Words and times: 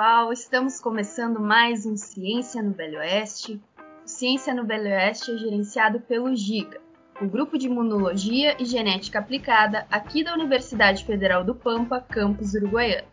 Olá 0.00 0.20
pessoal, 0.20 0.32
estamos 0.32 0.80
começando 0.80 1.38
mais 1.38 1.84
um 1.84 1.94
Ciência 1.94 2.62
no 2.62 2.72
Velho 2.72 3.00
Oeste. 3.00 3.60
O 4.02 4.08
Ciência 4.08 4.54
no 4.54 4.64
Velho 4.64 4.86
Oeste 4.86 5.30
é 5.30 5.36
gerenciado 5.36 6.00
pelo 6.00 6.34
GIGA, 6.34 6.80
o 7.20 7.26
Grupo 7.26 7.58
de 7.58 7.66
Imunologia 7.66 8.56
e 8.58 8.64
Genética 8.64 9.18
Aplicada 9.18 9.86
aqui 9.90 10.24
da 10.24 10.32
Universidade 10.32 11.04
Federal 11.04 11.44
do 11.44 11.54
Pampa, 11.54 12.00
campus 12.00 12.54
uruguaiano. 12.54 13.06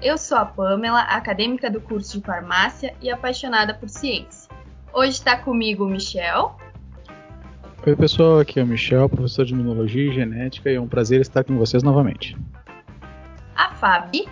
Eu 0.00 0.16
sou 0.16 0.38
a 0.38 0.46
Pamela, 0.46 1.00
acadêmica 1.02 1.70
do 1.70 1.82
curso 1.82 2.18
de 2.18 2.24
farmácia 2.24 2.94
e 3.02 3.10
apaixonada 3.10 3.74
por 3.74 3.90
ciência. 3.90 4.50
Hoje 4.90 5.10
está 5.10 5.36
comigo 5.36 5.84
o 5.84 5.90
Michel. 5.90 6.56
Oi 7.86 7.94
pessoal, 7.94 8.38
aqui 8.38 8.58
é 8.58 8.62
o 8.62 8.66
Michel, 8.66 9.06
professor 9.06 9.44
de 9.44 9.52
Imunologia 9.52 10.10
e 10.10 10.14
Genética 10.14 10.70
e 10.70 10.76
é 10.76 10.80
um 10.80 10.88
prazer 10.88 11.20
estar 11.20 11.44
com 11.44 11.58
vocês 11.58 11.82
novamente. 11.82 12.38
A 13.54 13.74
Fabi. 13.74 14.26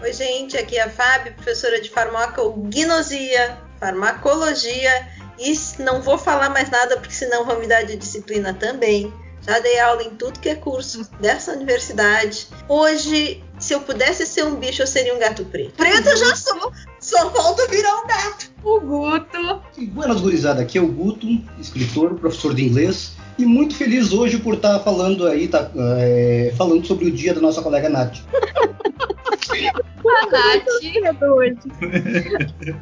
Oi 0.00 0.12
gente, 0.12 0.56
aqui 0.56 0.76
é 0.76 0.82
a 0.84 0.88
Fabi, 0.88 1.32
professora 1.32 1.80
de 1.80 1.90
farmacognosia, 1.90 3.58
farmacologia 3.80 5.08
e 5.36 5.52
não 5.80 6.00
vou 6.00 6.16
falar 6.16 6.50
mais 6.50 6.70
nada 6.70 6.96
porque 6.98 7.12
senão 7.12 7.44
vão 7.44 7.58
me 7.58 7.66
dar 7.66 7.82
de 7.82 7.96
disciplina 7.96 8.54
também. 8.54 9.12
Já 9.48 9.60
dei 9.60 9.80
aula 9.80 10.02
em 10.02 10.10
tudo 10.10 10.38
que 10.38 10.50
é 10.50 10.54
curso 10.54 11.08
dessa 11.20 11.52
universidade. 11.52 12.48
Hoje, 12.68 13.42
se 13.58 13.72
eu 13.72 13.80
pudesse 13.80 14.26
ser 14.26 14.44
um 14.44 14.56
bicho, 14.56 14.82
eu 14.82 14.86
seria 14.86 15.14
um 15.14 15.18
gato 15.18 15.42
preto. 15.46 15.72
Preto 15.72 16.06
eu 16.06 16.16
já 16.18 16.36
sou, 16.36 16.70
só 17.00 17.30
falta 17.30 17.66
virar 17.68 17.96
um 17.96 18.06
gato. 18.06 18.50
O 18.62 18.78
Guto. 18.78 19.62
Buenas 19.78 20.20
gurizada, 20.20 20.60
aqui 20.60 20.76
é 20.76 20.82
o 20.82 20.88
Guto, 20.88 21.26
escritor, 21.58 22.14
professor 22.16 22.54
de 22.54 22.66
inglês 22.66 23.12
e 23.38 23.46
muito 23.46 23.74
feliz 23.74 24.12
hoje 24.12 24.36
por 24.36 24.54
estar 24.54 24.80
falando 24.80 25.26
aí, 25.26 25.48
tá, 25.48 25.70
é, 25.96 26.52
falando 26.54 26.86
sobre 26.86 27.06
o 27.06 27.10
dia 27.10 27.32
da 27.32 27.40
nossa 27.40 27.62
colega 27.62 27.88
Nath. 27.88 28.18
A 30.18 30.26
Nath. 30.26 30.66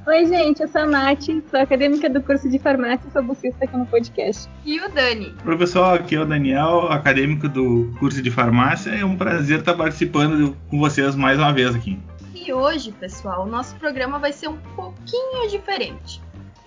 Oi, 0.06 0.26
gente, 0.26 0.62
eu 0.62 0.68
sou 0.68 0.80
a 0.80 0.86
Nath, 0.86 1.26
sou 1.50 1.60
acadêmica 1.60 2.08
do 2.08 2.22
curso 2.22 2.48
de 2.48 2.58
farmácia 2.58 3.06
e 3.06 3.12
sou 3.12 3.22
bolsista 3.22 3.62
aqui 3.62 3.76
no 3.76 3.84
podcast. 3.84 4.48
E 4.64 4.80
o 4.80 4.88
Dani. 4.88 5.34
Oi, 5.44 5.58
pessoal, 5.58 5.96
aqui 5.96 6.14
é 6.14 6.20
o 6.20 6.24
Daniel, 6.24 6.90
acadêmico 6.90 7.46
do 7.46 7.94
curso 7.98 8.22
de 8.22 8.30
farmácia. 8.30 8.90
É 8.90 9.04
um 9.04 9.18
prazer 9.18 9.58
estar 9.58 9.74
participando 9.74 10.56
com 10.70 10.78
vocês 10.78 11.14
mais 11.14 11.38
uma 11.38 11.52
vez 11.52 11.74
aqui. 11.74 11.98
E 12.34 12.50
hoje, 12.50 12.90
pessoal, 12.92 13.44
o 13.44 13.46
nosso 13.46 13.76
programa 13.76 14.18
vai 14.18 14.32
ser 14.32 14.48
um 14.48 14.56
pouquinho 14.74 15.46
diferente. 15.50 16.22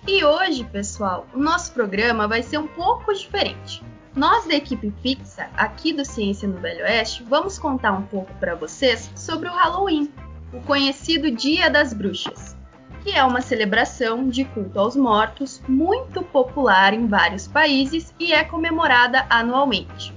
E 0.06 0.24
hoje, 0.24 0.62
pessoal, 0.62 1.26
o 1.34 1.40
nosso 1.40 1.72
programa 1.72 2.28
vai 2.28 2.44
ser 2.44 2.58
um 2.58 2.68
pouco 2.68 3.12
diferente. 3.12 3.82
Nós 4.14 4.46
da 4.46 4.54
equipe 4.54 4.94
fixa 5.02 5.48
aqui 5.56 5.92
do 5.92 6.04
Ciência 6.04 6.46
no 6.46 6.60
Velho 6.60 6.84
Oeste 6.84 7.24
vamos 7.28 7.58
contar 7.58 7.90
um 7.92 8.02
pouco 8.02 8.32
para 8.34 8.54
vocês 8.54 9.10
sobre 9.16 9.48
o 9.48 9.52
Halloween, 9.52 10.08
o 10.52 10.60
conhecido 10.60 11.30
Dia 11.30 11.70
das 11.70 11.92
Bruxas, 11.92 12.56
que 13.02 13.10
é 13.10 13.24
uma 13.24 13.40
celebração 13.40 14.28
de 14.28 14.44
culto 14.44 14.78
aos 14.78 14.96
mortos 14.96 15.62
muito 15.68 16.22
popular 16.22 16.92
em 16.92 17.06
vários 17.06 17.46
países 17.46 18.14
e 18.18 18.32
é 18.32 18.44
comemorada 18.44 19.26
anualmente. 19.30 20.14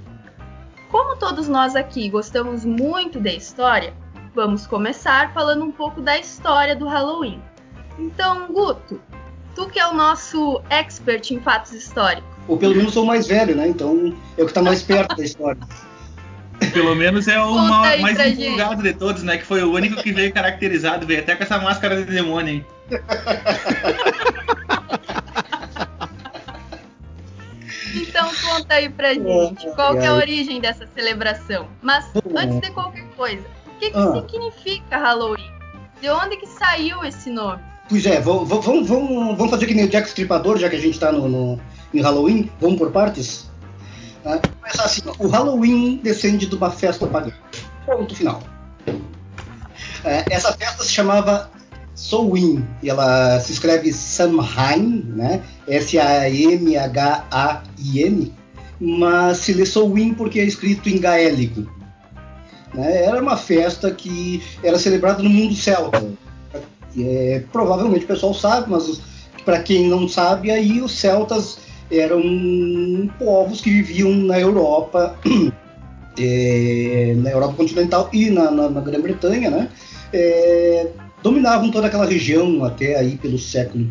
Como 0.89 1.17
todos 1.17 1.47
nós 1.47 1.75
aqui 1.75 2.09
gostamos 2.09 2.65
muito 2.65 3.19
da 3.19 3.31
história, 3.31 3.93
vamos 4.35 4.67
começar 4.67 5.33
falando 5.33 5.63
um 5.63 5.71
pouco 5.71 6.01
da 6.01 6.17
história 6.17 6.75
do 6.75 6.87
Halloween. 6.87 7.41
Então, 7.97 8.47
Guto, 8.51 8.99
tu 9.55 9.67
que 9.67 9.79
é 9.79 9.87
o 9.87 9.93
nosso 9.93 10.61
expert 10.69 11.31
em 11.31 11.39
fatos 11.39 11.71
históricos. 11.73 12.29
Ou 12.47 12.57
pelo 12.57 12.75
menos 12.75 12.93
sou 12.93 13.03
o 13.03 13.07
mais 13.07 13.27
velho, 13.27 13.55
né? 13.55 13.67
Então 13.67 14.13
é 14.37 14.41
o 14.41 14.45
que 14.45 14.51
está 14.51 14.61
mais 14.61 14.83
perto 14.83 15.15
da 15.15 15.23
história. 15.23 15.61
Pelo 16.71 16.95
menos 16.95 17.27
é 17.27 17.39
o 17.41 17.53
ma- 17.55 17.97
mais 17.97 18.19
empolgado 18.19 18.81
de 18.83 18.93
todos, 18.93 19.23
né? 19.23 19.37
Que 19.37 19.45
foi 19.45 19.63
o 19.63 19.71
único 19.73 20.01
que 20.01 20.11
veio 20.11 20.31
caracterizado, 20.33 21.05
veio 21.05 21.19
até 21.21 21.35
com 21.35 21.43
essa 21.43 21.57
máscara 21.59 21.95
de 21.97 22.03
demônio, 22.11 22.55
hein? 22.55 22.65
Então 27.95 28.29
conta 28.41 28.75
aí 28.75 28.89
pra 28.89 29.13
gente, 29.13 29.67
qual 29.75 29.93
que 29.93 30.03
é 30.03 30.07
a 30.07 30.15
origem 30.15 30.59
dessa 30.59 30.87
celebração? 30.95 31.67
Mas 31.81 32.05
antes 32.35 32.59
de 32.61 32.71
qualquer 32.71 33.05
coisa, 33.15 33.43
o 33.67 33.79
que, 33.79 33.91
que 33.91 33.97
Ah. 33.97 34.13
significa 34.29 34.97
Halloween? 34.97 35.51
De 36.01 36.09
onde 36.09 36.37
que 36.37 36.47
saiu 36.47 37.03
esse 37.03 37.29
nome? 37.29 37.61
Pois 37.87 38.05
é, 38.05 38.19
vamos, 38.19 38.47
vamos, 38.49 38.87
vamos, 38.87 39.49
fazer 39.49 39.67
que 39.67 39.73
nem 39.73 39.85
o 39.85 39.89
Jack 39.89 40.07
Stripador, 40.07 40.57
já 40.57 40.69
que 40.69 40.75
a 40.75 40.79
gente 40.79 40.93
está 40.93 41.11
no, 41.11 41.27
no, 41.27 41.59
em 41.93 42.01
Halloween, 42.01 42.49
vamos 42.59 42.77
por 42.77 42.91
partes? 42.91 43.49
Né? 44.23 44.41
Assim, 44.79 45.01
o 45.19 45.27
Halloween 45.27 45.99
descende 46.03 46.45
de 46.45 46.55
uma 46.55 46.71
festa 46.71 47.05
pagã. 47.07 47.31
Ponto 47.85 48.15
final. 48.15 48.41
É, 50.03 50.23
essa 50.29 50.51
festa 50.53 50.83
se 50.83 50.91
chamava 50.91 51.49
Samhain, 51.95 52.65
e 52.81 52.89
ela 52.89 53.39
se 53.39 53.51
escreve 53.51 53.93
Samhain, 53.93 55.03
né? 55.15 55.41
S-A-M-H-A-I-N, 55.67 56.73
mas 58.79 59.37
se 59.37 59.53
lê 59.53 59.65
Samhain 59.65 60.13
porque 60.13 60.39
é 60.39 60.45
escrito 60.45 60.89
em 60.89 60.99
gaélico. 60.99 61.71
Né? 62.73 63.05
Era 63.05 63.21
uma 63.21 63.37
festa 63.37 63.91
que 63.91 64.43
era 64.63 64.79
celebrada 64.79 65.21
no 65.21 65.29
mundo 65.29 65.55
celta. 65.55 66.03
É, 66.97 67.43
provavelmente 67.51 68.05
o 68.05 68.07
pessoal 68.07 68.33
sabe, 68.33 68.69
mas 68.69 69.01
para 69.45 69.61
quem 69.61 69.87
não 69.87 70.07
sabe, 70.07 70.51
aí 70.51 70.81
os 70.81 70.93
celtas 70.93 71.57
eram 71.97 73.09
povos 73.19 73.61
que 73.61 73.69
viviam 73.69 74.11
na 74.15 74.39
Europa, 74.39 75.17
é, 76.19 77.13
na 77.17 77.31
Europa 77.31 77.55
continental 77.55 78.09
e 78.13 78.29
na, 78.29 78.51
na- 78.51 78.69
na 78.69 78.81
Grã-Bretanha, 78.81 79.49
né? 79.49 79.69
É, 80.11 80.87
dominavam 81.21 81.71
toda 81.71 81.87
aquela 81.87 82.05
região 82.05 82.63
até 82.63 82.95
aí 82.97 83.17
pelo 83.17 83.37
século 83.39 83.87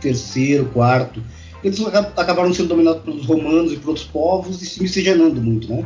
terceiro, 0.00 0.66
quarto. 0.66 1.22
Eles 1.62 1.80
aca- 1.86 2.12
acabaram 2.16 2.52
sendo 2.52 2.68
dominados 2.70 3.02
pelos 3.02 3.24
romanos 3.24 3.72
e 3.72 3.76
por 3.76 3.90
outros 3.90 4.06
povos 4.06 4.60
e 4.60 4.66
se 4.66 4.82
miscigenando 4.82 5.40
muito, 5.40 5.68
né? 5.72 5.84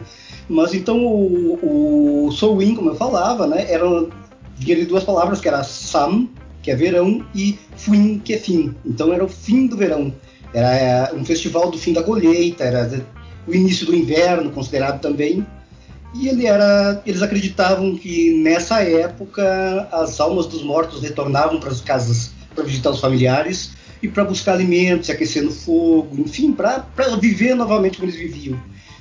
Mas 0.48 0.72
então 0.74 1.04
o, 1.04 2.26
o 2.28 2.32
Samhain, 2.32 2.74
como 2.74 2.90
eu 2.90 2.94
falava, 2.94 3.46
né, 3.46 3.66
era 3.70 3.84
vinha 4.56 4.76
de 4.76 4.86
duas 4.86 5.04
palavras 5.04 5.40
que 5.40 5.48
era 5.48 5.62
Sam, 5.62 6.28
que 6.62 6.70
é 6.70 6.74
verão, 6.76 7.24
e 7.34 7.58
Fuin, 7.76 8.18
que 8.20 8.32
é 8.32 8.38
fim. 8.38 8.74
Então 8.84 9.12
era 9.12 9.24
o 9.24 9.28
fim 9.28 9.66
do 9.66 9.76
verão. 9.76 10.12
Era 10.54 10.74
é, 10.74 11.12
um 11.14 11.24
festival 11.24 11.70
do 11.70 11.78
fim 11.78 11.92
da 11.92 12.02
colheita, 12.02 12.64
era 12.64 13.04
o 13.46 13.54
início 13.54 13.86
do 13.86 13.94
inverno, 13.94 14.50
considerado 14.50 15.00
também. 15.00 15.46
E 16.14 16.28
ele 16.28 16.46
era, 16.46 17.02
eles 17.04 17.20
acreditavam 17.20 17.96
que 17.96 18.38
nessa 18.42 18.82
época 18.82 19.88
as 19.92 20.18
almas 20.18 20.46
dos 20.46 20.62
mortos 20.62 21.02
retornavam 21.02 21.60
para 21.60 21.70
as 21.70 21.80
casas 21.80 22.30
para 22.54 22.64
visitar 22.64 22.90
os 22.90 23.00
familiares 23.00 23.72
e 24.02 24.08
para 24.08 24.24
buscar 24.24 24.52
alimentos, 24.54 25.06
se 25.06 25.12
aquecer 25.12 25.42
no 25.42 25.50
fogo, 25.52 26.16
enfim, 26.18 26.52
para 26.52 26.86
viver 27.20 27.54
novamente 27.54 27.98
como 27.98 28.08
eles 28.10 28.18
viviam. 28.18 28.58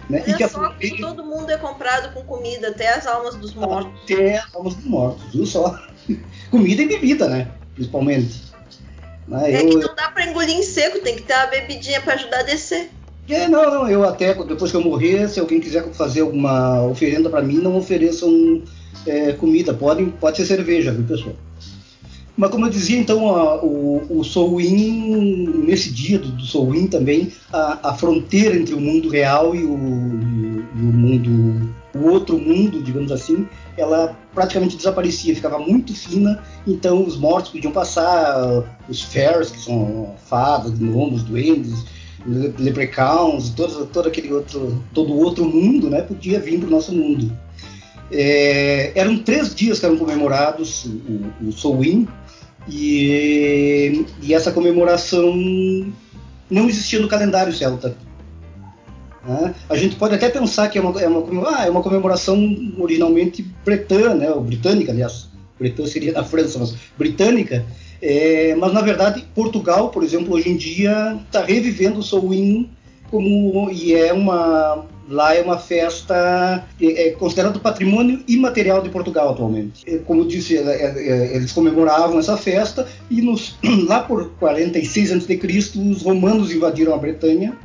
Né? 0.09 0.19
E 0.27 0.33
que 0.33 0.33
Olha 0.33 0.45
a 0.45 0.49
só 0.49 0.71
fogueira- 0.71 0.97
todo 0.97 1.23
mundo 1.23 1.49
é 1.49 1.57
comprado 1.57 2.13
com 2.13 2.21
comida, 2.23 2.67
até 2.69 2.93
as 2.93 3.07
almas 3.07 3.35
dos 3.35 3.53
mortos. 3.55 3.91
até 4.03 4.37
as 4.37 4.53
almas 4.53 4.75
dos 4.75 4.85
mortos, 4.85 5.23
viu 5.33 5.45
só? 5.45 5.79
Comida 6.51 6.81
e 6.81 6.87
bebida, 6.87 7.27
né? 7.29 7.47
Principalmente. 7.73 8.43
Né, 9.27 9.51
É 9.53 9.61
eu- 9.61 9.69
que 9.69 9.75
não 9.75 9.95
dá 9.95 10.09
pra 10.09 10.25
engolir 10.27 10.55
em 10.55 10.63
seco, 10.63 10.99
tem 10.99 11.15
que 11.15 11.23
ter 11.23 11.33
uma 11.33 11.47
bebidinha 11.47 11.99
pra 12.01 12.13
ajudar 12.13 12.39
a 12.41 12.43
descer. 12.43 12.89
É, 13.27 13.47
não, 13.47 13.71
não, 13.71 13.89
eu 13.89 14.03
até, 14.03 14.33
depois 14.35 14.69
que 14.69 14.77
eu 14.77 14.83
morrer, 14.83 15.27
se 15.27 15.39
alguém 15.39 15.59
quiser 15.59 15.83
fazer 15.93 16.21
alguma 16.21 16.83
oferenda 16.83 17.27
pra 17.29 17.41
mim, 17.41 17.55
não 17.55 17.75
ofereçam 17.75 18.61
é, 19.07 19.31
comida, 19.33 19.73
podem, 19.73 20.09
pode 20.09 20.37
ser 20.37 20.45
cerveja, 20.45 20.91
viu, 20.91 21.03
pessoal? 21.05 21.35
Mas 22.37 22.51
como 22.51 22.65
eu 22.65 22.69
dizia, 22.69 22.99
então, 22.99 23.33
a- 23.35 23.63
o, 23.63 24.19
o 24.19 24.23
Samhain, 24.23 25.47
nesse 25.65 25.89
dia 25.91 26.19
do, 26.19 26.27
do 26.29 26.45
Samhain 26.45 26.85
também, 26.87 27.31
a, 27.51 27.89
a 27.89 27.93
fronteira 27.95 28.55
entre 28.55 28.75
o 28.75 28.79
mundo 28.79 29.09
real 29.09 29.55
e 29.55 29.63
o, 29.63 29.73
e 30.75 30.79
o 30.81 30.93
mundo, 30.93 31.73
o 31.95 32.09
outro 32.09 32.37
mundo, 32.37 32.83
digamos 32.83 33.11
assim, 33.11 33.47
ela 33.77 34.15
praticamente 34.33 34.75
desaparecia, 34.75 35.33
ficava 35.33 35.57
muito 35.57 35.93
fina, 35.93 36.43
então 36.67 37.05
os 37.05 37.17
mortos 37.17 37.51
podiam 37.51 37.71
passar, 37.71 38.63
os 38.89 39.01
fairs, 39.01 39.49
que 39.49 39.59
são 39.61 40.13
fadas, 40.27 40.71
gnomos, 40.71 41.23
duendes, 41.23 41.85
le- 42.25 42.53
leprechauns, 42.59 43.49
todo, 43.51 43.85
todo 43.85 44.07
aquele 44.07 44.33
outro, 44.33 44.83
todo 44.93 45.13
outro 45.15 45.45
mundo, 45.45 45.89
né, 45.89 46.01
podia 46.01 46.39
vir 46.39 46.59
para 46.59 46.67
o 46.67 46.71
nosso 46.71 46.93
mundo. 46.93 47.31
É, 48.11 48.91
eram 48.93 49.17
três 49.17 49.55
dias 49.55 49.79
que 49.79 49.85
eram 49.85 49.97
comemorados 49.97 50.85
o, 50.85 51.47
o 51.47 51.51
Samhain, 51.51 52.07
e, 52.67 54.05
e 54.21 54.33
essa 54.33 54.51
comemoração 54.51 55.33
não 56.49 56.67
existia 56.67 56.99
no 56.99 57.07
calendário 57.07 57.53
celta. 57.53 57.95
Né? 59.27 59.55
A 59.69 59.75
gente 59.75 59.95
pode 59.95 60.15
até 60.15 60.29
pensar 60.29 60.69
que 60.69 60.77
é 60.77 60.81
uma, 60.81 61.01
é 61.01 61.07
uma, 61.07 61.49
ah, 61.49 61.65
é 61.65 61.69
uma 61.69 61.81
comemoração 61.81 62.37
originalmente 62.77 63.43
bretã, 63.63 64.13
né, 64.13 64.29
ou 64.29 64.41
britânica, 64.41 64.91
aliás, 64.91 65.29
bretã 65.59 65.85
seria 65.85 66.13
da 66.13 66.23
França, 66.23 66.59
mas 66.59 66.75
britânica, 66.97 67.65
é, 68.01 68.55
mas 68.55 68.73
na 68.73 68.81
verdade 68.81 69.25
Portugal, 69.33 69.89
por 69.89 70.03
exemplo, 70.03 70.33
hoje 70.35 70.49
em 70.49 70.57
dia 70.57 71.17
está 71.25 71.43
revivendo 71.43 71.99
o 71.99 72.03
Samhain 72.03 72.69
como 73.09 73.69
e 73.71 73.93
é 73.93 74.11
uma 74.11 74.85
lá 75.07 75.35
é 75.35 75.41
uma 75.41 75.57
festa 75.57 76.65
é, 76.81 77.07
é 77.07 77.11
considerado 77.11 77.59
patrimônio 77.59 78.23
imaterial 78.27 78.81
de 78.81 78.89
Portugal 78.89 79.29
atualmente. 79.29 79.83
É, 79.87 79.99
como 79.99 80.25
disse, 80.25 80.57
é, 80.57 80.61
é, 80.61 81.35
eles 81.35 81.51
comemoravam 81.51 82.19
essa 82.19 82.35
festa 82.35 82.87
e 83.09 83.21
nos, 83.21 83.55
lá 83.87 84.01
por 84.01 84.31
46 84.39 85.11
a.C. 85.11 85.39
os 85.79 86.01
romanos 86.01 86.51
invadiram 86.51 86.93
a 86.93 86.97
Bretanha 86.97 87.55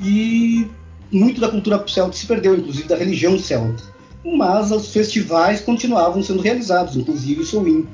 e 0.00 0.68
muito 1.10 1.40
da 1.40 1.48
cultura 1.48 1.82
celta 1.88 2.12
se 2.12 2.26
perdeu, 2.26 2.56
inclusive 2.56 2.88
da 2.88 2.96
religião 2.96 3.38
celta. 3.38 3.82
Mas 4.24 4.70
os 4.70 4.92
festivais 4.92 5.60
continuavam 5.60 6.22
sendo 6.22 6.42
realizados, 6.42 6.96
inclusive 6.96 7.40
o 7.42 7.46
Samhain. 7.46 7.86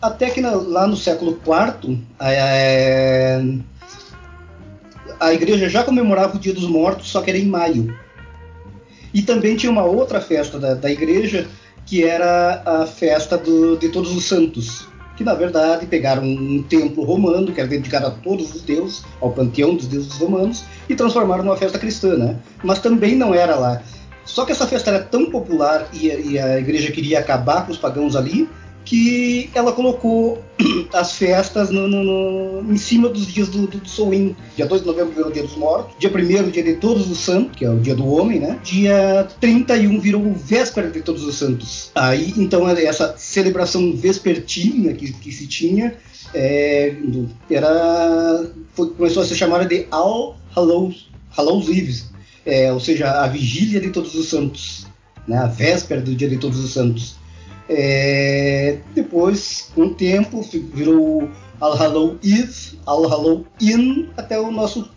Até 0.00 0.30
que 0.30 0.40
na, 0.40 0.52
lá 0.52 0.86
no 0.86 0.96
século 0.96 1.32
IV, 1.32 2.00
a 5.20 5.32
igreja 5.34 5.68
já 5.68 5.84
comemorava 5.84 6.36
o 6.36 6.40
Dia 6.40 6.54
dos 6.54 6.66
Mortos, 6.66 7.08
só 7.08 7.20
que 7.20 7.30
era 7.30 7.38
em 7.38 7.46
maio. 7.46 7.94
E 9.12 9.22
também 9.22 9.56
tinha 9.56 9.70
uma 9.70 9.84
outra 9.84 10.20
festa 10.20 10.58
da, 10.58 10.74
da 10.74 10.90
igreja, 10.90 11.46
que 11.84 12.04
era 12.04 12.62
a 12.64 12.86
festa 12.86 13.36
do, 13.36 13.76
de 13.76 13.88
Todos 13.90 14.16
os 14.16 14.24
Santos, 14.24 14.88
que 15.20 15.24
na 15.24 15.34
verdade 15.34 15.84
pegaram 15.84 16.22
um 16.24 16.62
templo 16.62 17.04
romano, 17.04 17.52
que 17.52 17.60
era 17.60 17.68
dedicado 17.68 18.06
a 18.06 18.10
todos 18.10 18.54
os 18.54 18.62
deuses, 18.62 19.04
ao 19.20 19.30
panteão 19.30 19.74
dos 19.74 19.86
deuses 19.86 20.14
romanos, 20.14 20.64
e 20.88 20.94
transformaram 20.94 21.44
numa 21.44 21.58
festa 21.58 21.78
cristã, 21.78 22.16
né? 22.16 22.38
Mas 22.64 22.78
também 22.78 23.14
não 23.14 23.34
era 23.34 23.54
lá. 23.54 23.82
Só 24.24 24.46
que 24.46 24.52
essa 24.52 24.66
festa 24.66 24.88
era 24.88 25.02
tão 25.02 25.26
popular 25.26 25.86
e, 25.92 26.06
e 26.06 26.38
a 26.38 26.58
igreja 26.58 26.90
queria 26.90 27.18
acabar 27.18 27.66
com 27.66 27.72
os 27.72 27.76
pagãos 27.76 28.16
ali, 28.16 28.48
que 28.84 29.50
ela 29.54 29.72
colocou 29.72 30.42
as 30.92 31.12
festas 31.12 31.70
no, 31.70 31.86
no, 31.86 32.04
no, 32.62 32.72
em 32.72 32.76
cima 32.76 33.08
dos 33.08 33.26
dias 33.26 33.48
do, 33.48 33.66
do, 33.66 33.78
do 33.78 33.88
Samhain. 33.88 34.34
Dia 34.56 34.66
2 34.66 34.82
de 34.82 34.86
novembro 34.86 35.12
virou 35.12 35.30
o 35.30 35.32
Dia 35.32 35.42
dos 35.42 35.56
Mortos, 35.56 35.94
dia 35.98 36.10
1 36.10 36.48
o 36.48 36.50
Dia 36.50 36.62
de 36.62 36.74
Todos 36.74 37.10
os 37.10 37.18
Santos, 37.18 37.56
que 37.56 37.64
é 37.64 37.70
o 37.70 37.78
Dia 37.78 37.94
do 37.94 38.06
Homem, 38.06 38.40
né? 38.40 38.58
Dia 38.62 39.28
31 39.40 40.00
virou 40.00 40.22
o 40.22 40.34
Véspera 40.34 40.90
de 40.90 41.02
Todos 41.02 41.24
os 41.24 41.36
Santos. 41.36 41.90
Aí, 41.94 42.34
então, 42.36 42.68
essa 42.68 43.14
celebração 43.16 43.94
vespertina 43.94 44.92
que, 44.92 45.12
que 45.12 45.32
se 45.32 45.46
tinha 45.46 45.94
é, 46.34 46.94
era, 47.50 48.46
foi, 48.74 48.90
começou 48.90 49.22
a 49.22 49.26
ser 49.26 49.34
chamada 49.34 49.64
de 49.64 49.86
All 49.90 50.36
Hallows, 50.54 51.10
Hallows 51.36 51.68
Eves, 51.68 52.10
é, 52.44 52.72
ou 52.72 52.80
seja, 52.80 53.10
a 53.22 53.28
vigília 53.28 53.80
de 53.80 53.90
Todos 53.90 54.14
os 54.14 54.28
Santos, 54.28 54.86
né? 55.26 55.38
a 55.38 55.46
véspera 55.46 56.00
do 56.00 56.14
Dia 56.14 56.28
de 56.28 56.38
Todos 56.38 56.58
os 56.58 56.72
Santos. 56.72 57.19
É, 57.72 58.78
depois, 58.94 59.70
com 59.74 59.82
o 59.82 59.94
tempo, 59.94 60.42
virou 60.42 61.30
All 61.60 61.76
Hallow 61.76 62.18
Eve, 62.22 62.80
All 62.84 63.06
Hallow 63.06 63.46
In, 63.60 64.10
até 64.16 64.38
o 64.40 64.50
nosso 64.50 64.90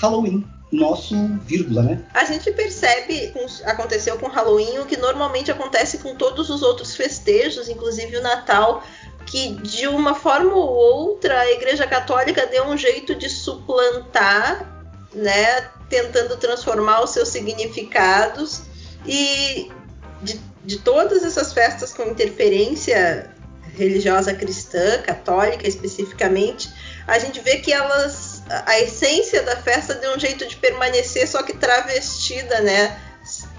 Halloween 0.00 0.44
nosso 0.72 1.14
vírgula, 1.44 1.82
né? 1.82 2.02
A 2.14 2.24
gente 2.24 2.50
percebe, 2.50 3.32
aconteceu 3.66 4.18
com 4.18 4.26
Halloween, 4.26 4.78
o 4.78 4.86
que 4.86 4.96
normalmente 4.96 5.50
acontece 5.50 5.98
com 5.98 6.16
todos 6.16 6.48
os 6.48 6.62
outros 6.62 6.96
festejos, 6.96 7.68
inclusive 7.68 8.16
o 8.16 8.22
Natal, 8.22 8.82
que 9.26 9.50
de 9.56 9.86
uma 9.86 10.14
forma 10.14 10.54
ou 10.54 10.68
outra 10.68 11.40
a 11.40 11.52
Igreja 11.52 11.86
Católica 11.86 12.46
deu 12.46 12.64
um 12.64 12.76
jeito 12.76 13.14
de 13.14 13.28
suplantar, 13.28 14.82
né, 15.12 15.68
tentando 15.90 16.38
transformar 16.38 17.04
os 17.04 17.10
seus 17.10 17.28
significados 17.28 18.62
e 19.06 19.70
de 20.64 20.78
todas 20.78 21.22
essas 21.24 21.52
festas 21.52 21.92
com 21.92 22.04
interferência 22.04 23.30
religiosa 23.76 24.34
cristã, 24.34 24.98
católica 25.02 25.66
especificamente, 25.66 26.70
a 27.06 27.18
gente 27.18 27.40
vê 27.40 27.56
que 27.56 27.72
elas 27.72 28.42
a 28.66 28.78
essência 28.80 29.42
da 29.42 29.56
festa 29.56 29.94
deu 29.94 30.14
um 30.14 30.18
jeito 30.18 30.46
de 30.46 30.56
permanecer, 30.56 31.26
só 31.26 31.42
que 31.42 31.54
travestida, 31.54 32.60
né? 32.60 32.98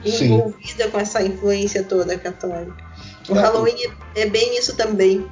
Envolvida 0.06 0.84
Sim. 0.84 0.90
com 0.92 1.00
essa 1.00 1.24
influência 1.24 1.84
toda 1.84 2.18
católica. 2.18 2.84
O 3.30 3.36
é, 3.36 3.42
Halloween 3.42 3.76
é 4.16 4.26
bem 4.28 4.58
isso 4.58 4.76
também. 4.76 5.26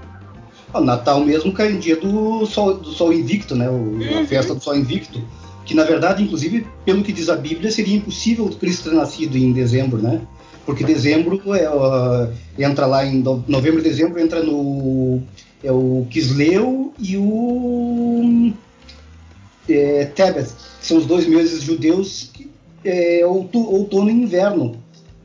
O 0.74 0.80
Natal 0.80 1.20
mesmo 1.20 1.54
cai 1.54 1.72
em 1.72 1.80
dia 1.80 1.98
do 1.98 2.46
Sol, 2.46 2.76
do 2.76 2.92
Sol 2.92 3.12
Invicto, 3.12 3.56
né? 3.56 3.70
O, 3.70 3.74
uhum. 3.74 4.24
A 4.24 4.26
festa 4.26 4.56
do 4.56 4.64
Sol 4.64 4.76
Invicto. 4.76 5.22
Que 5.66 5.76
na 5.76 5.84
verdade, 5.84 6.24
inclusive, 6.24 6.66
pelo 6.86 7.04
que 7.04 7.12
diz 7.12 7.30
a 7.30 7.36
Bíblia, 7.36 7.72
seria 7.72 7.96
impossível 7.96 8.50
Cristo 8.60 8.90
ter 8.90 8.96
nascido 8.96 9.38
em 9.38 9.52
dezembro, 9.52 10.02
né? 10.02 10.22
Porque 10.66 10.84
dezembro 10.84 11.42
é, 11.56 12.64
entra 12.64 12.86
lá 12.86 13.06
em 13.06 13.24
novembro 13.48 13.80
e 13.80 13.84
dezembro 13.84 14.20
entra 14.20 14.44
no 14.44 15.22
é 15.64 15.72
o 15.72 16.08
Kisleu 16.10 16.94
e 17.00 17.18
o 17.18 18.54
é, 19.70 20.06
Tebet, 20.06 20.52
são 20.82 20.98
os 20.98 21.06
dois 21.06 21.28
meses 21.28 21.62
judeus 21.62 22.30
que 22.34 22.50
é 22.84 23.24
outono 23.26 24.10
e 24.10 24.14
inverno. 24.14 24.82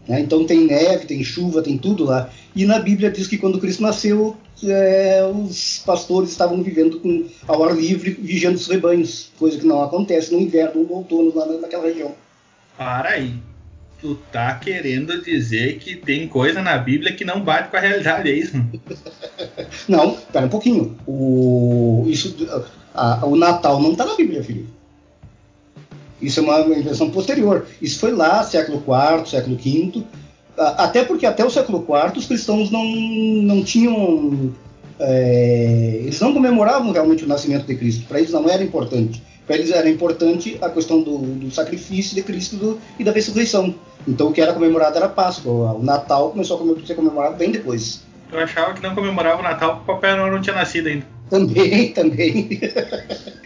Né? 0.06 0.21
Então 0.21 0.44
tem 0.44 0.67
neve, 0.67 1.06
tem 1.06 1.25
chuva, 1.25 1.62
tem 1.62 1.79
tudo 1.79 2.05
lá. 2.05 2.31
E 2.55 2.65
na 2.67 2.79
Bíblia 2.79 3.11
diz 3.11 3.27
que 3.27 3.38
quando 3.38 3.59
Cristo 3.59 3.83
nasceu, 3.83 4.37
é, 4.62 5.23
os 5.25 5.83
pastores 5.85 6.31
estavam 6.31 6.62
vivendo 6.62 7.00
com, 7.00 7.25
ao 7.49 7.65
ar 7.65 7.75
livre, 7.75 8.11
vigiando 8.11 8.56
os 8.56 8.69
rebanhos, 8.69 9.31
coisa 9.38 9.59
que 9.59 9.67
não 9.67 9.83
acontece 9.83 10.33
no 10.33 10.41
inverno 10.41 10.85
no 10.85 10.93
outono 10.93 11.35
lá 11.35 11.47
naquela 11.47 11.87
região. 11.87 12.15
Para 12.77 13.09
aí 13.09 13.35
tu 14.01 14.17
tá 14.31 14.55
querendo 14.55 15.23
dizer 15.23 15.79
que 15.79 15.97
tem 15.97 16.29
coisa 16.29 16.62
na 16.62 16.76
Bíblia 16.79 17.12
que 17.12 17.25
não 17.25 17.41
bate 17.41 17.71
com 17.71 17.76
a 17.76 17.81
realidade, 17.81 18.31
é 18.31 18.35
isso? 18.35 18.57
não, 19.88 20.15
pera 20.33 20.47
um 20.47 20.50
pouquinho. 20.50 20.97
O, 21.07 22.05
isso, 22.09 22.35
a, 22.95 23.25
o 23.26 23.37
Natal 23.37 23.81
não 23.81 23.95
tá 23.95 24.05
na 24.05 24.15
Bíblia, 24.15 24.43
filho. 24.43 24.67
Isso 26.21 26.41
é 26.41 26.43
uma 26.43 26.61
invenção 26.79 27.11
posterior. 27.11 27.67
Isso 27.81 27.99
foi 27.99 28.12
lá, 28.12 28.43
século 28.43 28.79
IV, 28.79 29.29
século 29.29 29.57
V. 29.57 30.03
Até 30.57 31.05
porque 31.05 31.26
até 31.26 31.45
o 31.45 31.50
século 31.50 31.79
IV 31.87 32.19
os 32.19 32.26
cristãos 32.26 32.71
não, 32.71 32.85
não 32.85 33.62
tinham. 33.62 34.55
É, 34.99 36.00
eles 36.05 36.19
não 36.21 36.33
comemoravam 36.33 36.91
realmente 36.91 37.25
o 37.25 37.29
nascimento 37.29 37.67
de 37.67 37.76
Cristo. 37.76 38.07
Para 38.07 38.19
eles 38.19 38.33
não 38.33 38.49
era 38.49 38.62
importante. 38.62 39.23
Para 39.47 39.57
eles 39.57 39.71
era 39.71 39.88
importante 39.88 40.59
a 40.61 40.69
questão 40.69 41.03
do, 41.03 41.19
do 41.19 41.50
sacrifício 41.50 42.15
de 42.15 42.23
Cristo 42.23 42.57
do, 42.57 42.81
e 42.99 43.05
da 43.05 43.12
ressurreição. 43.12 43.75
Então 44.07 44.29
o 44.29 44.33
que 44.33 44.41
era 44.41 44.53
comemorado 44.53 44.97
era 44.97 45.07
a 45.07 45.11
Páscoa. 45.11 45.73
O 45.73 45.83
Natal 45.83 46.31
começou 46.31 46.76
a 46.76 46.87
ser 46.87 46.95
comemorado 46.95 47.37
bem 47.37 47.50
depois. 47.50 48.05
Eu 48.33 48.41
achava 48.41 48.75
que 48.75 48.83
não 48.83 48.95
comemorava 48.95 49.41
o 49.41 49.43
Natal 49.43 49.76
porque 49.76 49.91
o 49.91 49.95
Papai 49.95 50.17
Noel 50.17 50.33
não 50.33 50.41
tinha 50.41 50.57
nascido 50.57 50.88
ainda. 50.88 51.07
Também, 51.31 51.93
também. 51.95 52.61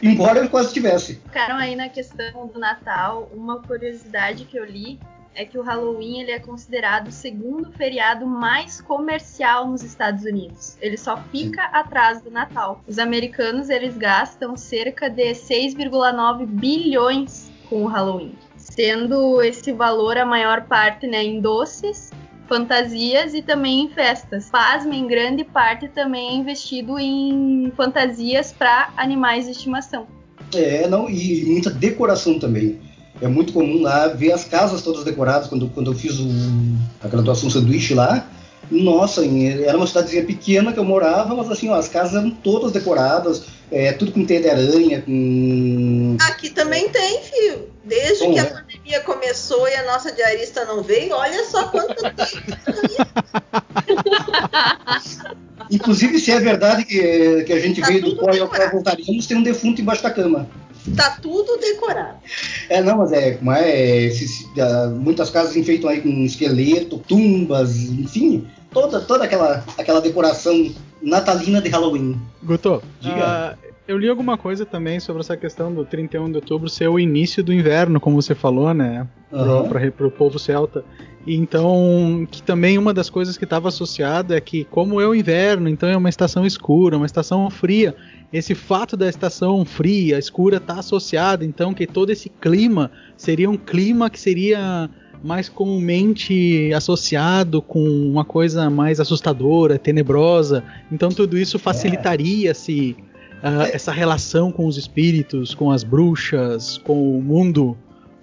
Embora 0.03 0.39
ele 0.39 0.49
quase 0.49 0.73
tivesse. 0.73 1.15
Ficaram 1.27 1.57
aí 1.57 1.77
na 1.77 1.89
questão 1.89 2.47
do 2.47 2.59
Natal, 2.59 3.31
uma 3.35 3.61
curiosidade 3.61 4.45
que 4.45 4.57
eu 4.57 4.65
li 4.65 4.99
é 5.35 5.45
que 5.45 5.59
o 5.59 5.63
Halloween 5.63 6.21
ele 6.21 6.33
é 6.33 6.39
considerado 6.39 7.09
o 7.09 7.13
segundo 7.13 7.71
feriado 7.73 8.27
mais 8.27 8.81
comercial 8.81 9.69
nos 9.69 9.83
Estados 9.83 10.25
Unidos. 10.25 10.77
Ele 10.81 10.97
só 10.97 11.17
fica 11.31 11.63
atrás 11.65 12.21
do 12.21 12.31
Natal. 12.31 12.83
Os 12.87 12.99
americanos 12.99 13.71
eles 13.71 13.97
gastam 13.97 14.57
cerca 14.57 15.09
de 15.09 15.31
6,9 15.33 16.47
bilhões 16.47 17.51
com 17.69 17.85
o 17.85 17.87
Halloween, 17.87 18.35
sendo 18.57 19.41
esse 19.41 19.73
valor 19.73 20.19
a 20.19 20.27
maior 20.27 20.67
parte 20.67 21.07
né, 21.07 21.23
em 21.23 21.41
doces, 21.41 22.11
fantasias 22.49 23.33
e 23.33 23.43
também 23.43 23.85
em 23.85 23.91
festas. 23.91 24.51
Pasmem, 24.51 25.07
grande 25.07 25.45
parte 25.45 25.89
também 25.89 26.31
é 26.31 26.35
investido 26.35 26.99
em 26.99 27.73
fantasias 27.77 28.53
para 28.53 28.93
animais 28.97 29.45
de 29.45 29.53
estimação. 29.53 30.09
É, 30.53 30.89
não, 30.89 31.09
e 31.09 31.45
muita 31.47 31.71
decoração 31.71 32.41
também 32.41 32.90
é 33.21 33.29
muito 33.29 33.53
comum 33.53 33.83
lá 33.83 34.09
ver 34.09 34.33
as 34.33 34.45
casas 34.45 34.83
todas 34.83 35.05
decoradas. 35.05 35.49
Quando, 35.49 35.69
quando 35.69 35.93
eu 35.93 35.95
fiz 35.95 36.19
o, 36.19 36.29
a 37.03 37.09
graduação 37.09 37.51
sanduíche 37.51 37.95
lá, 37.95 38.29
nossa, 38.71 39.23
era 39.25 39.77
uma 39.77 39.87
cidadezinha 39.87 40.25
pequena 40.25 40.73
que 40.73 40.79
eu 40.79 40.85
morava, 40.85 41.35
mas 41.35 41.51
assim, 41.51 41.69
ó, 41.69 41.75
as 41.75 41.89
casas 41.89 42.15
eram 42.15 42.31
todas 42.31 42.71
decoradas, 42.73 43.43
é, 43.71 43.93
tudo 43.93 44.13
com 44.13 44.25
teia 44.25 44.41
de 44.41 44.49
aranha, 44.49 45.03
com. 45.03 46.17
Aqui 46.21 46.51
também 46.51 46.89
tem, 46.89 47.23
filho. 47.23 47.69
Desde 47.85 48.25
Bom, 48.25 48.35
que 48.35 48.39
a 48.39 48.43
é. 48.43 48.47
pandemia 48.47 49.01
começou 49.01 49.67
e 49.67 49.75
a 49.75 49.85
nossa 49.87 50.13
diarista 50.13 50.65
não 50.65 50.83
veio, 50.83 51.15
olha 51.15 51.45
só 51.47 51.69
quanto 51.69 51.95
tem. 51.95 52.27
Inclusive, 55.71 56.19
se 56.19 56.31
é 56.31 56.41
verdade 56.41 56.85
que, 56.85 57.45
que 57.45 57.53
a 57.53 57.59
gente 57.59 57.81
tá 57.81 57.87
veio 57.87 58.03
do 58.03 58.17
pó 58.17 58.33
e 58.33 58.41
ao 58.41 58.49
voltaríamos, 58.71 59.27
tem 59.27 59.37
um 59.37 59.43
defunto 59.43 59.81
embaixo 59.81 60.03
da 60.03 60.11
cama. 60.11 60.49
Tá 60.97 61.19
tudo 61.21 61.59
decorado. 61.59 62.19
É, 62.69 62.83
não, 62.83 62.99
mas 62.99 63.13
é, 63.13 63.33
como 63.33 63.53
é, 63.53 64.11
se, 64.11 64.49
muitas 64.99 65.31
casas 65.31 65.57
enfeitam 65.57 65.91
aí 65.91 66.01
com 66.01 66.09
esqueleto, 66.25 66.99
tumbas, 67.07 67.77
enfim, 67.77 68.47
toda, 68.73 69.01
toda 69.01 69.25
aquela, 69.25 69.65
aquela 69.77 70.01
decoração 70.01 70.73
natalina 71.03 71.61
de 71.61 71.69
Halloween. 71.69 72.21
Guto, 72.43 72.83
Diga. 73.01 73.57
Uh, 73.63 73.71
Eu 73.89 73.99
li 73.99 74.09
alguma 74.09 74.39
coisa 74.39 74.65
também 74.65 75.01
sobre 75.01 75.21
essa 75.21 75.37
questão 75.37 75.73
do 75.73 75.85
31 75.85 76.31
de 76.31 76.37
outubro 76.37 76.69
ser 76.69 76.89
o 76.89 76.99
início 76.99 77.43
do 77.43 77.53
inverno, 77.53 78.01
como 78.01 78.21
você 78.21 78.35
falou, 78.35 78.73
né? 78.73 79.07
Aham. 79.33 79.69
Para 79.69 80.07
o 80.07 80.11
povo 80.11 80.39
celta. 80.39 80.85
E 81.27 81.35
Então, 81.35 82.27
que 82.31 82.43
também 82.43 82.79
uma 82.79 82.95
das 82.95 83.11
coisas 83.11 83.37
que 83.37 83.45
estava 83.45 83.69
associada 83.69 84.37
é 84.37 84.41
que, 84.41 84.65
como 84.65 85.01
é 85.01 85.07
o 85.07 85.15
inverno, 85.15 85.69
então 85.69 85.89
é 85.89 85.97
uma 85.97 86.09
estação 86.09 86.47
escura, 86.47 86.97
uma 86.97 87.07
estação 87.07 87.51
fria. 87.51 87.95
Esse 88.33 88.55
fato 88.55 88.97
da 88.97 89.09
estação 89.09 89.65
fria, 89.65 90.19
escura, 90.19 90.59
está 90.59 90.75
associado, 90.79 91.45
então, 91.45 91.75
que 91.75 91.87
todo 91.87 92.11
esse 92.11 92.29
clima 92.29 92.91
seria 93.17 93.51
um 93.51 93.57
clima 93.57 94.09
que 94.09 94.21
seria 94.21 94.89
mais 95.23 95.49
comumente 95.49 96.73
associado 96.73 97.61
com 97.61 97.83
uma 97.83 98.25
coisa 98.25 98.71
mais 98.71 99.01
assustadora, 99.01 99.79
tenebrosa. 99.79 100.63
Então, 100.91 101.09
tudo 101.11 101.37
isso 101.37 101.59
facilitaria-se 101.59 102.97
ah, 103.43 103.69
essa 103.73 103.91
relação 103.93 104.51
com 104.53 104.67
os 104.67 104.77
espíritos, 104.77 105.55
com 105.55 105.71
as 105.71 105.83
bruxas, 105.83 106.79
com 106.79 107.19
o 107.19 107.23
mundo, 107.23 107.77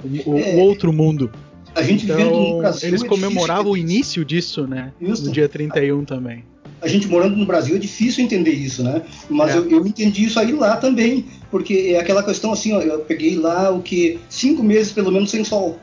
o, 0.03 0.31
o- 0.31 0.37
É. 0.39 0.55
o 0.55 0.59
outro 0.59 0.93
mundo. 0.93 1.29
A 1.75 1.83
gente 1.83 2.05
vivendo 2.05 2.31
no 2.31 2.41
Então, 2.45 2.57
Brasil. 2.59 2.87
eles 2.89 3.03
é 3.03 3.07
comemoravam 3.07 3.71
o 3.71 3.75
difícil 3.75 3.95
início 3.95 4.25
disso, 4.25 4.67
né? 4.67 4.91
Isso. 4.99 5.25
No 5.25 5.31
dia 5.31 5.47
31 5.49 6.03
também. 6.05 6.43
A 6.81 6.87
gente 6.87 7.07
morando 7.07 7.35
no 7.35 7.45
Brasil 7.45 7.75
é 7.75 7.79
difícil 7.79 8.23
entender 8.23 8.51
isso, 8.51 8.83
né? 8.83 9.01
Mas 9.29 9.55
É. 9.55 9.57
eu, 9.57 9.69
eu 9.69 9.85
entendi 9.87 10.25
isso 10.25 10.39
aí 10.39 10.51
lá 10.51 10.77
também, 10.77 11.25
porque 11.49 11.91
é 11.95 11.99
aquela 11.99 12.21
questão 12.23 12.51
assim, 12.53 12.73
ó, 12.73 12.81
eu 12.81 12.99
peguei 12.99 13.35
lá 13.35 13.71
o 13.71 13.81
que 13.81 14.19
cinco 14.29 14.63
meses 14.63 14.91
pelo 14.91 15.11
menos 15.11 15.29
sem 15.31 15.43
sol, 15.43 15.79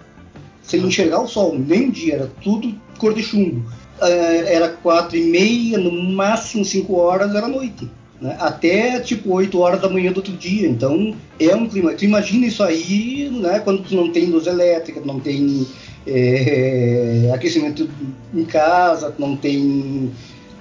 sem 0.63 0.81
Uhum. 0.81 0.87
enxergar 0.89 1.21
o 1.21 1.27
sol, 1.29 1.59
nem 1.59 1.87
um 1.87 1.91
dia, 1.91 2.15
era 2.15 2.31
tudo 2.43 2.75
cor 2.99 3.13
de 3.15 3.23
chumbo. 3.23 3.65
Eh, 4.03 4.55
Era 4.55 4.69
quatro 4.69 5.17
e 5.17 5.23
meia, 5.25 5.79
no 5.79 5.91
máximo 6.13 6.65
cinco 6.65 6.95
horas 6.97 7.35
era 7.35 7.47
noite. 7.49 7.89
né? 8.21 8.37
Até 8.41 9.01
tipo 9.01 9.33
8 9.35 9.59
horas 9.61 9.81
da 9.83 9.89
manhã 9.89 10.11
do 10.13 10.19
outro 10.19 10.33
dia. 10.33 10.67
Então 10.69 11.15
é 11.39 11.55
um 11.55 11.69
clima. 11.69 11.93
Tu 11.93 12.05
imagina 12.07 12.47
isso 12.47 12.63
aí, 12.63 13.29
né? 13.33 13.59
Quando 13.61 13.83
tu 13.83 13.95
não 13.95 14.11
tem 14.11 14.27
luz 14.27 14.47
elétrica, 14.47 15.01
não 15.05 15.21
tem 15.21 15.67
eh, 16.07 17.31
aquecimento 17.35 17.89
em 18.35 18.45
casa, 18.45 19.15
não 19.19 19.37
tem 19.37 20.11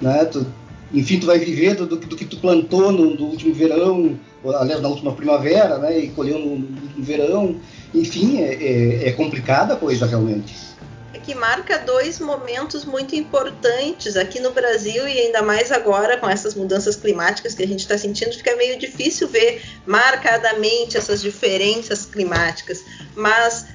né? 0.00 0.24
Tu, 0.24 0.46
enfim, 0.92 1.18
tu 1.18 1.26
vai 1.26 1.38
viver 1.38 1.74
do, 1.74 1.86
do, 1.86 1.96
do 1.96 2.16
que 2.16 2.24
tu 2.24 2.36
plantou 2.38 2.92
no, 2.92 3.14
no 3.14 3.26
último 3.26 3.52
verão, 3.52 4.18
aliás, 4.44 4.80
na 4.80 4.88
última 4.88 5.12
primavera, 5.12 5.78
né? 5.78 5.98
E 5.98 6.08
colheu 6.10 6.38
no, 6.38 6.58
no 6.58 6.82
último 6.82 7.04
verão. 7.04 7.56
Enfim, 7.92 8.40
é, 8.40 8.54
é, 8.54 9.08
é 9.08 9.12
complicada 9.12 9.74
a 9.74 9.76
coisa 9.76 10.06
realmente. 10.06 10.54
É 11.12 11.18
que 11.18 11.34
marca 11.34 11.78
dois 11.78 12.18
momentos 12.18 12.84
muito 12.84 13.14
importantes 13.14 14.16
aqui 14.16 14.40
no 14.40 14.50
Brasil 14.50 15.06
e 15.06 15.18
ainda 15.18 15.42
mais 15.42 15.70
agora 15.70 16.16
com 16.16 16.28
essas 16.28 16.54
mudanças 16.54 16.96
climáticas 16.96 17.54
que 17.54 17.62
a 17.62 17.66
gente 17.66 17.80
está 17.80 17.96
sentindo, 17.96 18.32
fica 18.32 18.54
meio 18.56 18.76
difícil 18.78 19.28
ver 19.28 19.62
marcadamente 19.86 20.96
essas 20.96 21.22
diferenças 21.22 22.04
climáticas. 22.04 22.84
Mas 23.14 23.66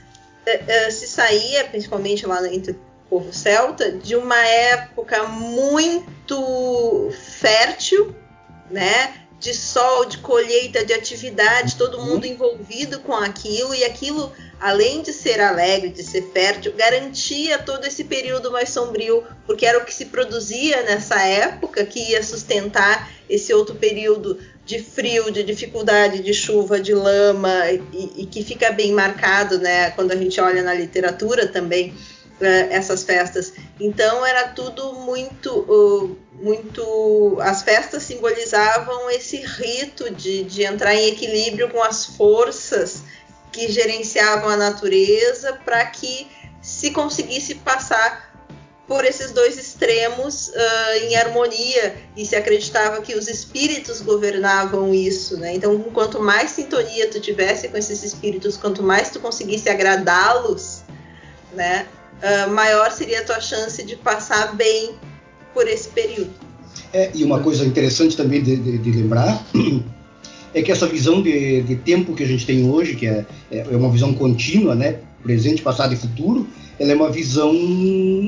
eh, 0.46 0.64
eh, 0.68 0.92
se 0.92 1.08
saía, 1.08 1.64
principalmente 1.66 2.26
lá 2.26 2.46
entre 2.54 2.76
povo 3.10 3.34
celta, 3.34 3.92
de 3.92 4.16
uma 4.16 4.38
época 4.38 5.24
muito 5.24 7.10
fértil, 7.40 8.16
né? 8.70 9.26
De 9.40 9.54
sol, 9.54 10.06
de 10.06 10.18
colheita, 10.18 10.86
de 10.86 10.94
atividade, 10.94 11.78
todo 11.78 12.02
mundo 12.02 12.26
envolvido 12.26 13.00
com 13.00 13.14
aquilo 13.14 13.74
e 13.74 13.84
aquilo 13.86 14.32
além 14.60 15.02
de 15.02 15.14
ser 15.14 15.40
alegre, 15.40 15.90
de 15.90 16.04
ser 16.04 16.30
fértil, 16.34 16.74
garantia 16.76 17.58
todo 17.58 17.86
esse 17.86 18.04
período 18.04 18.52
mais 18.52 18.70
sombrio, 18.70 19.24
porque 19.46 19.66
era 19.66 19.78
o 19.78 19.86
que 19.86 19.94
se 19.94 20.08
produzia 20.08 20.84
nessa 20.84 21.22
época 21.22 21.86
que 21.86 22.12
ia 22.12 22.22
sustentar 22.22 23.10
esse 23.30 23.54
outro 23.54 23.76
período 23.76 24.38
de 24.66 24.80
frio, 24.80 25.32
de 25.32 25.44
dificuldade, 25.44 26.22
de 26.22 26.34
chuva, 26.34 26.80
de 26.80 26.94
lama, 26.94 27.72
e, 27.72 28.12
e 28.18 28.26
que 28.26 28.44
fica 28.44 28.72
bem 28.72 28.92
marcado, 28.92 29.58
né, 29.58 29.92
quando 29.92 30.12
a 30.12 30.16
gente 30.16 30.40
olha 30.42 30.62
na 30.62 30.74
literatura 30.74 31.48
também 31.48 31.94
essas 32.42 33.04
festas. 33.04 33.54
Então 33.80 34.26
era 34.26 34.50
tudo 34.50 34.94
muito, 34.94 36.18
muito. 36.34 37.38
As 37.42 37.64
festas 37.64 38.04
simbolizavam 38.04 39.10
esse 39.12 39.38
rito 39.38 40.10
de, 40.12 40.44
de 40.44 40.64
entrar 40.64 40.96
em 40.96 41.10
equilíbrio 41.10 41.70
com 41.70 41.84
as 41.84 42.06
forças 42.06 43.04
que 43.52 43.72
gerenciavam 43.72 44.50
a 44.50 44.58
natureza 44.58 45.54
para 45.66 45.86
que 45.86 46.28
se 46.62 46.92
conseguisse 46.92 47.56
passar 47.56 48.30
por 48.90 49.06
esses 49.06 49.32
dois 49.32 49.56
extremos 49.56 50.48
uh, 50.48 51.04
em 51.04 51.16
harmonia 51.16 51.96
e 52.18 52.26
se 52.26 52.36
acreditava 52.36 53.02
que 53.04 53.14
os 53.14 53.28
espíritos 53.28 54.02
governavam 54.02 54.92
isso, 54.92 55.38
né? 55.38 55.54
Então, 55.54 55.80
quanto 55.94 56.20
mais 56.20 56.50
sintonia 56.52 57.08
tu 57.08 57.20
tivesse 57.20 57.70
com 57.70 57.78
esses 57.78 58.04
espíritos, 58.04 58.58
quanto 58.58 58.82
mais 58.82 59.12
tu 59.12 59.20
conseguisse 59.20 59.70
agradá-los, 59.70 60.82
né? 61.54 61.86
Uh, 62.20 62.50
maior 62.52 62.92
seria 62.92 63.22
a 63.22 63.24
tua 63.24 63.40
chance 63.40 63.82
de 63.84 63.96
passar 63.96 64.56
bem 64.56 64.92
por 65.54 65.68
esse 65.68 65.90
período. 65.90 66.32
É, 66.94 67.12
e 67.14 67.24
uma 67.24 67.40
coisa 67.40 67.66
interessante 67.66 68.18
também 68.18 68.42
de, 68.42 68.56
de, 68.58 68.78
de 68.78 68.92
lembrar 68.92 69.44
é 70.54 70.62
que 70.62 70.72
essa 70.72 70.88
visão 70.88 71.22
de, 71.22 71.62
de, 71.62 71.76
tempo 71.76 72.14
que 72.14 72.24
a 72.24 72.28
gente 72.28 72.46
tem 72.46 72.68
hoje, 72.70 72.96
que 72.96 73.08
é, 73.08 73.26
é 73.52 73.76
uma 73.76 73.92
visão 73.92 74.14
contínua, 74.14 74.76
né, 74.76 74.98
presente, 75.24 75.62
passado 75.62 75.94
e 75.94 75.98
futuro, 75.98 76.48
ela 76.80 76.92
é 76.92 76.96
uma 76.96 77.12
visão 77.12 77.54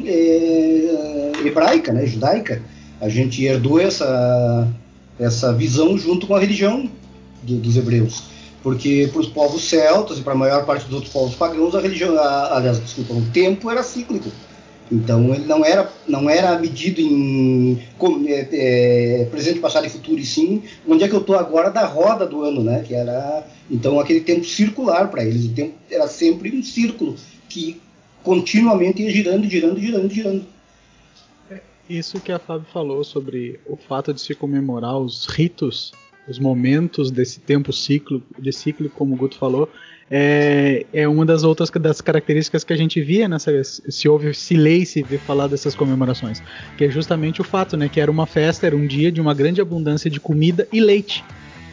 é, 0.05 1.31
hebraica, 1.45 1.91
né, 1.91 2.05
judaica. 2.05 2.61
A 2.99 3.09
gente 3.09 3.43
herdou 3.43 3.79
essa, 3.79 4.67
essa 5.19 5.53
visão 5.53 5.97
junto 5.97 6.27
com 6.27 6.35
a 6.35 6.39
religião 6.39 6.89
do, 7.41 7.55
dos 7.55 7.75
hebreus. 7.77 8.23
Porque 8.63 9.09
para 9.11 9.21
os 9.21 9.27
povos 9.27 9.63
celtas 9.63 10.19
e 10.19 10.21
para 10.21 10.33
a 10.33 10.37
maior 10.37 10.65
parte 10.65 10.85
dos 10.85 10.93
outros 10.93 11.11
povos 11.11 11.35
pagãos, 11.35 11.73
a 11.73 11.81
religião, 11.81 12.15
a, 12.17 12.57
aliás, 12.57 12.79
desculpa, 12.79 13.13
o 13.13 13.25
tempo 13.31 13.69
era 13.69 13.81
cíclico. 13.81 14.31
Então 14.91 15.33
ele 15.33 15.45
não 15.45 15.63
era, 15.63 15.89
não 16.05 16.29
era 16.29 16.59
medido 16.59 16.99
em 16.99 17.81
é, 18.27 19.21
é, 19.21 19.25
presente, 19.31 19.59
passado 19.59 19.87
e 19.87 19.89
futuro, 19.89 20.19
e 20.19 20.25
sim 20.25 20.63
onde 20.85 21.03
é 21.03 21.07
que 21.07 21.15
eu 21.15 21.21
estou 21.21 21.37
agora 21.37 21.69
da 21.69 21.85
roda 21.85 22.27
do 22.27 22.43
ano, 22.43 22.61
né? 22.61 22.83
Que 22.85 22.93
era 22.93 23.47
então 23.69 23.99
aquele 23.99 24.19
tempo 24.19 24.43
circular 24.43 25.09
para 25.09 25.23
eles. 25.23 25.45
O 25.45 25.53
tempo 25.53 25.75
era 25.89 26.07
sempre 26.07 26.55
um 26.55 26.61
círculo 26.61 27.15
que 27.47 27.81
continuamente 28.21 29.01
ia 29.01 29.09
girando, 29.09 29.49
girando, 29.49 29.79
girando, 29.79 30.13
girando. 30.13 30.45
Isso 31.89 32.19
que 32.19 32.31
a 32.31 32.39
Fábio 32.39 32.67
falou 32.71 33.03
sobre 33.03 33.59
o 33.65 33.75
fato 33.75 34.13
de 34.13 34.21
se 34.21 34.35
comemorar 34.35 34.97
os 34.97 35.25
ritos, 35.25 35.91
os 36.27 36.39
momentos 36.39 37.09
desse 37.11 37.39
tempo 37.39 37.73
ciclo, 37.73 38.21
de 38.39 38.51
ciclo, 38.51 38.89
como 38.89 39.13
o 39.13 39.17
Guto 39.17 39.37
falou, 39.37 39.69
é, 40.09 40.85
é 40.93 41.07
uma 41.07 41.25
das 41.25 41.43
outras 41.43 41.69
das 41.69 42.01
características 42.01 42.63
que 42.63 42.73
a 42.73 42.75
gente 42.75 43.01
via 43.01 43.27
nessa 43.29 43.63
se 43.63 44.09
ouve 44.09 44.33
se 44.33 44.55
lê 44.55 44.79
e 44.79 44.85
se 44.85 45.01
vê 45.01 45.17
falar 45.17 45.47
dessas 45.47 45.73
comemorações, 45.73 46.43
que 46.77 46.83
é 46.85 46.89
justamente 46.89 47.39
o 47.41 47.43
fato, 47.45 47.77
né, 47.77 47.87
que 47.87 47.99
era 47.99 48.11
uma 48.11 48.25
festa, 48.25 48.67
era 48.67 48.75
um 48.75 48.85
dia 48.85 49.11
de 49.11 49.21
uma 49.21 49.33
grande 49.33 49.61
abundância 49.61 50.09
de 50.09 50.19
comida 50.19 50.67
e 50.71 50.81
leite, 50.81 51.23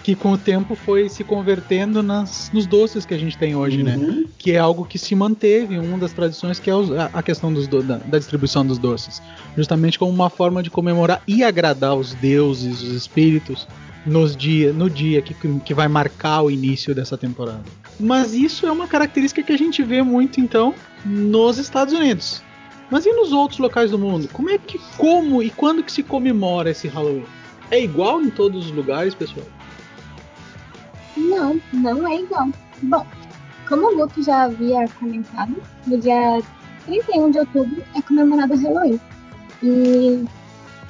que 0.04 0.14
com 0.14 0.32
o 0.32 0.38
tempo 0.38 0.76
foi 0.76 1.08
se 1.08 1.24
convertendo 1.24 2.00
nas, 2.02 2.48
nos 2.54 2.64
doces 2.64 3.04
que 3.04 3.12
a 3.12 3.18
gente 3.18 3.36
tem 3.36 3.56
hoje, 3.56 3.82
né, 3.82 3.96
Uhum. 3.96 4.24
que 4.38 4.52
é 4.52 4.58
algo 4.58 4.84
que 4.84 4.98
se 5.00 5.14
manteve, 5.16 5.76
uma 5.76 5.98
das 5.98 6.12
tradições 6.12 6.60
que 6.60 6.70
é 6.70 6.74
a, 7.12 7.22
questão 7.22 7.52
do- 7.52 7.82
da, 7.82 7.96
da 7.96 8.18
distribuição 8.18 8.64
dos 8.64 8.78
doces, 8.78 9.20
justamente 9.56 9.98
como 9.98 10.12
uma 10.12 10.30
forma 10.30 10.62
de 10.62 10.70
comemorar 10.70 11.20
e 11.26 11.42
agradar 11.42 11.96
os 11.96 12.14
deuses, 12.14 12.82
os 12.82 12.92
espíritos 12.92 13.66
nos 14.06 14.36
dia, 14.36 14.72
no 14.72 14.88
dia 14.88 15.20
que, 15.20 15.34
que 15.34 15.74
vai 15.74 15.88
marcar 15.88 16.42
o 16.42 16.50
início 16.50 16.94
dessa 16.94 17.16
temporada. 17.16 17.64
Mas 17.98 18.32
isso 18.32 18.66
é 18.66 18.72
uma 18.72 18.86
característica 18.86 19.42
que 19.42 19.52
a 19.52 19.58
gente 19.58 19.82
vê 19.82 20.02
muito 20.02 20.40
então 20.40 20.74
nos 21.04 21.58
Estados 21.58 21.92
Unidos. 21.92 22.42
Mas 22.90 23.04
e 23.04 23.12
nos 23.12 23.32
outros 23.32 23.58
locais 23.58 23.90
do 23.90 23.98
mundo? 23.98 24.28
Como 24.32 24.48
é 24.48 24.56
que, 24.56 24.78
como 24.96 25.42
e 25.42 25.50
quando 25.50 25.82
que 25.82 25.92
se 25.92 26.02
comemora 26.02 26.70
esse 26.70 26.88
Halloween? 26.88 27.26
É 27.70 27.82
igual 27.82 28.22
em 28.22 28.30
todos 28.30 28.66
os 28.66 28.72
lugares, 28.72 29.14
pessoal? 29.14 29.46
Não, 31.16 31.60
não 31.72 32.08
é 32.08 32.20
igual. 32.20 32.48
Bom, 32.82 33.06
como 33.68 33.92
o 33.92 33.96
Guto 33.96 34.22
já 34.22 34.44
havia 34.44 34.88
comentado, 34.98 35.54
no 35.86 35.98
dia 35.98 36.40
31 36.86 37.30
de 37.30 37.38
outubro 37.40 37.84
é 37.94 38.00
comemorado 38.00 38.54
o 38.54 38.56
Halloween. 38.56 39.00
E 39.62 40.24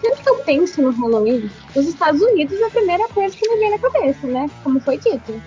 que 0.00 0.28
eu 0.28 0.38
penso 0.44 0.82
no 0.82 0.90
Halloween, 0.90 1.50
os 1.74 1.86
Estados 1.86 2.20
Unidos 2.20 2.58
é 2.60 2.64
a 2.64 2.70
primeira 2.70 3.08
coisa 3.08 3.36
que 3.36 3.48
me 3.48 3.56
vem 3.56 3.70
na 3.70 3.78
cabeça, 3.78 4.26
né? 4.26 4.50
Como 4.62 4.80
foi 4.80 4.98
dito. 4.98 5.42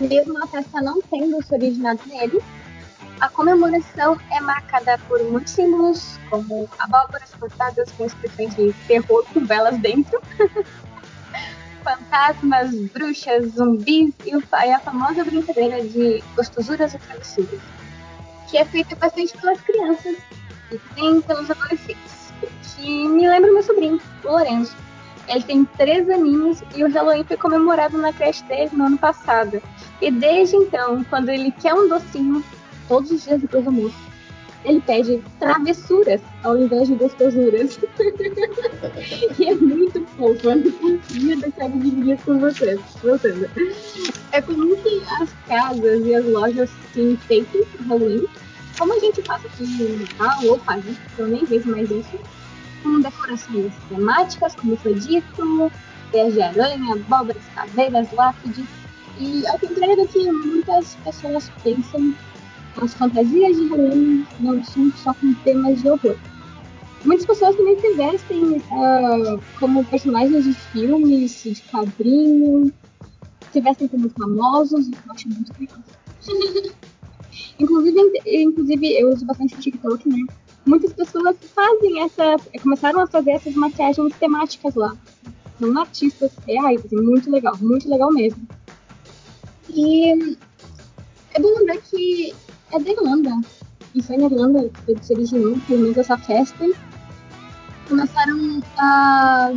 Mesmo 0.00 0.42
a 0.42 0.46
festa 0.46 0.80
não 0.80 1.00
tendo 1.02 1.42
se 1.42 1.54
originado 1.54 2.00
nele, 2.06 2.40
a 3.20 3.28
comemoração 3.28 4.16
é 4.30 4.40
marcada 4.40 4.96
por 5.08 5.20
muitos 5.24 5.52
símbolos, 5.52 6.18
como 6.30 6.68
abóboras 6.78 7.34
cortadas 7.34 7.90
com 7.92 8.04
inscrições 8.04 8.54
de 8.54 8.72
terror 8.86 9.24
com 9.34 9.44
velas 9.44 9.76
dentro, 9.78 10.20
fantasmas, 11.82 12.72
bruxas, 12.92 13.54
zumbis 13.54 14.14
e, 14.24 14.32
a 14.72 14.78
famosa 14.78 15.24
brincadeira 15.24 15.82
de 15.82 16.22
gostosuras 16.36 16.94
e 16.94 16.98
travessuras, 16.98 17.60
que 18.48 18.56
é 18.56 18.64
feita 18.64 18.94
bastante 18.94 19.36
pelas 19.36 19.60
crianças 19.62 20.16
e 20.70 20.78
também 20.78 21.20
pelos 21.22 21.50
adolescentes, 21.50 22.17
que 22.76 23.08
me 23.08 23.28
lembra 23.28 23.52
meu 23.52 23.62
sobrinho, 23.62 24.00
o 24.24 24.28
Lorenzo. 24.28 24.74
Ele 25.28 25.42
tem 25.42 25.64
três 25.76 26.08
aninhos 26.08 26.62
e 26.74 26.82
o 26.82 26.90
Halloween 26.90 27.24
foi 27.24 27.36
comemorado 27.36 27.98
na 27.98 28.12
creche 28.12 28.42
dele 28.44 28.70
no 28.72 28.86
ano 28.86 28.98
passado. 28.98 29.60
E 30.00 30.10
desde 30.10 30.56
então, 30.56 31.04
quando 31.04 31.28
ele 31.28 31.50
quer 31.50 31.74
um 31.74 31.88
docinho, 31.88 32.42
todos 32.88 33.10
os 33.10 33.24
dias 33.24 33.40
depois 33.40 33.64
do 33.64 33.68
almoço, 33.68 34.08
ele 34.64 34.80
pede 34.80 35.22
travessuras 35.38 36.20
ao 36.42 36.56
invés 36.56 36.88
de 36.88 36.94
gostosuras. 36.94 37.78
e 39.38 39.48
é 39.48 39.54
muito 39.54 40.04
fofo, 40.16 40.50
eu 40.50 40.56
não 40.56 40.70
conseguia 40.72 41.36
deixar 41.36 41.68
de 41.68 41.78
dividir 41.78 42.18
com 42.24 42.38
vocês. 42.38 42.80
É 44.32 44.42
comum 44.42 44.76
que 44.76 45.02
as 45.20 45.30
casas 45.46 46.06
e 46.06 46.14
as 46.14 46.24
lojas 46.24 46.70
se 46.92 47.00
enfeitem 47.00 47.62
Halloween, 47.86 48.26
como 48.78 48.94
a 48.94 48.98
gente 49.00 49.20
faz 49.22 49.44
aqui 49.44 49.64
no 49.64 49.98
Natal, 49.98 50.46
ou 50.46 50.58
faz 50.60 50.84
isso, 50.86 51.00
eu 51.18 51.26
nem 51.26 51.44
vejo 51.44 51.70
mais 51.70 51.90
isso, 51.90 52.18
com 52.82 53.00
decorações 53.00 53.72
temáticas, 53.88 54.54
como 54.54 54.76
foi 54.76 54.94
dito, 54.94 55.72
pés 56.12 56.32
de 56.32 56.40
aranha, 56.40 56.94
abóboras, 56.94 57.42
caveiras, 57.54 58.10
lápides. 58.12 58.64
E 59.18 59.44
ao 59.48 59.58
contrário 59.58 59.96
do 59.96 60.06
que 60.06 60.30
muitas 60.30 60.94
pessoas 61.04 61.50
pensam, 61.64 62.14
as 62.80 62.94
fantasias 62.94 63.56
de 63.56 63.66
Halloween 63.68 64.26
não 64.38 64.62
são 64.62 64.92
só 64.92 65.12
com 65.14 65.34
temas 65.34 65.82
de 65.82 65.90
horror. 65.90 66.16
Muitas 67.04 67.26
pessoas 67.26 67.56
também 67.56 67.80
se 67.80 67.94
vestem 67.94 68.44
uh, 68.44 69.40
como 69.58 69.84
personagens 69.84 70.44
de 70.44 70.54
filmes, 70.54 71.42
de 71.42 71.60
quadrinhos, 71.62 72.70
se 73.52 73.60
vestem 73.60 73.88
como 73.88 74.08
famosos, 74.10 74.88
eu 74.88 75.12
acho 75.12 75.28
muito 75.28 75.52
legal. 75.58 75.78
inclusive, 77.58 77.98
inclusive, 78.26 78.98
eu 78.98 79.10
uso 79.10 79.24
bastante 79.24 79.56
TikTok, 79.58 80.08
né? 80.08 80.24
Muitas 80.66 80.92
pessoas 80.92 81.36
fazem 81.54 82.02
essa. 82.02 82.36
começaram 82.62 83.00
a 83.00 83.06
fazer 83.06 83.30
essas 83.32 83.54
maquiagens 83.54 84.14
temáticas 84.16 84.74
lá. 84.74 84.96
São 85.58 85.76
artistas 85.78 86.32
reais, 86.46 86.84
assim, 86.84 86.96
muito 86.96 87.30
legal, 87.30 87.56
muito 87.60 87.88
legal 87.88 88.12
mesmo. 88.12 88.46
E 89.70 90.36
é 91.34 91.40
bom 91.40 91.48
lembrar 91.58 91.78
que 91.78 92.34
é 92.72 92.78
da 92.78 92.90
Irlanda. 92.90 93.30
E 93.94 94.02
foi 94.02 94.16
na 94.16 94.26
Irlanda 94.26 94.70
que 94.84 95.04
se 95.04 95.14
originou, 95.14 95.58
pelo 95.66 95.80
menos 95.80 95.96
essa 95.96 96.18
festa. 96.18 96.64
Começaram 97.88 98.62
a. 98.78 99.50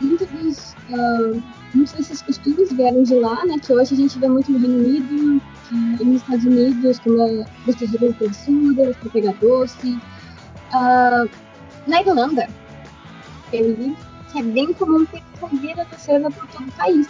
Muitos 0.00 0.26
dos. 0.28 0.72
Uh, 0.90 1.42
muitos 1.74 1.92
desses 1.94 2.22
costumes 2.22 2.72
vieram 2.72 3.02
de 3.02 3.14
lá, 3.14 3.44
né? 3.44 3.58
Que 3.58 3.72
hoje 3.72 3.94
a 3.94 3.96
gente 3.96 4.18
vê 4.18 4.28
muito 4.28 4.50
no 4.50 4.58
Reino 4.58 4.78
Unido, 4.78 5.42
nos 5.72 6.22
Estados 6.22 6.44
Unidos, 6.44 7.00
como 7.00 7.22
é 7.22 7.72
de 7.72 7.98
travessuras, 7.98 8.96
para 8.96 9.10
pegar 9.10 9.34
doce. 9.40 9.98
Uh, 10.74 11.28
na 11.86 12.00
Irlanda, 12.00 12.48
que 13.50 14.38
é 14.38 14.42
bem 14.42 14.72
comum 14.72 15.04
ter 15.06 15.22
fogueira 15.38 15.86
acesa 15.90 16.30
por 16.30 16.46
todo 16.48 16.68
o 16.68 16.72
país. 16.72 17.08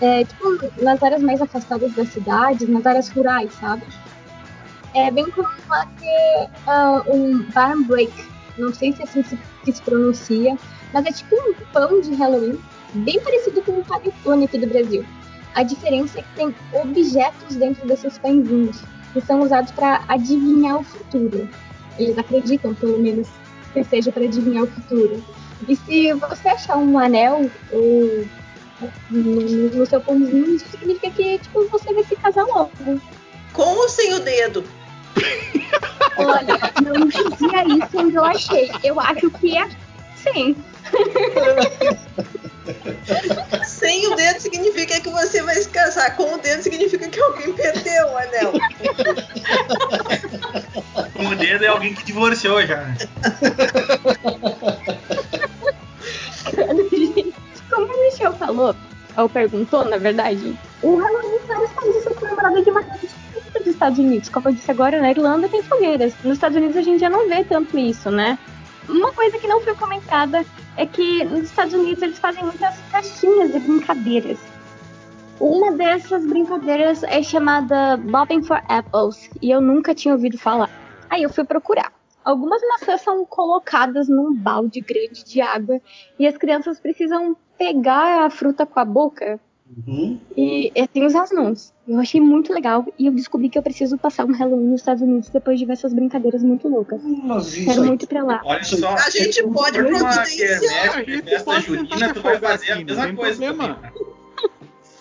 É, 0.00 0.24
tipo, 0.24 0.44
nas 0.82 1.02
áreas 1.02 1.22
mais 1.22 1.40
afastadas 1.40 1.92
das 1.92 2.08
cidades, 2.08 2.68
nas 2.68 2.84
áreas 2.84 3.08
rurais, 3.10 3.52
sabe? 3.54 3.84
É 4.94 5.10
bem 5.10 5.30
comum 5.30 5.48
lá 5.68 5.86
ter 5.98 6.50
uh, 6.66 7.14
um 7.14 7.42
barn 7.52 7.84
break. 7.84 8.12
Não 8.58 8.74
sei 8.74 8.92
se 8.92 9.00
é 9.00 9.04
assim 9.04 9.22
que 9.64 9.72
se 9.72 9.82
pronuncia, 9.82 10.56
mas 10.92 11.06
é 11.06 11.12
tipo 11.12 11.34
um 11.36 11.54
pão 11.72 12.00
de 12.00 12.14
Halloween, 12.14 12.58
bem 12.94 13.20
parecido 13.20 13.62
com 13.62 13.72
o 13.72 13.84
panetone 13.84 14.44
aqui 14.44 14.58
do 14.58 14.66
Brasil. 14.66 15.04
A 15.54 15.62
diferença 15.62 16.18
é 16.18 16.22
que 16.22 16.34
tem 16.34 16.54
objetos 16.72 17.56
dentro 17.56 17.86
desses 17.86 18.16
pãezinhos, 18.18 18.82
que 19.12 19.20
são 19.20 19.40
usados 19.40 19.70
para 19.72 20.02
adivinhar 20.08 20.78
o 20.78 20.84
futuro. 20.84 21.48
Eles 21.98 22.16
acreditam, 22.16 22.74
pelo 22.74 22.98
menos, 22.98 23.28
que 23.72 23.84
seja 23.84 24.10
para 24.10 24.24
adivinhar 24.24 24.64
o 24.64 24.66
futuro. 24.66 25.22
E 25.68 25.76
se 25.76 26.12
você 26.14 26.48
achar 26.48 26.76
um 26.78 26.98
anel 26.98 27.50
ou 27.70 28.26
no, 29.10 29.70
no 29.70 29.86
seu 29.86 30.00
pãozinho, 30.00 30.56
isso 30.56 30.66
significa 30.70 31.10
que 31.10 31.38
tipo, 31.38 31.68
você 31.68 31.92
vai 31.92 32.04
se 32.04 32.16
casar 32.16 32.44
logo. 32.46 32.70
Com 33.52 33.62
ou 33.62 33.88
sem 33.88 34.14
o 34.14 34.20
dedo? 34.20 34.64
Olha, 36.16 36.58
não 36.82 37.06
dizia 37.06 37.64
isso 37.84 37.98
onde 37.98 38.16
eu 38.16 38.24
achei. 38.24 38.70
Eu 38.82 38.98
acho 38.98 39.30
que 39.30 39.56
é 39.56 39.68
sim. 40.16 40.56
Sem 43.66 44.06
o 44.06 44.14
dedo 44.14 44.40
significa 44.40 45.00
que 45.00 45.08
você 45.10 45.42
vai 45.42 45.56
se 45.56 45.68
casar. 45.68 46.16
Com 46.16 46.34
o 46.34 46.38
dedo 46.38 46.62
significa 46.62 47.08
que 47.08 47.20
alguém 47.20 47.52
perdeu 47.52 48.06
o 48.06 48.16
anel. 48.16 48.52
Com 51.14 51.26
o 51.26 51.36
dedo 51.36 51.64
é 51.64 51.68
alguém 51.68 51.94
que 51.94 52.04
divorciou 52.04 52.64
já. 52.66 52.82
Como 57.70 57.86
o 57.86 58.02
Michel 58.04 58.32
falou, 58.34 58.76
ou 59.16 59.28
perguntou, 59.28 59.84
na 59.84 59.96
verdade, 59.96 60.56
o 60.82 60.96
Halloween 60.96 61.36
em 61.36 61.46
vários 61.46 61.70
países 61.72 62.04
foi 62.04 62.14
comemorado 62.14 62.56
de 62.56 62.64
diferente 62.64 63.12
dos 63.58 63.66
Estados 63.66 63.98
Unidos. 63.98 64.28
Como 64.28 64.48
eu 64.48 64.52
disse 64.52 64.70
agora, 64.70 65.00
na 65.00 65.10
Irlanda 65.10 65.48
tem 65.48 65.62
fogueiras. 65.62 66.12
Nos 66.22 66.34
Estados 66.34 66.56
Unidos 66.56 66.76
a 66.76 66.82
gente 66.82 67.00
já 67.00 67.08
não 67.08 67.28
vê 67.28 67.44
tanto 67.44 67.78
isso, 67.78 68.10
né? 68.10 68.38
Uma 68.88 69.12
coisa 69.12 69.38
que 69.38 69.46
não 69.46 69.60
foi 69.60 69.74
comentada 69.74 70.44
é 70.76 70.86
que 70.86 71.24
nos 71.24 71.44
Estados 71.44 71.74
Unidos 71.74 72.02
eles 72.02 72.18
fazem 72.18 72.44
muitas 72.44 72.74
caixinhas 72.90 73.52
de 73.52 73.58
brincadeiras. 73.60 74.38
Uma 75.40 75.72
dessas 75.72 76.24
brincadeiras 76.24 77.02
é 77.02 77.22
chamada 77.22 77.96
Bobbing 77.96 78.42
for 78.42 78.62
Apples 78.68 79.28
e 79.40 79.50
eu 79.50 79.60
nunca 79.60 79.94
tinha 79.94 80.14
ouvido 80.14 80.38
falar. 80.38 80.70
Aí 81.10 81.22
eu 81.22 81.30
fui 81.30 81.44
procurar. 81.44 81.92
Algumas 82.24 82.62
maçãs 82.62 83.00
são 83.00 83.24
colocadas 83.26 84.08
num 84.08 84.32
balde 84.34 84.80
grande 84.80 85.24
de 85.24 85.40
água 85.40 85.80
e 86.18 86.26
as 86.26 86.36
crianças 86.36 86.78
precisam 86.78 87.36
pegar 87.58 88.24
a 88.24 88.30
fruta 88.30 88.64
com 88.64 88.78
a 88.78 88.84
boca 88.84 89.40
Uhum. 89.74 90.20
E, 90.36 90.70
e 90.74 90.86
tem 90.88 91.06
os 91.06 91.14
mãos. 91.32 91.72
Eu 91.88 91.98
achei 91.98 92.20
muito 92.20 92.52
legal 92.52 92.84
e 92.98 93.06
eu 93.06 93.12
descobri 93.12 93.48
que 93.48 93.58
eu 93.58 93.62
preciso 93.62 93.96
passar 93.96 94.24
um 94.26 94.32
Halloween 94.32 94.68
nos 94.68 94.80
Estados 94.80 95.02
Unidos 95.02 95.30
depois 95.30 95.58
de 95.58 95.64
ver 95.64 95.72
essas 95.72 95.92
brincadeiras 95.92 96.42
muito 96.42 96.68
loucas. 96.68 97.00
Quero 97.64 97.84
muito 97.84 98.06
pra 98.06 98.22
lá. 98.22 98.40
Olha 98.44 98.62
só, 98.62 98.94
a 98.94 99.10
gente 99.10 99.42
pode 99.44 99.78
providenciar. 99.78 101.04
Festa 101.24 101.60
junina, 101.60 102.14
tu 102.14 102.20
vai 102.20 102.38
fazer 102.38 102.72
a 102.72 102.76
mesma 102.76 103.14
coisa. 103.14 103.42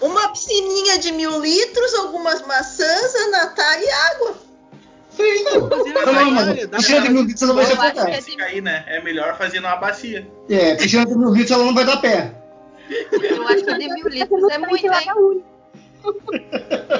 Uma 0.01 0.29
piscininha 0.29 0.97
de 0.97 1.11
mil 1.11 1.39
litros, 1.39 1.93
algumas 1.95 2.45
maçãs, 2.47 3.15
a 3.15 3.29
Natália 3.29 3.85
e 3.85 3.91
água. 3.91 4.37
Sim, 5.11 5.43
não, 5.43 6.31
mas 6.31 6.65
piscina 6.67 7.01
de 7.01 7.09
mil 7.09 7.23
litros 7.23 7.47
não 7.47 7.55
vai 7.55 7.65
ser 7.65 8.41
Aí, 8.41 8.61
né? 8.61 8.83
É 8.87 9.03
melhor 9.03 9.37
fazer 9.37 9.59
numa 9.59 9.75
bacia. 9.75 10.27
É, 10.49 10.75
piscina 10.75 11.05
de 11.05 11.15
mil 11.15 11.33
litros 11.33 11.51
ela 11.51 11.65
não 11.65 11.75
vai 11.75 11.85
dar 11.85 11.97
pé. 11.97 12.40
Eu 12.91 13.47
acho 13.47 13.63
que 13.63 13.77
de 13.77 13.93
mil 13.93 14.07
litros 14.07 14.43
é 14.49 14.57
muito, 14.57 14.85
hein? 14.85 15.43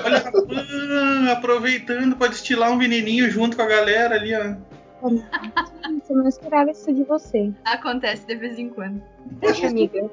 Olha, 0.05 1.33
aproveitando 1.33 2.15
para 2.15 2.27
destilar 2.27 2.71
um 2.71 2.77
veneninho 2.77 3.29
junto 3.29 3.57
com 3.57 3.63
a 3.63 3.67
galera 3.67 4.15
ali, 4.15 4.33
ó. 4.35 4.55
Eu 5.03 6.15
não 6.15 6.27
esperava 6.27 6.71
isso 6.71 6.93
de 6.93 7.03
você. 7.03 7.51
Acontece 7.65 8.25
de 8.27 8.35
vez 8.35 8.59
em 8.59 8.69
quando. 8.69 9.01
Deixa, 9.39 9.67
amiga. 9.67 10.07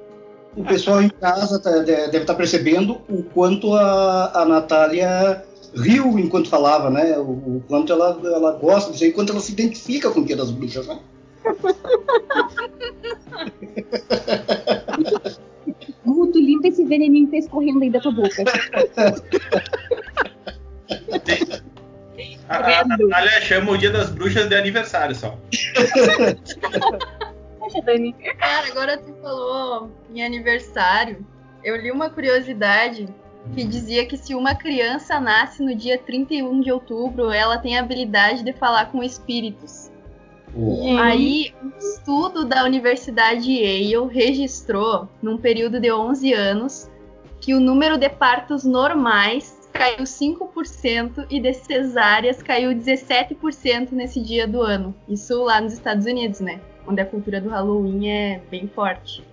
O 0.56 0.64
pessoal 0.64 1.02
em 1.02 1.10
casa 1.10 1.60
tá, 1.60 1.70
deve 1.80 2.16
estar 2.16 2.32
tá 2.32 2.34
percebendo 2.34 3.02
o 3.08 3.22
quanto 3.22 3.74
a, 3.74 4.42
a 4.42 4.46
Natália 4.46 5.44
riu 5.74 6.18
enquanto 6.18 6.48
falava, 6.48 6.90
né? 6.90 7.18
O, 7.18 7.30
o 7.30 7.62
quanto 7.68 7.92
ela, 7.92 8.18
ela 8.24 8.52
gosta 8.52 8.90
disso, 8.90 9.06
o 9.06 9.12
quanto 9.12 9.32
ela 9.32 9.40
se 9.40 9.52
identifica 9.52 10.10
com 10.10 10.20
o 10.20 10.24
Dia 10.24 10.36
das 10.36 10.50
Bruxas, 10.50 10.86
né? 10.86 10.98
Guto, 16.38 16.46
limpa 16.46 16.68
esse 16.68 16.84
veneninho 16.84 17.26
que 17.26 17.32
tá 17.32 17.38
escorrendo 17.38 17.82
aí 17.82 17.90
da 17.90 18.00
tua 18.00 18.12
boca. 18.12 18.44
A, 22.48 22.80
a 22.80 22.84
Natália 22.86 23.40
chama 23.42 23.72
o 23.72 23.78
dia 23.78 23.90
das 23.90 24.10
bruxas 24.10 24.48
de 24.48 24.54
aniversário 24.54 25.14
só. 25.14 25.38
Dani. 27.84 28.14
Cara, 28.38 28.68
agora 28.68 28.96
tu 28.96 29.14
falou 29.20 29.90
em 30.12 30.24
aniversário. 30.24 31.24
Eu 31.62 31.76
li 31.76 31.90
uma 31.90 32.08
curiosidade 32.08 33.08
que 33.54 33.64
dizia 33.64 34.06
que 34.06 34.16
se 34.16 34.34
uma 34.34 34.54
criança 34.54 35.20
nasce 35.20 35.62
no 35.62 35.74
dia 35.74 35.98
31 35.98 36.60
de 36.60 36.72
outubro, 36.72 37.30
ela 37.30 37.58
tem 37.58 37.78
a 37.78 37.82
habilidade 37.82 38.42
de 38.42 38.52
falar 38.54 38.86
com 38.86 39.02
espíritos. 39.02 39.87
Uhum. 40.54 40.98
Aí, 40.98 41.54
um 41.62 41.70
estudo 41.78 42.44
da 42.44 42.64
Universidade 42.64 43.50
Yale 43.50 44.12
registrou, 44.12 45.08
num 45.22 45.36
período 45.36 45.80
de 45.80 45.92
11 45.92 46.32
anos, 46.32 46.90
que 47.40 47.54
o 47.54 47.60
número 47.60 47.96
de 47.96 48.08
partos 48.08 48.64
normais 48.64 49.68
caiu 49.72 50.04
5% 50.04 51.26
e 51.30 51.40
de 51.40 51.54
cesáreas 51.54 52.42
caiu 52.42 52.72
17% 52.72 53.92
nesse 53.92 54.20
dia 54.20 54.46
do 54.46 54.60
ano. 54.60 54.94
Isso 55.08 55.44
lá 55.44 55.60
nos 55.60 55.72
Estados 55.72 56.04
Unidos, 56.06 56.40
né? 56.40 56.60
Onde 56.86 57.00
a 57.00 57.06
cultura 57.06 57.40
do 57.40 57.48
Halloween 57.48 58.08
é 58.08 58.40
bem 58.50 58.68
forte. 58.74 59.24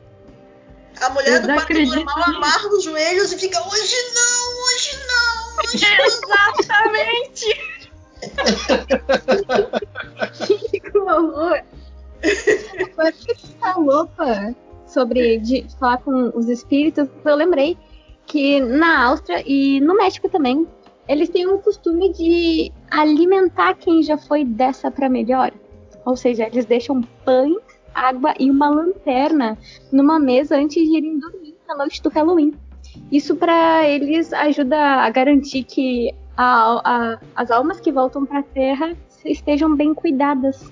A 1.01 1.09
mulher 1.09 1.41
do 1.41 1.47
parto 1.47 1.73
normal 1.73 2.23
amarra 2.25 2.67
os 2.69 2.83
joelhos 2.83 3.31
e 3.33 3.39
fica: 3.39 3.59
hoje 3.59 3.95
não, 4.13 4.63
hoje 4.63 4.97
não, 5.07 5.57
hoje 5.57 5.85
não. 5.85 6.05
Exatamente! 6.05 7.74
Que 10.81 10.97
horror! 10.97 11.61
Por 12.95 13.11
que 13.11 13.35
você 13.35 13.79
louca? 13.79 14.55
sobre 14.95 15.39
de 15.39 15.65
falar 15.77 15.97
com 15.97 16.31
os 16.33 16.47
espíritos, 16.47 17.09
eu 17.23 17.35
lembrei 17.35 17.77
que 18.25 18.59
na 18.59 19.07
Áustria 19.07 19.43
e 19.45 19.79
no 19.81 19.95
México 19.95 20.29
também, 20.29 20.65
eles 21.07 21.29
têm 21.29 21.47
um 21.47 21.57
costume 21.57 22.11
de 22.13 22.71
alimentar 22.89 23.75
quem 23.75 24.01
já 24.01 24.17
foi 24.17 24.43
dessa 24.43 24.89
para 24.89 25.09
melhor. 25.09 25.51
Ou 26.05 26.15
seja, 26.15 26.47
eles 26.47 26.65
deixam 26.65 27.01
pães, 27.23 27.57
água 27.93 28.33
e 28.39 28.49
uma 28.49 28.69
lanterna 28.69 29.57
numa 29.91 30.19
mesa 30.19 30.55
antes 30.55 30.81
de 30.81 30.97
irem 30.97 31.19
dormir 31.19 31.55
na 31.67 31.75
noite 31.75 32.01
do 32.01 32.09
Halloween. 32.09 32.53
Isso 33.11 33.35
para 33.35 33.87
eles 33.87 34.31
ajuda 34.33 34.77
a 34.77 35.09
garantir 35.09 35.63
que 35.63 36.13
a, 36.37 36.81
a, 36.83 37.19
as 37.35 37.51
almas 37.51 37.79
que 37.79 37.91
voltam 37.91 38.25
para 38.25 38.39
a 38.39 38.43
Terra 38.43 38.95
estejam 39.23 39.75
bem 39.75 39.93
cuidadas. 39.93 40.71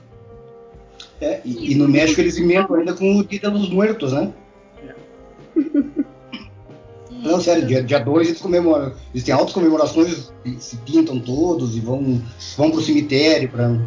É, 1.20 1.42
e, 1.46 1.72
e, 1.72 1.76
no 1.76 1.88
México 1.88 2.20
eles 2.22 2.38
emendam 2.38 2.76
ainda 2.76 2.94
com 2.94 3.18
o 3.18 3.24
Dia 3.24 3.50
dos 3.50 3.70
Muertos, 3.70 4.12
né? 4.14 4.34
Não, 7.24 7.40
sério, 7.40 7.86
dia 7.86 8.00
2 8.00 8.28
eles 8.28 8.42
comemoram. 8.42 8.94
Eles 9.14 9.24
têm 9.24 9.34
altas 9.34 9.54
comemorações, 9.54 10.34
se 10.60 10.76
pintam 10.78 11.20
todos 11.20 11.78
e 11.78 11.80
vão, 11.80 12.22
vão 12.58 12.70
pro 12.70 12.82
cemitério 12.82 13.50
para 13.50 13.80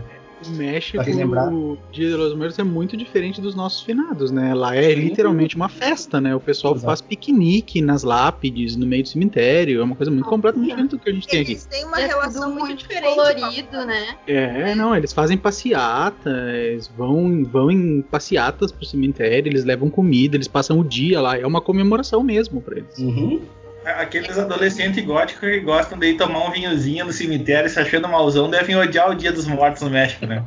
o 0.44 0.50
México, 0.50 0.98
o 0.98 1.78
Dia 1.90 2.10
de 2.10 2.14
los 2.14 2.34
Muertos 2.34 2.58
é 2.58 2.64
muito 2.64 2.96
diferente 2.96 3.40
dos 3.40 3.54
nossos 3.54 3.80
finados, 3.80 4.30
né? 4.30 4.54
Lá 4.54 4.76
é 4.76 4.92
literalmente 4.94 5.56
uma 5.56 5.68
festa, 5.68 6.20
né? 6.20 6.34
O 6.34 6.40
pessoal 6.40 6.74
Exato. 6.74 6.86
faz 6.86 7.00
piquenique 7.00 7.80
nas 7.80 8.02
lápides, 8.02 8.76
no 8.76 8.86
meio 8.86 9.02
do 9.02 9.08
cemitério. 9.08 9.80
É 9.80 9.84
uma 9.84 9.96
coisa 9.96 10.10
muito 10.10 10.28
completamente 10.28 10.68
diferente 10.68 10.90
do 10.90 10.98
que 10.98 11.10
a 11.10 11.12
gente 11.12 11.26
tem 11.26 11.40
aqui. 11.40 11.52
Eles 11.52 11.64
têm 11.66 11.84
uma 11.84 12.00
é 12.00 12.06
relação 12.06 12.50
muito, 12.50 12.66
muito 12.66 12.78
diferente. 12.80 13.14
colorido, 13.14 13.86
né? 13.86 14.16
É, 14.26 14.74
não, 14.74 14.94
eles 14.94 15.12
fazem 15.12 15.38
passeatas, 15.38 16.88
vão, 16.96 17.44
vão 17.44 17.70
em 17.70 18.02
passeatas 18.02 18.70
pro 18.70 18.84
cemitério, 18.84 19.50
eles 19.50 19.64
levam 19.64 19.88
comida, 19.88 20.36
eles 20.36 20.48
passam 20.48 20.80
o 20.80 20.84
dia 20.84 21.20
lá. 21.20 21.38
É 21.38 21.46
uma 21.46 21.60
comemoração 21.60 22.22
mesmo 22.22 22.60
pra 22.60 22.78
eles. 22.78 22.98
Uhum. 22.98 23.40
Aqueles 23.86 24.36
adolescentes 24.36 25.04
góticos 25.04 25.48
que 25.48 25.60
gostam 25.60 25.96
de 25.96 26.08
ir 26.08 26.16
tomar 26.16 26.48
um 26.48 26.50
vinhozinho 26.50 27.04
no 27.04 27.12
cemitério 27.12 27.70
se 27.70 27.78
achando 27.78 28.08
malzão 28.08 28.50
devem 28.50 28.76
odiar 28.76 29.08
o 29.10 29.14
Dia 29.14 29.32
dos 29.32 29.46
Mortos 29.46 29.82
no 29.82 29.90
México, 29.90 30.26
né? 30.26 30.42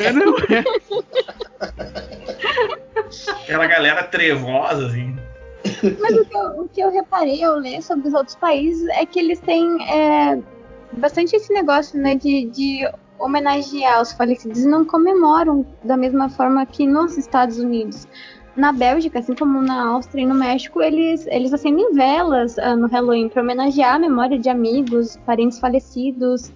É, 0.00 0.10
não 0.10 0.34
é? 0.38 0.64
Aquela 3.42 3.66
galera 3.66 4.04
trevosa, 4.04 4.86
assim. 4.86 5.16
Mas 6.00 6.16
o 6.16 6.24
que, 6.24 6.36
eu, 6.36 6.44
o 6.62 6.68
que 6.68 6.80
eu 6.80 6.90
reparei 6.90 7.44
ao 7.44 7.56
ler 7.56 7.82
sobre 7.82 8.08
os 8.08 8.14
outros 8.14 8.36
países 8.36 8.88
é 8.88 9.04
que 9.04 9.18
eles 9.18 9.38
têm 9.40 9.66
é, 9.90 10.38
bastante 10.92 11.36
esse 11.36 11.52
negócio, 11.52 12.00
né, 12.00 12.14
de, 12.14 12.46
de 12.46 12.88
homenagear 13.18 14.00
os 14.00 14.12
falecidos 14.12 14.60
e 14.60 14.66
não 14.66 14.84
comemoram 14.84 15.66
da 15.82 15.96
mesma 15.96 16.28
forma 16.30 16.64
que 16.64 16.86
nos 16.86 17.18
Estados 17.18 17.58
Unidos 17.58 18.06
na 18.56 18.72
Bélgica, 18.72 19.20
assim 19.20 19.34
como 19.34 19.60
na 19.60 19.88
Áustria 19.90 20.22
e 20.22 20.26
no 20.26 20.34
México, 20.34 20.82
eles, 20.82 21.26
eles 21.28 21.52
acendem 21.52 21.92
velas 21.92 22.56
uh, 22.56 22.76
no 22.76 22.88
Halloween 22.88 23.28
para 23.28 23.42
homenagear 23.42 23.94
a 23.94 23.98
memória 23.98 24.38
de 24.38 24.48
amigos, 24.48 25.16
parentes 25.24 25.58
falecidos. 25.58 26.52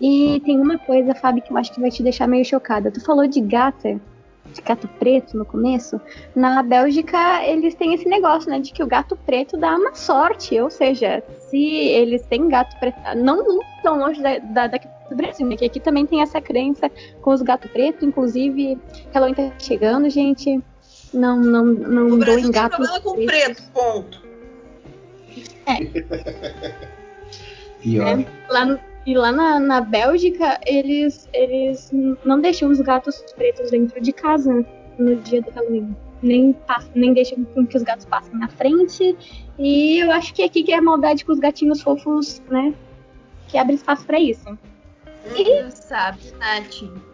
E 0.00 0.40
tem 0.44 0.58
uma 0.58 0.78
coisa, 0.78 1.14
Fábio, 1.14 1.42
que 1.42 1.52
eu 1.52 1.56
acho 1.56 1.72
que 1.72 1.80
vai 1.80 1.90
te 1.90 2.02
deixar 2.02 2.26
meio 2.26 2.44
chocada. 2.44 2.90
Tu 2.90 3.04
falou 3.04 3.26
de 3.26 3.40
gata, 3.40 4.00
de 4.52 4.62
gato 4.62 4.88
preto 4.98 5.36
no 5.36 5.44
começo. 5.44 6.00
Na 6.34 6.62
Bélgica, 6.62 7.44
eles 7.44 7.74
têm 7.74 7.94
esse 7.94 8.08
negócio, 8.08 8.50
né, 8.50 8.58
de 8.58 8.72
que 8.72 8.82
o 8.82 8.86
gato 8.86 9.14
preto 9.14 9.56
dá 9.56 9.76
uma 9.76 9.94
sorte. 9.94 10.58
Ou 10.58 10.70
seja, 10.70 11.22
se 11.50 11.62
eles 11.62 12.24
têm 12.26 12.48
gato 12.48 12.76
preto, 12.80 12.98
não, 13.16 13.44
não 13.44 13.60
tão 13.82 13.98
longe 13.98 14.20
da, 14.20 14.38
da, 14.38 14.66
daqui 14.68 14.88
do 15.08 15.16
Brasil, 15.16 15.46
né, 15.46 15.54
que 15.54 15.66
aqui 15.66 15.78
também 15.78 16.06
tem 16.06 16.22
essa 16.22 16.40
crença 16.40 16.90
com 17.20 17.30
os 17.30 17.42
gatos 17.42 17.70
pretos. 17.70 18.02
Inclusive, 18.02 18.78
Halloween 19.12 19.34
tá 19.34 19.52
chegando, 19.58 20.08
gente 20.08 20.60
não, 21.12 21.38
não, 21.40 21.64
não 21.64 22.06
o 22.08 22.18
dou 22.18 22.38
engato. 22.38 22.76
problema 22.76 23.00
com 23.00 23.26
preto, 23.26 23.62
ponto. 23.72 24.22
É. 25.66 25.84
Pior. 27.80 28.20
É, 28.20 28.26
lá 28.48 28.64
no, 28.64 28.78
e 29.04 29.14
lá 29.14 29.32
na, 29.32 29.58
na 29.58 29.80
Bélgica, 29.80 30.60
eles, 30.64 31.28
eles 31.32 31.90
não 32.24 32.40
deixam 32.40 32.70
os 32.70 32.80
gatos 32.80 33.22
pretos 33.36 33.70
dentro 33.70 34.00
de 34.00 34.12
casa 34.12 34.64
no 34.98 35.16
dia 35.16 35.42
do 35.42 35.50
Halloween. 35.50 35.96
Nem, 36.22 36.56
nem 36.94 37.12
deixam 37.12 37.44
que 37.44 37.76
os 37.76 37.82
gatos 37.82 38.06
passem 38.06 38.34
na 38.38 38.46
frente. 38.48 39.16
E 39.58 39.98
eu 39.98 40.12
acho 40.12 40.32
que 40.32 40.42
aqui 40.42 40.62
que 40.62 40.72
é 40.72 40.78
a 40.78 40.82
maldade 40.82 41.24
com 41.24 41.32
os 41.32 41.40
gatinhos 41.40 41.82
fofos, 41.82 42.40
né? 42.48 42.72
Que 43.48 43.58
abre 43.58 43.74
espaço 43.74 44.06
para 44.06 44.20
isso. 44.20 44.56
E... 45.36 45.70
Sabe, 45.72 46.20
Nath? 46.38 47.11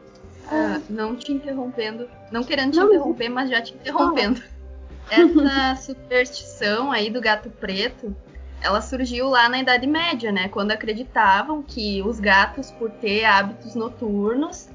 Ah, 0.51 0.81
não 0.89 1.15
te 1.15 1.33
interrompendo, 1.33 2.09
não 2.31 2.43
querendo 2.43 2.73
te 2.73 2.79
não, 2.79 2.89
interromper, 2.89 3.29
mas 3.29 3.51
já 3.51 3.61
te 3.61 3.75
interrompendo. 3.75 4.43
Essa 5.11 5.77
superstição 5.81 6.93
aí 6.93 7.11
do 7.11 7.21
gato 7.21 7.49
preto, 7.49 8.15
ela 8.61 8.81
surgiu 8.81 9.29
lá 9.29 9.49
na 9.49 9.61
Idade 9.61 9.87
Média, 9.87 10.31
né? 10.33 10.49
Quando 10.49 10.73
acreditavam 10.73 11.63
que 11.63 12.03
os 12.03 12.21
gatos, 12.21 12.71
por 12.73 12.91
ter 12.91 13.25
hábitos 13.25 13.75
noturnos, 13.75 14.69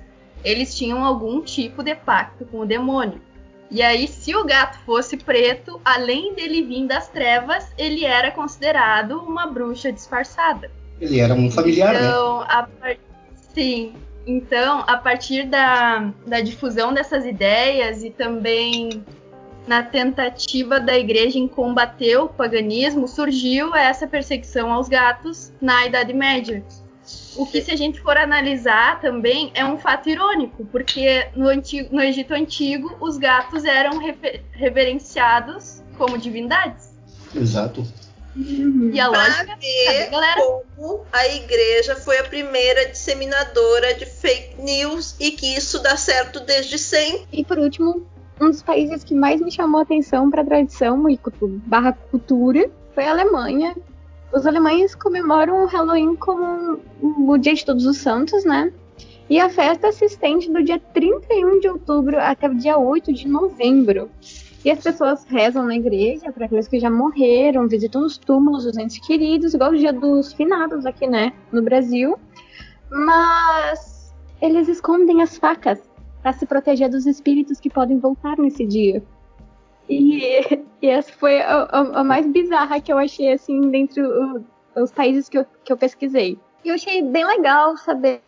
eles 0.44 0.76
tinham 0.76 1.04
algum 1.04 1.42
tipo 1.42 1.84
de 1.84 1.96
pacto 1.96 2.46
com 2.46 2.60
o 2.60 2.66
demônio. 2.66 3.22
E 3.70 3.82
aí, 3.82 4.08
se 4.08 4.36
o 4.36 4.44
gato 4.44 4.78
fosse 4.86 5.18
preto, 5.18 5.82
além 5.84 6.36
dele 6.36 6.62
vir 6.62 6.86
das 6.86 7.10
trevas, 7.10 7.72
ele 7.78 8.06
era 8.06 8.30
considerado 8.30 9.20
uma 9.20 9.48
bruxa 9.48 9.92
disfarçada. 9.92 10.70
Ele 11.02 11.20
era 11.20 11.34
um 11.34 11.50
familiar, 11.50 11.96
então, 11.96 12.42
né? 12.42 12.46
A 12.50 12.64
par... 12.64 12.96
Sim, 13.54 13.94
então, 14.26 14.84
a 14.88 14.98
partir 14.98 15.44
da, 15.48 16.12
da 16.26 16.40
difusão 16.40 16.94
dessas 16.94 17.26
ideias 17.26 18.04
e 18.04 18.10
também 18.10 19.04
na 19.68 19.84
tentativa 19.84 20.80
da 20.80 20.98
igreja 20.98 21.38
em 21.38 21.48
combater 21.48 22.18
o 22.18 22.28
paganismo, 22.28 23.08
surgiu 23.08 23.76
essa 23.76 24.08
perseguição 24.08 24.72
aos 24.72 24.90
gatos 24.90 25.54
na 25.62 25.86
Idade 25.86 26.14
Média. 26.14 26.64
O 27.36 27.46
que, 27.46 27.62
se 27.62 27.72
a 27.72 27.76
gente 27.76 28.00
for 28.00 28.18
analisar 28.18 29.02
também, 29.02 29.52
é 29.54 29.66
um 29.66 29.78
fato 29.78 30.10
irônico, 30.10 30.66
porque 30.66 31.28
no, 31.36 31.48
antigo, 31.48 31.94
no 31.94 32.02
Egito 32.02 32.34
Antigo 32.34 32.96
os 33.02 33.18
gatos 33.18 33.66
eram 33.66 33.98
refer, 34.00 34.44
reverenciados 34.52 35.84
como 35.98 36.18
divindades. 36.18 36.94
Exato. 37.36 37.86
Uhum. 38.36 38.89
E 38.93 39.00
a 39.00 39.08
lógica, 39.08 39.46
pra 39.46 39.56
ver 39.56 40.10
galera? 40.10 40.41
como 40.76 41.06
a 41.12 41.28
igreja 41.28 41.96
foi 41.96 42.17
a 42.19 42.24
primeira 42.24 42.89
disseminadora 42.89 43.93
de 43.93 44.06
fake 44.06 44.62
news 44.62 45.15
e 45.19 45.32
que 45.32 45.56
isso 45.56 45.82
dá 45.82 45.96
certo 45.96 46.39
desde 46.39 46.78
sempre. 46.78 47.28
E 47.32 47.46
por 47.46 47.58
último, 47.60 48.08
um 48.41 48.50
dos 48.50 48.63
países 48.63 49.04
que 49.04 49.13
mais 49.13 49.39
me 49.39 49.52
chamou 49.52 49.80
a 49.80 49.84
atenção 49.84 50.30
para 50.30 50.41
a 50.41 50.46
tradição 50.46 51.10
e 51.10 51.19
barra 51.65 51.93
cultura 51.93 52.69
foi 52.93 53.06
a 53.06 53.12
Alemanha. 53.12 53.76
Os 54.34 54.48
alemães 54.48 54.96
comemoram 54.96 55.63
o 55.63 55.67
Halloween 55.67 56.15
como 56.15 56.80
o 57.02 57.38
Dia 57.38 57.54
de 57.54 57.63
Todos 57.63 57.86
os 57.86 57.98
Santos, 57.98 58.43
né? 58.43 58.74
E 59.30 59.39
a 59.39 59.50
festa 59.50 59.91
se 59.91 60.06
estende 60.06 60.52
do 60.52 60.63
dia 60.63 60.80
31 60.80 61.60
de 61.60 61.67
outubro 61.67 62.19
até 62.19 62.48
o 62.50 62.56
dia 62.56 62.78
8 62.78 63.13
de 63.13 63.28
novembro. 63.28 64.10
E 64.65 64.71
as 64.71 64.82
pessoas 64.82 65.26
rezam 65.26 65.65
na 65.65 65.76
igreja 65.76 66.32
para 66.32 66.45
aqueles 66.45 66.67
que 66.67 66.80
já 66.80 66.89
morreram, 66.89 67.67
visitam 67.67 68.06
os 68.06 68.17
túmulos 68.17 68.63
dos 68.63 68.78
entes 68.78 69.06
queridos, 69.06 69.54
igual 69.54 69.71
o 69.71 69.78
dia 69.78 69.91
dos 69.91 70.32
finados 70.32 70.86
aqui, 70.86 71.06
né, 71.06 71.34
no 71.52 71.62
Brasil. 71.62 72.17
Mas 72.89 74.13
eles 74.41 74.69
escondem 74.69 75.21
as 75.21 75.38
facas 75.38 75.82
para 76.21 76.32
se 76.32 76.45
proteger 76.45 76.89
dos 76.89 77.06
espíritos 77.06 77.60
que 77.60 77.69
podem 77.69 77.99
voltar 77.99 78.38
nesse 78.38 78.65
dia. 78.65 79.04
E, 79.89 80.41
e 80.82 80.88
essa 80.88 81.12
foi 81.12 81.41
a, 81.41 81.63
a, 81.63 81.99
a, 81.99 82.04
mais 82.04 82.26
bizarra 82.26 82.80
que 82.80 82.91
eu 82.91 82.97
achei, 82.97 83.34
assim, 83.34 83.60
dentre 83.69 84.02
os 84.76 84.91
países 84.93 85.28
que 85.28 85.39
eu, 85.39 85.45
que 85.65 85.73
eu 85.73 85.78
pesquisei. 85.78 86.39
E 86.63 86.69
eu 86.69 86.76
achei 86.76 87.02
bem 87.02 87.26
legal 87.26 87.76
saber 87.76 88.21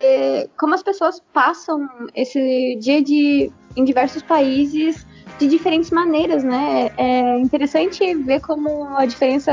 como 0.58 0.76
as 0.76 0.84
pessoas 0.84 1.22
passam 1.32 1.88
esse 2.14 2.76
dia 2.82 3.02
de, 3.02 3.50
em 3.78 3.86
diversos 3.86 4.22
países 4.22 5.08
de 5.40 5.48
diferentes 5.48 5.92
maneiras, 5.92 6.44
né? 6.44 6.92
É 6.98 7.38
interessante 7.40 8.16
ver 8.16 8.40
como 8.42 8.96
a 8.98 9.06
diferença, 9.06 9.52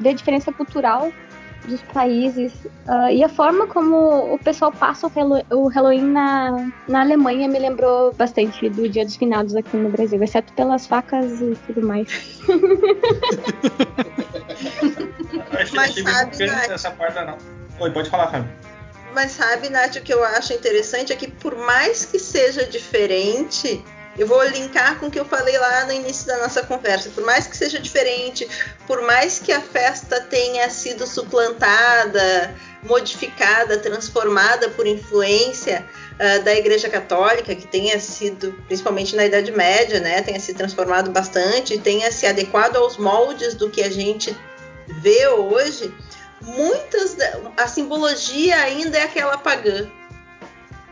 ver 0.00 0.10
a 0.10 0.14
diferença 0.14 0.52
cultural 0.52 1.12
dos 1.68 1.82
países 1.82 2.52
uh, 2.86 3.10
e 3.12 3.22
a 3.22 3.28
forma 3.28 3.66
como 3.66 4.34
o 4.34 4.38
pessoal 4.38 4.72
passa 4.72 5.06
o, 5.50 5.68
Halloween 5.68 6.12
na, 6.12 6.70
na 6.88 7.00
Alemanha 7.00 7.46
me 7.48 7.58
lembrou 7.58 8.12
bastante 8.14 8.68
do 8.70 8.88
Dia 8.88 9.04
dos 9.04 9.16
Finados 9.16 9.54
aqui 9.54 9.76
no 9.76 9.90
Brasil, 9.90 10.22
exceto 10.22 10.52
pelas 10.54 10.86
facas 10.86 11.40
e 11.40 11.56
tudo 11.66 11.86
mais. 11.86 12.08
Mas 15.74 15.94
sabe, 16.02 16.46
Nath, 16.46 16.70
essa 16.70 16.90
parte 16.90 17.24
não. 17.24 17.38
Oi, 17.80 17.90
pode 17.90 18.10
falar, 18.10 18.30
Fábio. 18.30 18.50
Mas 19.14 19.32
sabe, 19.32 19.68
Nath, 19.68 19.96
o 19.96 20.02
que 20.02 20.12
eu 20.12 20.24
acho 20.24 20.52
interessante 20.52 21.12
é 21.12 21.16
que 21.16 21.30
por 21.30 21.56
mais 21.56 22.04
que 22.04 22.18
seja 22.18 22.64
diferente, 22.64 23.82
eu 24.18 24.26
vou 24.26 24.42
linkar 24.44 24.98
com 24.98 25.06
o 25.06 25.10
que 25.10 25.18
eu 25.18 25.24
falei 25.24 25.56
lá 25.56 25.84
no 25.84 25.92
início 25.92 26.26
da 26.26 26.36
nossa 26.38 26.62
conversa. 26.64 27.08
Por 27.10 27.24
mais 27.24 27.46
que 27.46 27.56
seja 27.56 27.78
diferente, 27.78 28.48
por 28.86 29.00
mais 29.02 29.38
que 29.38 29.52
a 29.52 29.60
festa 29.60 30.20
tenha 30.22 30.68
sido 30.68 31.06
suplantada, 31.06 32.54
modificada, 32.82 33.78
transformada 33.78 34.68
por 34.70 34.88
influência 34.88 35.86
uh, 36.14 36.42
da 36.42 36.52
Igreja 36.54 36.88
Católica, 36.88 37.54
que 37.54 37.66
tenha 37.68 37.98
sido, 38.00 38.52
principalmente 38.66 39.14
na 39.14 39.24
Idade 39.24 39.52
Média, 39.52 40.00
né, 40.00 40.20
tenha 40.22 40.40
se 40.40 40.52
transformado 40.52 41.12
bastante, 41.12 41.78
tenha 41.78 42.10
se 42.10 42.26
adequado 42.26 42.76
aos 42.76 42.96
moldes 42.96 43.54
do 43.54 43.70
que 43.70 43.82
a 43.82 43.90
gente 43.90 44.36
vê 45.00 45.28
hoje, 45.28 45.94
muitas 46.42 47.16
a 47.56 47.68
simbologia 47.68 48.56
ainda 48.56 48.98
é 48.98 49.02
aquela 49.02 49.38
pagã 49.38 49.88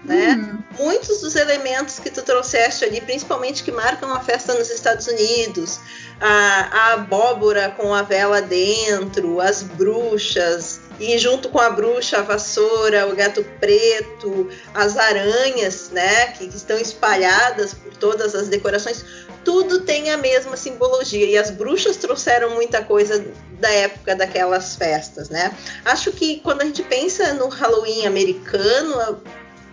né? 0.05 0.35
Uhum. 0.35 0.85
Muitos 0.85 1.21
dos 1.21 1.35
elementos 1.37 1.99
que 1.99 2.11
tu 2.11 2.23
trouxeste 2.23 2.85
ali, 2.85 3.01
principalmente 3.01 3.63
que 3.63 3.73
marcam 3.73 4.13
a 4.13 4.21
festa 4.21 4.55
nos 4.55 4.71
Estados 4.71 5.07
Unidos, 5.07 5.81
a, 6.21 6.29
a 6.29 6.93
abóbora 6.95 7.71
com 7.77 7.93
a 7.93 8.03
vela 8.03 8.41
dentro, 8.41 9.41
as 9.41 9.63
bruxas, 9.63 10.81
e 10.99 11.19
junto 11.19 11.49
com 11.49 11.59
a 11.59 11.71
bruxa, 11.71 12.19
a 12.19 12.23
vassoura, 12.23 13.07
o 13.07 13.15
gato 13.15 13.45
preto, 13.61 14.49
as 14.75 14.97
aranhas, 14.97 15.91
né, 15.91 16.29
que, 16.29 16.49
que, 16.49 16.57
estão 16.57 16.79
espalhadas 16.79 17.75
por 17.75 17.95
todas 17.97 18.35
as 18.35 18.49
decorações, 18.49 19.05
tudo 19.45 19.81
tem 19.81 20.11
a 20.11 20.17
mesma 20.17 20.57
simbologia. 20.57 21.27
E 21.27 21.37
as 21.37 21.51
bruxas 21.51 21.97
trouxeram 21.97 22.51
muita 22.55 22.83
coisa 22.83 23.25
da 23.61 23.71
época 23.71 24.17
daquelas 24.17 24.75
festas, 24.75 25.29
né? 25.29 25.55
Acho 25.85 26.11
que 26.13 26.41
quando 26.41 26.63
a 26.63 26.65
gente 26.65 26.83
pensa 26.83 27.33
no 27.35 27.49
Halloween 27.49 28.07
americano, 28.07 29.23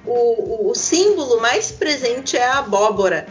o, 0.05 0.69
o, 0.69 0.75
símbolo 0.75 1.39
mais 1.39 1.71
presente 1.71 2.37
é 2.37 2.45
a 2.45 2.59
abóbora, 2.59 3.25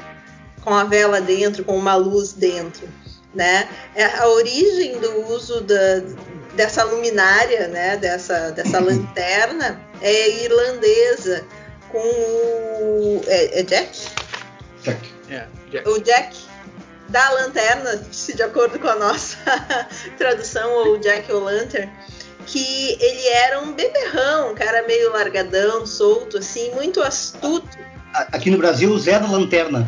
com 0.63 0.75
a 0.75 0.85
vela 0.85 1.21
dentro, 1.21 1.65
com 1.65 1.77
uma 1.77 1.95
luz 1.95 2.33
dentro. 2.33 2.89
Né? 3.35 3.69
É 3.95 4.05
a 4.05 4.29
origem 4.29 4.99
do 4.99 5.29
uso 5.29 5.61
da, 5.63 6.03
dessa 6.55 6.85
luminária, 6.85 7.69
né? 7.69 7.97
dessa, 7.97 8.51
dessa 8.51 8.79
uhum. 8.79 8.87
lanterna, 8.87 9.81
é 10.01 10.45
irlandesa, 10.45 11.45
com 11.91 11.99
o. 11.99 13.23
É, 13.27 13.61
é 13.61 13.63
Jack? 13.63 14.09
Jack. 14.83 15.15
É, 15.31 15.47
Jack. 15.71 15.89
O 15.89 15.99
Jack 15.99 16.53
da 17.13 17.31
lanterna, 17.31 18.03
se 18.11 18.35
de 18.35 18.43
acordo 18.43 18.79
com 18.79 18.89
a 18.89 18.97
nossa 18.97 19.37
tradução, 20.17 20.73
ou 20.73 20.99
Jack 20.99 21.31
O'Lantern, 21.31 21.91
que 22.47 22.97
ele 23.01 23.27
era 23.29 23.61
um 23.61 23.73
beberrão, 23.73 24.53
um 24.53 24.55
cara 24.55 24.87
meio 24.87 25.13
largadão, 25.13 25.87
solto, 25.87 26.39
assim, 26.39 26.71
muito 26.75 27.03
astuto. 27.03 27.79
Aqui 28.13 28.51
no 28.51 28.59
Brasil, 28.59 28.91
o 28.91 28.99
Zé 28.99 29.19
da 29.19 29.27
Lanterna. 29.27 29.87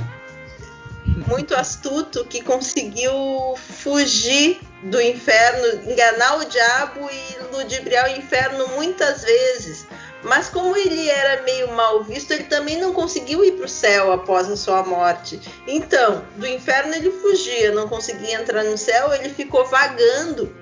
Muito 1.28 1.54
astuto, 1.54 2.24
que 2.24 2.42
conseguiu 2.42 3.12
fugir 3.56 4.60
do 4.84 5.00
inferno, 5.00 5.90
enganar 5.90 6.38
o 6.38 6.44
diabo 6.44 7.08
e 7.10 7.56
ludibriar 7.56 8.06
o 8.06 8.18
inferno 8.18 8.68
muitas 8.68 9.22
vezes. 9.22 9.86
Mas 10.24 10.48
como 10.48 10.74
ele 10.74 11.08
era 11.08 11.42
meio 11.42 11.70
mal 11.72 12.02
visto, 12.02 12.32
ele 12.32 12.44
também 12.44 12.78
não 12.80 12.94
conseguiu 12.94 13.44
ir 13.44 13.52
para 13.52 13.66
o 13.66 13.68
céu 13.68 14.10
após 14.10 14.50
a 14.50 14.56
sua 14.56 14.82
morte. 14.82 15.38
Então, 15.66 16.24
do 16.36 16.46
inferno 16.46 16.94
ele 16.94 17.10
fugia, 17.10 17.72
não 17.72 17.86
conseguia 17.86 18.40
entrar 18.40 18.64
no 18.64 18.78
céu, 18.78 19.12
ele 19.12 19.28
ficou 19.28 19.66
vagando, 19.66 20.54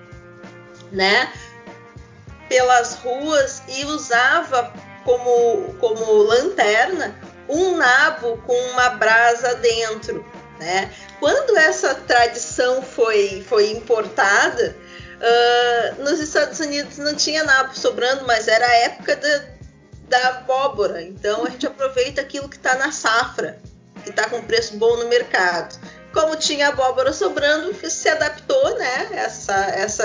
né? 0.90 1.32
Pelas 2.52 2.96
ruas 2.96 3.62
e 3.66 3.86
usava 3.86 4.74
como, 5.06 5.72
como 5.80 6.22
lanterna 6.24 7.18
um 7.48 7.78
nabo 7.78 8.36
com 8.46 8.52
uma 8.52 8.90
brasa 8.90 9.54
dentro. 9.54 10.22
Né? 10.60 10.92
Quando 11.18 11.56
essa 11.56 11.94
tradição 11.94 12.82
foi, 12.82 13.42
foi 13.48 13.70
importada, 13.70 14.76
uh, 15.16 16.02
nos 16.02 16.20
Estados 16.20 16.60
Unidos 16.60 16.98
não 16.98 17.14
tinha 17.14 17.42
nabo 17.42 17.74
sobrando, 17.74 18.26
mas 18.26 18.46
era 18.46 18.66
a 18.66 18.74
época 18.80 19.16
da, 19.16 19.44
da 20.10 20.28
abóbora. 20.28 21.00
Então 21.00 21.46
a 21.46 21.48
gente 21.48 21.66
aproveita 21.66 22.20
aquilo 22.20 22.50
que 22.50 22.56
está 22.56 22.74
na 22.74 22.92
safra, 22.92 23.58
que 24.04 24.10
está 24.10 24.28
com 24.28 24.42
preço 24.42 24.76
bom 24.76 24.98
no 24.98 25.08
mercado 25.08 25.74
como 26.12 26.36
tinha 26.36 26.68
abóbora 26.68 27.12
sobrando, 27.12 27.74
se 27.88 28.08
adaptou, 28.08 28.78
né? 28.78 29.08
Essa, 29.12 29.54
essa, 29.70 30.04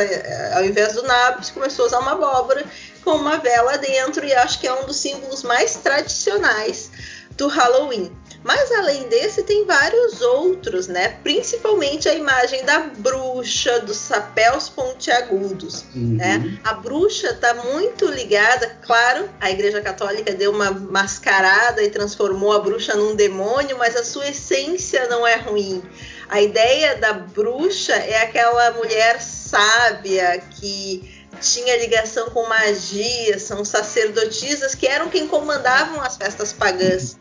ao 0.56 0.64
invés 0.64 0.94
do 0.94 1.04
nabo, 1.04 1.44
se 1.44 1.52
começou 1.52 1.86
a 1.86 1.88
usar 1.88 2.00
uma 2.00 2.14
abóbora 2.14 2.66
com 3.04 3.12
uma 3.12 3.38
vela 3.38 3.78
dentro 3.78 4.26
e 4.26 4.34
acho 4.34 4.60
que 4.60 4.68
é 4.68 4.74
um 4.74 4.86
dos 4.86 4.98
símbolos 4.98 5.44
mais 5.44 5.76
tradicionais 5.76 6.92
do 7.32 7.48
Halloween. 7.48 8.12
Mas 8.48 8.72
além 8.72 9.10
desse, 9.10 9.44
tem 9.44 9.66
vários 9.66 10.22
outros, 10.22 10.88
né? 10.88 11.18
Principalmente 11.22 12.08
a 12.08 12.14
imagem 12.14 12.64
da 12.64 12.80
bruxa, 12.80 13.82
dos 13.82 14.08
chapéus 14.08 14.70
pontiagudos. 14.70 15.84
Uhum. 15.94 16.16
Né? 16.16 16.58
A 16.64 16.76
bruxa 16.76 17.32
está 17.32 17.54
muito 17.56 18.06
ligada, 18.06 18.80
claro, 18.86 19.30
a 19.42 19.52
Igreja 19.52 19.82
Católica 19.82 20.34
deu 20.34 20.52
uma 20.52 20.72
mascarada 20.72 21.84
e 21.84 21.90
transformou 21.90 22.54
a 22.54 22.60
bruxa 22.60 22.96
num 22.96 23.18
demônio, 23.18 23.78
mas 23.78 23.98
a 23.98 24.04
sua 24.06 24.30
essência 24.30 25.10
não 25.10 25.28
é 25.28 25.36
ruim. 25.36 25.84
A 26.30 26.42
ideia 26.42 26.96
da 26.96 27.12
bruxa 27.12 27.96
é 27.96 28.22
aquela 28.22 28.72
mulher 28.72 29.22
sábia 29.22 30.42
que 30.52 31.28
tinha 31.42 31.78
ligação 31.78 32.30
com 32.30 32.48
magia, 32.48 33.38
são 33.40 33.66
sacerdotisas 33.66 34.74
que 34.74 34.88
eram 34.88 35.10
quem 35.10 35.28
comandavam 35.28 36.02
as 36.02 36.16
festas 36.16 36.54
pagãs. 36.54 37.18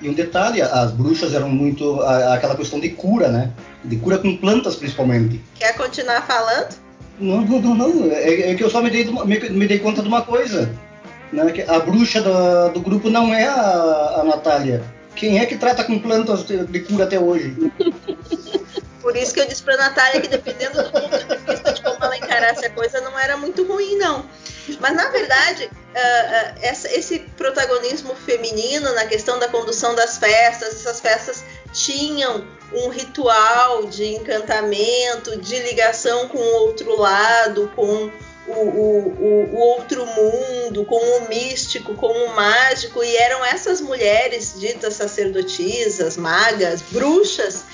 E, 0.00 0.08
um 0.08 0.14
detalhe, 0.14 0.60
as 0.62 0.90
bruxas 0.92 1.34
eram 1.34 1.48
muito 1.48 2.00
a, 2.00 2.34
aquela 2.34 2.56
questão 2.56 2.80
de 2.80 2.90
cura, 2.90 3.28
né? 3.28 3.50
De 3.84 3.96
cura 3.96 4.18
com 4.18 4.36
plantas, 4.36 4.76
principalmente. 4.76 5.40
Quer 5.54 5.74
continuar 5.74 6.26
falando? 6.26 6.74
Não, 7.18 7.40
não, 7.42 7.60
não, 7.60 7.74
não. 7.74 8.10
É, 8.10 8.50
é 8.50 8.54
que 8.54 8.64
eu 8.64 8.70
só 8.70 8.82
me 8.82 8.90
dei, 8.90 9.04
me, 9.04 9.50
me, 9.50 9.66
dei 9.66 9.78
conta 9.78 10.02
de 10.02 10.08
uma 10.08 10.22
coisa. 10.22 10.74
Né? 11.32 11.50
Que 11.52 11.62
a 11.62 11.78
bruxa 11.78 12.20
do, 12.20 12.70
do 12.70 12.80
grupo 12.80 13.10
não 13.10 13.32
é 13.32 13.46
a, 13.46 14.20
a 14.20 14.24
Natália. 14.24 14.82
Quem 15.14 15.38
é 15.38 15.46
que 15.46 15.56
trata 15.56 15.84
com 15.84 15.98
plantas 15.98 16.44
de, 16.44 16.66
de 16.66 16.80
cura 16.80 17.04
até 17.04 17.18
hoje? 17.18 17.54
Por 19.00 19.14
isso 19.16 19.34
que 19.34 19.40
eu 19.40 19.46
disse 19.46 19.62
pra 19.62 19.76
Natália 19.76 20.18
que 20.18 20.28
dependendo 20.28 20.82
do 20.82 20.90
ponto 20.90 21.10
de 21.10 21.36
vista 21.36 21.72
de 21.74 21.82
como 21.82 22.02
ela 22.02 22.16
encarasse 22.16 22.64
a 22.64 22.70
coisa, 22.70 23.02
não 23.02 23.18
era 23.18 23.36
muito 23.36 23.62
ruim, 23.64 23.98
não. 23.98 24.24
Mas 24.80 24.96
na 24.96 25.10
verdade, 25.10 25.68
uh, 25.94 26.58
essa, 26.60 26.92
esse 26.92 27.20
protagonismo 27.36 28.14
feminino 28.14 28.92
na 28.92 29.06
questão 29.06 29.38
da 29.38 29.48
condução 29.48 29.94
das 29.94 30.18
festas, 30.18 30.74
essas 30.74 31.00
festas 31.00 31.44
tinham 31.72 32.46
um 32.72 32.88
ritual 32.88 33.84
de 33.86 34.14
encantamento, 34.14 35.40
de 35.40 35.58
ligação 35.60 36.28
com 36.28 36.38
o 36.38 36.54
outro 36.62 37.00
lado, 37.00 37.70
com 37.76 38.10
o, 38.46 38.52
o, 38.52 39.54
o, 39.54 39.56
outro 39.56 40.04
mundo, 40.04 40.84
com 40.84 40.96
o 40.96 41.28
místico, 41.28 41.94
com 41.94 42.12
o 42.12 42.34
mágico, 42.34 43.02
e 43.02 43.16
eram 43.16 43.44
essas 43.44 43.80
mulheres 43.80 44.54
ditas 44.58 44.94
sacerdotisas, 44.94 46.16
magas, 46.16 46.82
bruxas, 46.82 47.64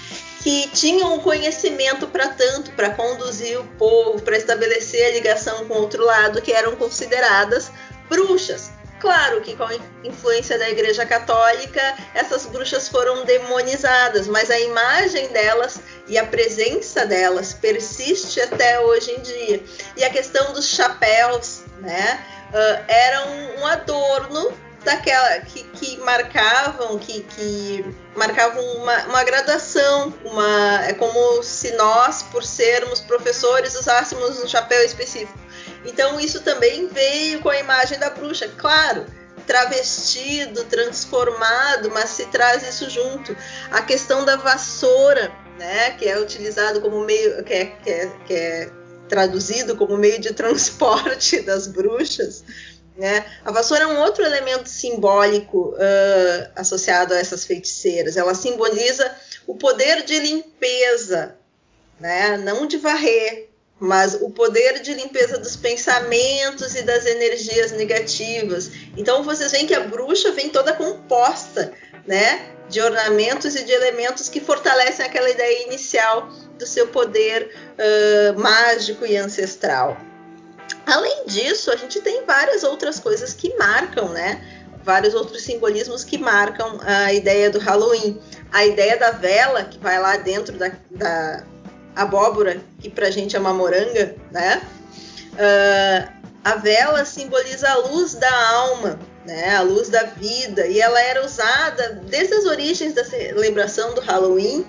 que 0.42 0.68
tinham 0.68 1.16
o 1.16 1.20
conhecimento 1.20 2.06
para 2.06 2.28
tanto, 2.28 2.70
para 2.72 2.90
conduzir 2.90 3.60
o 3.60 3.64
povo, 3.76 4.22
para 4.22 4.38
estabelecer 4.38 5.06
a 5.06 5.10
ligação 5.10 5.66
com 5.66 5.74
o 5.74 5.80
outro 5.80 6.04
lado, 6.04 6.40
que 6.40 6.52
eram 6.52 6.76
consideradas 6.76 7.70
bruxas. 8.10 8.72
Claro 9.00 9.40
que 9.40 9.56
com 9.56 9.64
a 9.64 9.74
influência 10.04 10.58
da 10.58 10.68
Igreja 10.68 11.06
Católica, 11.06 11.80
essas 12.14 12.44
bruxas 12.44 12.86
foram 12.86 13.24
demonizadas, 13.24 14.28
mas 14.28 14.50
a 14.50 14.60
imagem 14.60 15.28
delas 15.28 15.80
e 16.06 16.18
a 16.18 16.26
presença 16.26 17.06
delas 17.06 17.54
persiste 17.54 18.38
até 18.42 18.78
hoje 18.78 19.10
em 19.12 19.20
dia. 19.22 19.64
E 19.96 20.04
a 20.04 20.10
questão 20.10 20.52
dos 20.52 20.68
chapéus, 20.68 21.62
né, 21.78 22.22
uh, 22.50 22.84
era 22.86 23.26
um, 23.26 23.60
um 23.60 23.66
adorno 23.66 24.52
daquela 24.84 25.40
que, 25.40 25.62
que 25.62 25.98
marcavam 25.98 26.98
que, 26.98 27.20
que 27.22 27.84
marcavam 28.16 28.64
uma, 28.76 29.04
uma 29.04 29.24
graduação 29.24 30.12
uma 30.24 30.84
é 30.86 30.94
como 30.94 31.42
se 31.42 31.72
nós 31.72 32.22
por 32.22 32.42
sermos 32.42 33.00
professores 33.00 33.74
usássemos 33.74 34.42
um 34.42 34.48
chapéu 34.48 34.82
específico 34.82 35.38
então 35.84 36.20
isso 36.20 36.40
também 36.42 36.88
veio 36.88 37.40
com 37.40 37.48
a 37.48 37.58
imagem 37.58 37.98
da 37.98 38.10
bruxa 38.10 38.48
claro 38.56 39.06
travestido 39.46 40.64
transformado 40.64 41.90
mas 41.90 42.10
se 42.10 42.26
traz 42.26 42.66
isso 42.68 42.88
junto 42.90 43.36
a 43.70 43.82
questão 43.82 44.24
da 44.24 44.36
vassoura 44.36 45.32
né 45.58 45.92
que 45.92 46.06
é 46.08 46.18
utilizado 46.18 46.80
como 46.80 47.04
meio 47.04 47.42
que 47.44 47.52
é, 47.52 47.64
que 47.66 47.90
é, 47.90 48.12
que 48.26 48.34
é 48.34 48.70
traduzido 49.08 49.76
como 49.76 49.96
meio 49.96 50.20
de 50.20 50.32
transporte 50.32 51.40
das 51.42 51.66
bruxas 51.66 52.44
né? 53.00 53.24
A 53.44 53.50
vassoura 53.50 53.84
é 53.84 53.86
um 53.86 53.98
outro 54.00 54.22
elemento 54.22 54.68
simbólico 54.68 55.70
uh, 55.70 56.50
associado 56.54 57.14
a 57.14 57.18
essas 57.18 57.46
feiticeiras. 57.46 58.14
Ela 58.14 58.34
simboliza 58.34 59.10
o 59.46 59.54
poder 59.54 60.04
de 60.04 60.18
limpeza, 60.18 61.34
né? 61.98 62.36
não 62.36 62.66
de 62.66 62.76
varrer, 62.76 63.48
mas 63.80 64.14
o 64.14 64.30
poder 64.30 64.80
de 64.80 64.92
limpeza 64.94 65.38
dos 65.38 65.56
pensamentos 65.56 66.74
e 66.74 66.82
das 66.82 67.06
energias 67.06 67.72
negativas. 67.72 68.70
Então 68.96 69.22
vocês 69.22 69.50
veem 69.52 69.66
que 69.66 69.74
a 69.74 69.80
bruxa 69.80 70.32
vem 70.32 70.50
toda 70.50 70.74
composta, 70.74 71.72
né? 72.06 72.56
de 72.70 72.80
ornamentos 72.80 73.56
e 73.56 73.64
de 73.64 73.72
elementos 73.72 74.28
que 74.28 74.40
fortalecem 74.40 75.04
aquela 75.04 75.28
ideia 75.28 75.66
inicial 75.66 76.28
do 76.56 76.64
seu 76.64 76.86
poder 76.86 77.52
uh, 77.74 78.40
mágico 78.40 79.04
e 79.04 79.16
ancestral. 79.16 79.96
Além 80.86 81.26
disso, 81.26 81.70
a 81.70 81.76
gente 81.76 82.00
tem 82.00 82.24
várias 82.24 82.62
outras 82.62 82.98
coisas 83.00 83.34
que 83.34 83.54
marcam, 83.56 84.08
né? 84.10 84.40
Vários 84.82 85.14
outros 85.14 85.42
simbolismos 85.42 86.04
que 86.04 86.16
marcam 86.16 86.80
a 86.82 87.12
ideia 87.12 87.50
do 87.50 87.58
Halloween. 87.58 88.20
A 88.52 88.64
ideia 88.64 88.96
da 88.96 89.10
vela, 89.10 89.64
que 89.64 89.78
vai 89.78 90.00
lá 90.00 90.16
dentro 90.16 90.56
da, 90.56 90.72
da 90.90 91.44
abóbora, 92.00 92.60
que 92.80 92.88
pra 92.88 93.10
gente 93.10 93.36
é 93.36 93.38
uma 93.38 93.52
moranga, 93.52 94.16
né? 94.30 94.62
Uh, 95.32 96.20
a 96.42 96.56
vela 96.56 97.04
simboliza 97.04 97.68
a 97.68 97.76
luz 97.76 98.14
da 98.14 98.48
alma, 98.48 98.98
né? 99.26 99.56
A 99.56 99.60
luz 99.60 99.88
da 99.90 100.04
vida, 100.04 100.66
e 100.66 100.80
ela 100.80 101.00
era 101.00 101.24
usada 101.24 102.00
desde 102.06 102.34
as 102.34 102.46
origens 102.46 102.94
da 102.94 103.04
celebração 103.04 103.94
do 103.94 104.00
Halloween 104.00 104.66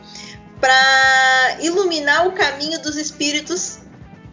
para 0.59 1.57
iluminar 1.61 2.27
o 2.27 2.33
caminho 2.33 2.79
dos 2.81 2.97
espíritos 2.97 3.79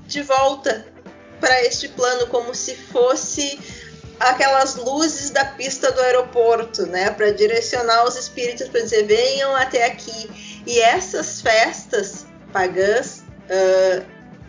de 0.07 0.23
volta 0.23 0.87
para 1.41 1.65
este 1.65 1.89
plano, 1.89 2.27
como 2.27 2.55
se 2.55 2.75
fosse 2.75 3.59
aquelas 4.19 4.75
luzes 4.75 5.31
da 5.31 5.45
pista 5.45 5.93
do 5.93 6.01
aeroporto, 6.01 6.85
né, 6.87 7.11
para 7.11 7.31
direcionar 7.31 8.05
os 8.05 8.17
espíritos 8.17 8.69
para 8.69 8.81
dizer 8.81 9.05
venham 9.05 9.55
até 9.55 9.87
aqui. 9.87 10.61
E 10.67 10.81
essas 10.81 11.41
festas 11.41 12.27
pagãs 12.53 13.23
uh, 13.49 14.05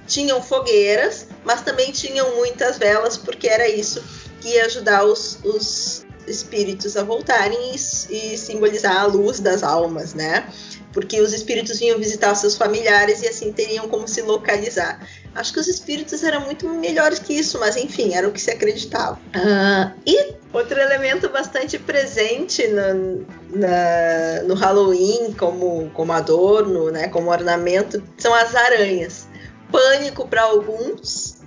tinham 0.08 0.42
fogueiras, 0.42 1.28
mas 1.44 1.62
também 1.62 1.92
tinham 1.92 2.36
muitas 2.36 2.78
velas, 2.78 3.18
porque 3.18 3.48
era 3.48 3.68
isso 3.68 4.04
que 4.42 4.50
ia 4.50 4.66
ajudar 4.66 5.04
os, 5.04 5.40
os 5.44 6.06
espíritos 6.28 6.96
a 6.98 7.04
voltarem 7.04 7.74
e, 7.74 7.76
e 7.76 8.38
simbolizar 8.38 8.98
a 8.98 9.06
luz 9.06 9.40
das 9.40 9.64
almas, 9.64 10.14
né? 10.14 10.48
Porque 10.94 11.22
os 11.22 11.34
espíritos 11.34 11.80
vinham 11.80 11.98
visitar 12.00 12.32
os 12.32 12.40
seus 12.40 12.56
familiares 12.56 13.22
e 13.22 13.28
assim 13.28 13.52
teriam 13.52 13.88
como 13.88 14.08
se 14.08 14.22
localizar. 14.22 15.00
Acho 15.36 15.54
que 15.54 15.60
os 15.60 15.68
espíritos 15.68 16.24
eram 16.24 16.42
muito 16.42 16.68
melhores 16.68 17.20
que 17.20 17.34
isso, 17.34 17.60
mas 17.60 17.78
enfim, 17.78 18.16
era 18.16 18.28
o 18.28 18.32
que 18.32 18.42
se 18.42 18.50
acreditava. 18.50 19.20
Uh, 19.36 19.94
e 20.06 20.34
outro 20.52 20.80
elemento 20.80 21.30
bastante 21.30 21.78
presente 21.78 22.68
no, 22.68 23.26
na, 23.52 24.44
no 24.46 24.56
Halloween, 24.56 25.34
como, 25.34 25.90
como 25.92 26.12
adorno, 26.12 26.90
né, 26.90 27.08
como 27.08 27.30
ornamento, 27.30 28.02
são 28.18 28.34
as 28.34 28.56
aranhas. 28.56 29.28
Pânico 29.72 30.28
para 30.28 30.42
alguns, 30.42 31.38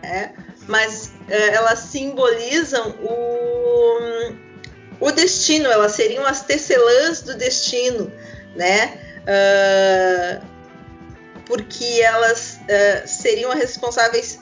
né, 0.00 0.32
mas 0.68 1.10
uh, 1.28 1.32
elas 1.52 1.80
simbolizam 1.80 2.94
o, 3.02 4.32
o 5.00 5.10
destino, 5.10 5.68
elas 5.68 5.92
seriam 5.92 6.24
as 6.24 6.42
tecelãs 6.42 7.22
do 7.22 7.36
destino 7.36 8.12
né? 8.56 8.98
Uh, 9.22 10.46
porque 11.46 12.00
elas 12.02 12.58
uh, 12.62 13.06
seriam 13.06 13.52
responsáveis, 13.54 14.40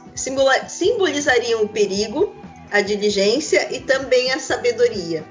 simbolizariam 0.69 1.63
o 1.63 1.69
perigo, 1.69 2.35
a 2.71 2.81
diligência 2.81 3.69
e 3.75 3.81
também 3.81 4.33
a 4.33 4.39
sabedoria. 4.39 5.25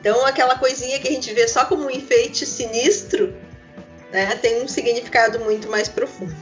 Então, 0.00 0.24
aquela 0.26 0.58
coisinha 0.58 0.98
que 0.98 1.08
a 1.08 1.10
gente 1.10 1.32
vê 1.32 1.46
só 1.46 1.64
como 1.64 1.84
um 1.84 1.90
enfeite 1.90 2.44
sinistro, 2.44 3.34
né, 4.12 4.34
tem 4.36 4.62
um 4.62 4.68
significado 4.68 5.40
muito 5.40 5.68
mais 5.68 5.88
profundo. 5.88 6.34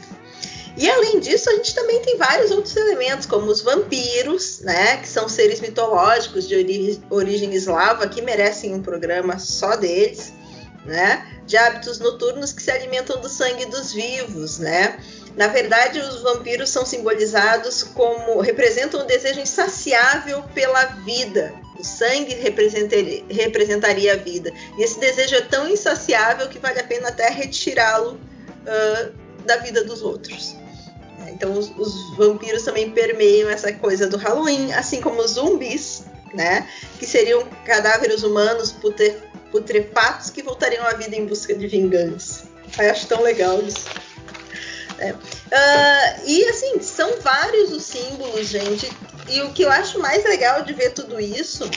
E 0.77 0.89
além 0.89 1.21
disso, 1.21 1.51
a 1.51 1.55
gente 1.55 1.75
também 1.75 2.01
tem 2.01 2.17
vários 2.17 2.51
outros 2.51 2.75
elementos, 2.77 3.27
como 3.27 3.47
os 3.47 3.61
vampiros, 3.61 4.61
né, 4.61 4.97
que 4.97 5.09
são 5.09 5.29
seres 5.29 5.61
mitológicos 5.61 6.49
de 6.49 6.57
origem, 6.57 7.03
origem 7.11 7.55
eslava, 7.55 8.09
que 8.09 8.23
merecem 8.23 8.75
um 8.75 8.83
programa 8.83 9.39
só 9.39 9.77
deles 9.77 10.33
né? 10.85 11.27
De 11.47 11.57
hábitos 11.57 11.99
noturnos 11.99 12.53
que 12.53 12.63
se 12.63 12.71
alimentam 12.71 13.21
do 13.21 13.29
sangue 13.29 13.67
dos 13.67 13.93
vivos, 13.93 14.59
né? 14.59 14.99
Na 15.37 15.49
verdade, 15.49 15.99
os 15.99 16.23
vampiros 16.23 16.69
são 16.69 16.85
simbolizados 16.85 17.83
como 17.83 18.41
representam 18.41 19.03
um 19.03 19.07
desejo 19.07 19.41
insaciável 19.41 20.43
pela 20.55 20.85
vida. 21.05 21.55
O 21.79 21.85
sangue 21.85 22.35
representaria, 22.35 24.13
a 24.13 24.17
vida. 24.17 24.53
E 24.77 24.83
esse 24.83 25.01
desejo 25.01 25.35
é 25.35 25.41
tão 25.41 25.69
insaciável 25.69 26.49
que 26.49 26.59
vale 26.59 26.81
a 26.81 26.85
pena 26.85 27.09
até 27.09 27.31
retirá-lo 27.31 28.13
uh, 28.13 29.13
da 29.45 29.57
vida 29.57 29.83
dos 29.83 30.03
outros. 30.03 30.55
Então, 31.29 31.59
os, 31.59 31.73
os, 31.79 32.17
vampiros 32.17 32.63
também 32.63 32.91
permeiam 32.91 33.49
essa 33.49 33.73
coisa 33.73 34.07
do 34.07 34.17
Halloween, 34.17 34.73
assim 34.75 35.01
como 35.01 35.21
os 35.21 35.33
zumbis, 35.33 36.05
né? 36.35 36.69
Que 36.99 37.07
seriam 37.07 37.43
cadáveres 37.65 38.23
humanos 38.23 38.71
putrefatos 39.53 40.31
que 40.31 40.43
voltariam 40.43 40.85
à 40.85 40.95
vida 40.95 41.15
em 41.15 41.27
busca 41.27 41.55
de 41.55 41.69
vingança. 41.69 42.45
Eu 42.79 42.91
acho 42.91 43.07
tão 43.07 43.23
legal 43.23 43.61
isso. 43.63 43.87
É. 44.99 45.13
Uh, 45.13 46.27
e 46.27 46.45
assim, 46.47 46.81
são 46.81 47.21
vários 47.21 47.71
os 47.71 47.85
símbolos, 47.85 48.49
gente. 48.49 48.91
E 49.29 49.43
o 49.43 49.53
que 49.53 49.63
eu 49.63 49.71
acho 49.71 50.01
mais 50.01 50.25
legal 50.25 50.63
de 50.63 50.73
ver 50.73 50.93
tudo 50.93 51.21
isso, 51.21 51.69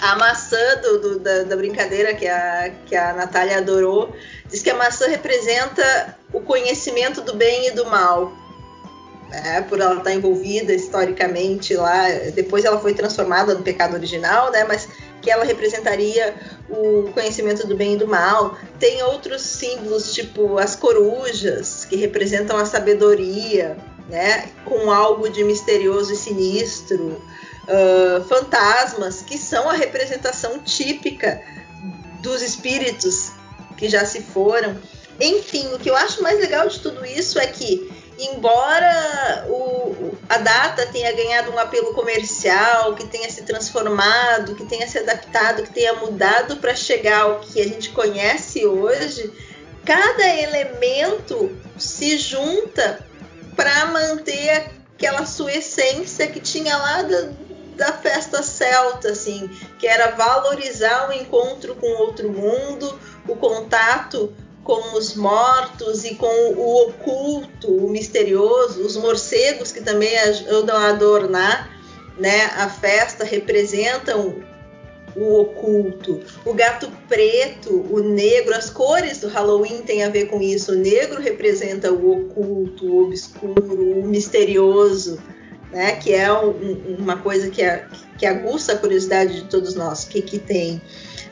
a 0.00 0.16
maçã 0.16 0.76
do, 0.82 0.98
do, 0.98 1.18
da, 1.18 1.42
da, 1.44 1.56
brincadeira 1.56 2.14
que 2.14 2.26
a, 2.26 2.72
que 2.86 2.96
a 2.96 3.12
Natália 3.12 3.58
adorou, 3.58 4.14
diz 4.46 4.62
que 4.62 4.70
a 4.70 4.74
maçã 4.74 5.08
representa 5.08 6.16
o 6.32 6.40
conhecimento 6.40 7.20
do 7.20 7.34
bem 7.34 7.68
e 7.68 7.70
do 7.72 7.86
mal. 7.86 8.32
Né, 9.28 9.60
por 9.68 9.78
ela 9.78 9.96
estar 9.96 10.14
envolvida 10.14 10.72
historicamente 10.72 11.74
lá, 11.74 12.08
depois 12.34 12.64
ela 12.64 12.80
foi 12.80 12.94
transformada 12.94 13.54
no 13.54 13.62
pecado 13.62 13.92
original, 13.92 14.50
né? 14.50 14.64
Mas 14.64 14.88
que 15.28 15.32
ela 15.32 15.44
representaria 15.44 16.34
o 16.70 17.12
conhecimento 17.12 17.66
do 17.66 17.76
bem 17.76 17.92
e 17.92 17.96
do 17.98 18.08
mal. 18.08 18.56
Tem 18.80 19.02
outros 19.02 19.42
símbolos, 19.42 20.14
tipo 20.14 20.56
as 20.56 20.74
corujas, 20.74 21.84
que 21.84 21.96
representam 21.96 22.56
a 22.56 22.64
sabedoria, 22.64 23.76
né? 24.08 24.48
Com 24.64 24.90
algo 24.90 25.28
de 25.28 25.44
misterioso 25.44 26.14
e 26.14 26.16
sinistro. 26.16 27.22
Uh, 27.68 28.24
fantasmas, 28.24 29.20
que 29.20 29.36
são 29.36 29.68
a 29.68 29.74
representação 29.74 30.60
típica 30.60 31.42
dos 32.22 32.40
espíritos 32.40 33.32
que 33.76 33.86
já 33.86 34.06
se 34.06 34.22
foram. 34.22 34.78
Enfim, 35.20 35.74
o 35.74 35.78
que 35.78 35.90
eu 35.90 35.96
acho 35.96 36.22
mais 36.22 36.40
legal 36.40 36.66
de 36.66 36.80
tudo 36.80 37.04
isso 37.04 37.38
é 37.38 37.46
que 37.46 37.92
embora 38.18 39.46
o, 39.48 40.12
a 40.28 40.38
data 40.38 40.86
tenha 40.86 41.12
ganhado 41.12 41.52
um 41.52 41.58
apelo 41.58 41.94
comercial, 41.94 42.94
que 42.94 43.06
tenha 43.06 43.30
se 43.30 43.42
transformado, 43.42 44.54
que 44.54 44.66
tenha 44.66 44.86
se 44.88 44.98
adaptado, 44.98 45.62
que 45.62 45.72
tenha 45.72 45.94
mudado 45.94 46.56
para 46.56 46.74
chegar 46.74 47.22
ao 47.22 47.40
que 47.40 47.60
a 47.60 47.64
gente 47.64 47.90
conhece 47.90 48.66
hoje, 48.66 49.32
cada 49.84 50.26
elemento 50.26 51.56
se 51.78 52.18
junta 52.18 53.06
para 53.54 53.86
manter 53.86 54.70
aquela 54.94 55.24
sua 55.24 55.52
essência 55.52 56.26
que 56.26 56.40
tinha 56.40 56.76
lá 56.76 57.02
da, 57.02 57.30
da 57.76 57.92
festa 57.92 58.42
celta, 58.42 59.10
assim, 59.10 59.48
que 59.78 59.86
era 59.86 60.10
valorizar 60.10 61.08
o 61.08 61.12
encontro 61.12 61.76
com 61.76 61.86
outro 62.02 62.30
mundo, 62.30 63.00
o 63.26 63.36
contato 63.36 64.34
com 64.68 64.98
os 64.98 65.14
mortos 65.14 66.04
e 66.04 66.14
com 66.14 66.26
o 66.26 66.88
oculto, 66.88 67.74
o 67.74 67.88
misterioso, 67.88 68.82
os 68.82 68.98
morcegos 68.98 69.72
que 69.72 69.80
também 69.80 70.14
ajudam 70.18 70.76
a 70.76 70.90
adornar 70.90 71.70
né, 72.18 72.44
a 72.54 72.68
festa, 72.68 73.24
representam 73.24 74.34
o 75.16 75.40
oculto. 75.40 76.20
O 76.44 76.52
gato 76.52 76.92
preto, 77.08 77.70
o 77.90 78.00
negro, 78.00 78.54
as 78.54 78.68
cores 78.68 79.20
do 79.20 79.28
Halloween 79.28 79.80
têm 79.86 80.04
a 80.04 80.10
ver 80.10 80.26
com 80.26 80.38
isso. 80.38 80.72
O 80.72 80.76
negro 80.76 81.18
representa 81.18 81.90
o 81.90 82.26
oculto, 82.26 82.84
o 82.84 83.06
obscuro, 83.06 84.00
o 84.00 84.06
misterioso, 84.06 85.18
né, 85.72 85.92
que 85.92 86.12
é 86.12 86.30
um, 86.30 86.96
uma 86.98 87.16
coisa 87.16 87.48
que, 87.48 87.62
é, 87.62 87.86
que 88.18 88.26
aguça 88.26 88.74
a 88.74 88.76
curiosidade 88.76 89.34
de 89.34 89.44
todos 89.48 89.74
nós. 89.74 90.04
O 90.04 90.08
que, 90.08 90.20
que 90.20 90.38
tem? 90.38 90.82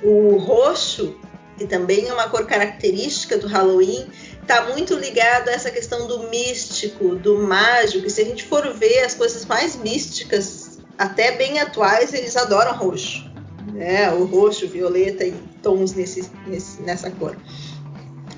O 0.02 0.38
roxo 0.38 1.14
que 1.56 1.66
também 1.66 2.08
é 2.08 2.12
uma 2.12 2.28
cor 2.28 2.46
característica 2.46 3.38
do 3.38 3.46
Halloween, 3.46 4.06
está 4.40 4.62
muito 4.64 4.94
ligado 4.94 5.48
a 5.48 5.52
essa 5.52 5.70
questão 5.70 6.06
do 6.06 6.28
místico, 6.28 7.16
do 7.16 7.38
mágico. 7.38 8.06
E 8.06 8.10
se 8.10 8.20
a 8.20 8.24
gente 8.24 8.44
for 8.44 8.72
ver 8.74 9.00
as 9.00 9.14
coisas 9.14 9.44
mais 9.44 9.76
místicas, 9.76 10.78
até 10.96 11.32
bem 11.32 11.58
atuais, 11.58 12.14
eles 12.14 12.36
adoram 12.36 12.76
roxo. 12.76 13.24
Né? 13.72 14.10
O 14.12 14.24
roxo, 14.24 14.68
violeta 14.68 15.24
e 15.24 15.32
tons 15.62 15.92
nesse, 15.92 16.30
nesse, 16.46 16.80
nessa 16.82 17.10
cor. 17.10 17.36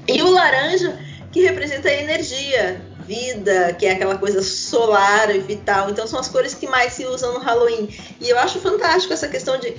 E 0.06 0.22
o 0.22 0.30
laranja, 0.30 0.98
que 1.30 1.42
representa 1.42 1.88
a 1.88 1.94
energia, 1.94 2.80
vida, 3.08 3.72
que 3.72 3.86
é 3.86 3.92
aquela 3.92 4.18
coisa 4.18 4.42
solar 4.42 5.34
e 5.34 5.38
vital. 5.40 5.90
Então 5.90 6.06
são 6.06 6.20
as 6.20 6.28
cores 6.28 6.54
que 6.54 6.66
mais 6.66 6.92
se 6.92 7.06
usam 7.06 7.32
no 7.32 7.40
Halloween. 7.40 7.88
E 8.20 8.28
eu 8.28 8.38
acho 8.38 8.60
fantástico 8.60 9.12
essa 9.12 9.28
questão 9.28 9.58
de 9.58 9.74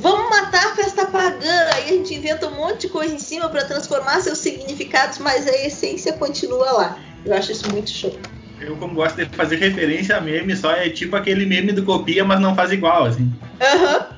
Vamos 0.00 0.30
matar 0.30 0.66
a 0.66 0.74
festa 0.74 1.06
pagã. 1.06 1.60
Aí 1.74 1.84
a 1.84 1.92
gente 1.92 2.14
inventa 2.14 2.48
um 2.48 2.56
monte 2.56 2.82
de 2.82 2.88
coisa 2.88 3.14
em 3.14 3.18
cima 3.18 3.48
para 3.48 3.64
transformar 3.64 4.20
seus 4.20 4.38
significados, 4.38 5.18
mas 5.18 5.46
a 5.46 5.52
essência 5.52 6.14
continua 6.14 6.72
lá. 6.72 6.98
Eu 7.24 7.34
acho 7.34 7.52
isso 7.52 7.70
muito 7.70 7.90
show. 7.90 8.18
Eu, 8.60 8.76
como 8.76 8.94
gosto 8.94 9.16
de 9.16 9.36
fazer 9.36 9.56
referência 9.56 10.16
a 10.16 10.20
meme, 10.20 10.56
só 10.56 10.72
é 10.72 10.88
tipo 10.88 11.16
aquele 11.16 11.46
meme 11.46 11.72
do 11.72 11.84
copia, 11.84 12.24
mas 12.24 12.40
não 12.40 12.54
faz 12.54 12.72
igual, 12.72 13.04
assim. 13.04 13.30
Aham. 13.60 13.96
Uhum. 13.96 14.09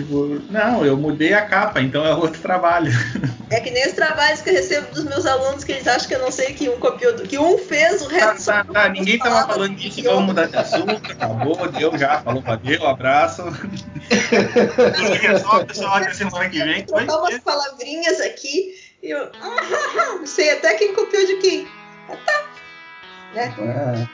Tipo, 0.00 0.40
não, 0.48 0.82
eu 0.84 0.96
mudei 0.96 1.34
a 1.34 1.42
capa, 1.44 1.78
então 1.80 2.06
é 2.06 2.14
outro 2.14 2.40
trabalho. 2.40 2.90
É 3.50 3.60
que 3.60 3.70
nem 3.70 3.86
os 3.86 3.92
trabalhos 3.92 4.40
que 4.40 4.48
eu 4.48 4.54
recebo 4.54 4.94
dos 4.94 5.04
meus 5.04 5.26
alunos 5.26 5.62
que 5.62 5.72
eles 5.72 5.86
acham 5.86 6.08
que 6.08 6.14
eu 6.14 6.20
não 6.20 6.30
sei 6.30 6.54
que 6.54 6.70
um 6.70 6.78
copiou, 6.78 7.14
do- 7.16 7.24
que 7.24 7.38
um 7.38 7.58
fez, 7.58 8.00
o 8.00 8.08
Tá, 8.08 8.14
resto 8.14 8.46
tá, 8.46 8.64
só 8.64 8.72
tá, 8.72 8.88
ninguém 8.88 9.18
tava 9.18 9.46
falando 9.46 9.74
disso, 9.76 10.02
vamos 10.02 10.24
mudar 10.26 10.46
de 10.46 10.56
assunto, 10.56 11.12
acabou, 11.12 11.68
deu 11.68 11.98
já, 11.98 12.22
falou, 12.22 12.40
valeu, 12.40 12.86
abraço. 12.86 13.42
É 14.10 15.38
só 15.38 15.60
o 15.60 15.66
pessoal 15.66 15.96
até 15.96 16.14
semana 16.14 16.48
que 16.48 16.62
vem. 16.64 16.84
Vou 16.86 16.96
trocar 16.98 17.18
umas 17.18 17.38
palavrinhas 17.40 18.20
aqui 18.20 18.74
e 19.02 19.10
eu. 19.10 19.28
Não 20.18 20.26
sei 20.26 20.52
até 20.52 20.74
quem 20.74 20.94
copiou 20.94 21.26
de 21.26 21.36
quem. 21.36 21.68
É. 23.34 24.06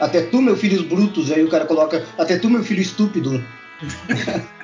Até 0.00 0.22
tu, 0.22 0.42
meu 0.42 0.56
filho 0.56 0.82
brutos, 0.88 1.30
aí 1.30 1.44
o 1.44 1.48
cara 1.48 1.64
coloca, 1.64 2.04
até 2.18 2.36
tu, 2.38 2.50
meu 2.50 2.64
filho 2.64 2.82
estúpido. 2.82 3.42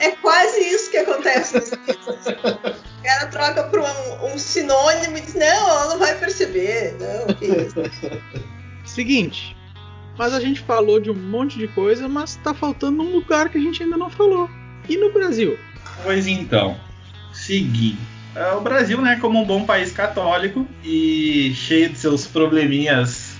É 0.00 0.10
quase 0.20 0.60
isso 0.60 0.90
que 0.90 0.98
acontece 0.98 1.54
nos 1.56 1.70
livros. 1.70 2.26
O 2.26 3.02
cara 3.02 3.26
troca 3.26 3.64
por 3.64 3.80
um, 3.80 4.32
um 4.34 4.38
sinônimo 4.38 5.16
e 5.16 5.20
diz: 5.20 5.34
Não, 5.34 5.46
ela 5.46 5.88
não 5.88 5.98
vai 5.98 6.18
perceber. 6.18 6.96
Não, 6.98 7.34
que 7.34 7.46
isso. 7.46 7.74
Seguinte, 8.84 9.56
mas 10.16 10.32
a 10.32 10.40
gente 10.40 10.60
falou 10.60 11.00
de 11.00 11.10
um 11.10 11.14
monte 11.14 11.58
de 11.58 11.68
coisa, 11.68 12.08
mas 12.08 12.36
tá 12.36 12.54
faltando 12.54 13.02
um 13.02 13.12
lugar 13.12 13.48
que 13.48 13.58
a 13.58 13.60
gente 13.60 13.82
ainda 13.82 13.96
não 13.96 14.10
falou. 14.10 14.48
E 14.88 14.96
no 14.96 15.12
Brasil? 15.12 15.58
Pois 16.02 16.26
então, 16.26 16.78
seguinte. 17.32 17.98
é, 18.34 18.52
O 18.52 18.60
Brasil, 18.60 19.00
né, 19.00 19.16
como 19.20 19.40
um 19.40 19.44
bom 19.44 19.64
país 19.64 19.90
católico 19.92 20.66
e 20.84 21.52
cheio 21.54 21.88
de 21.88 21.98
seus 21.98 22.26
probleminhas, 22.26 23.33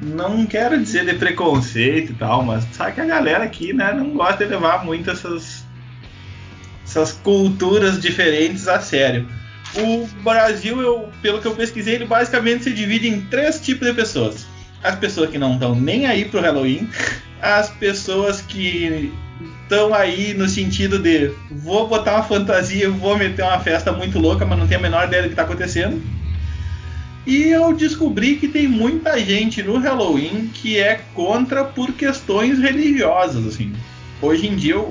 não 0.00 0.46
quero 0.46 0.80
dizer 0.80 1.04
de 1.04 1.14
preconceito 1.14 2.12
e 2.12 2.14
tal, 2.14 2.42
mas 2.42 2.64
sabe 2.72 2.92
que 2.92 3.00
a 3.00 3.06
galera 3.06 3.44
aqui, 3.44 3.72
né, 3.72 3.92
não 3.92 4.10
gosta 4.10 4.44
de 4.44 4.50
levar 4.50 4.84
muito 4.84 5.10
essas, 5.10 5.64
essas 6.84 7.12
culturas 7.12 8.00
diferentes 8.00 8.68
a 8.68 8.80
sério. 8.80 9.26
O 9.74 10.06
Brasil, 10.22 10.80
eu, 10.80 11.08
pelo 11.22 11.40
que 11.40 11.46
eu 11.46 11.54
pesquisei, 11.54 11.94
ele 11.94 12.06
basicamente 12.06 12.64
se 12.64 12.72
divide 12.72 13.08
em 13.08 13.20
três 13.22 13.60
tipos 13.60 13.88
de 13.88 13.94
pessoas. 13.94 14.46
As 14.82 14.94
pessoas 14.94 15.30
que 15.30 15.38
não 15.38 15.54
estão 15.54 15.74
nem 15.74 16.06
aí 16.06 16.24
pro 16.24 16.40
Halloween, 16.40 16.88
as 17.40 17.70
pessoas 17.70 18.40
que 18.40 19.12
estão 19.62 19.92
aí 19.92 20.32
no 20.32 20.48
sentido 20.48 20.98
de 20.98 21.32
vou 21.50 21.88
botar 21.88 22.14
uma 22.14 22.22
fantasia, 22.22 22.88
vou 22.88 23.18
meter 23.18 23.42
uma 23.42 23.58
festa 23.58 23.92
muito 23.92 24.18
louca, 24.18 24.44
mas 24.44 24.58
não 24.58 24.66
tenho 24.66 24.80
a 24.80 24.82
menor 24.82 25.06
ideia 25.06 25.22
do 25.22 25.28
que 25.28 25.32
está 25.32 25.42
acontecendo. 25.42 26.00
E 27.26 27.42
eu 27.48 27.74
descobri 27.74 28.38
que 28.38 28.48
tem 28.48 28.68
muita 28.68 29.18
gente 29.18 29.62
no 29.62 29.78
Halloween 29.78 30.50
que 30.50 30.78
é 30.78 30.94
contra 30.96 31.64
por 31.64 31.96
questões 31.96 32.58
religiosas, 32.60 33.44
assim. 33.46 33.82
Hoje 34.20 34.46
em 34.46 34.56
dia, 34.56 34.78
o, 34.78 34.82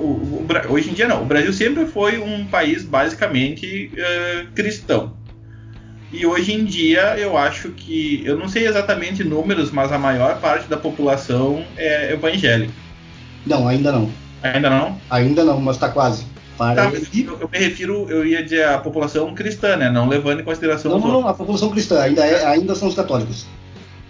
o- 0.42 0.46
o 0.46 0.72
hoje 0.72 0.90
em 0.90 0.94
dia 0.94 1.08
não, 1.08 1.22
o 1.22 1.26
Brasil 1.26 1.52
sempre 1.52 1.86
foi 1.86 2.18
um 2.18 2.48
país 2.50 2.84
basicamente 2.84 3.92
eh, 3.96 4.46
cristão. 4.54 5.18
E 6.10 6.26
hoje 6.26 6.52
em 6.52 6.64
dia 6.64 7.18
eu 7.18 7.36
acho 7.36 7.72
que, 7.74 8.24
eu 8.26 8.38
não 8.38 8.48
sei 8.48 8.66
exatamente 8.66 9.24
números, 9.24 9.70
mas 9.72 9.92
a 9.92 9.98
maior 9.98 10.40
parte 10.40 10.68
da 10.68 10.76
população 10.78 11.72
é 11.76 12.12
evangélica. 12.12 12.82
Não, 13.46 13.68
ainda 13.68 13.92
não. 13.92 14.22
Ainda 14.42 14.70
não? 14.70 15.06
Ainda 15.10 15.44
não, 15.44 15.60
mas 15.60 15.78
tá 15.78 15.90
quase. 15.92 16.35
Para 16.56 16.90
Tá, 16.90 16.92
eu, 16.92 17.38
eu 17.40 17.48
me 17.52 17.58
refiro, 17.58 18.06
eu 18.08 18.26
ia 18.26 18.42
dizer 18.42 18.66
a 18.66 18.78
população 18.78 19.34
cristã, 19.34 19.76
né? 19.76 19.90
Não 19.90 20.08
levando 20.08 20.40
em 20.40 20.44
consideração 20.44 20.92
Não, 20.92 20.98
não, 20.98 21.20
não, 21.20 21.28
a 21.28 21.34
população 21.34 21.70
cristã 21.70 22.00
ainda, 22.00 22.24
é, 22.24 22.46
ainda 22.46 22.74
são 22.74 22.88
os 22.88 22.94
católicos. 22.94 23.46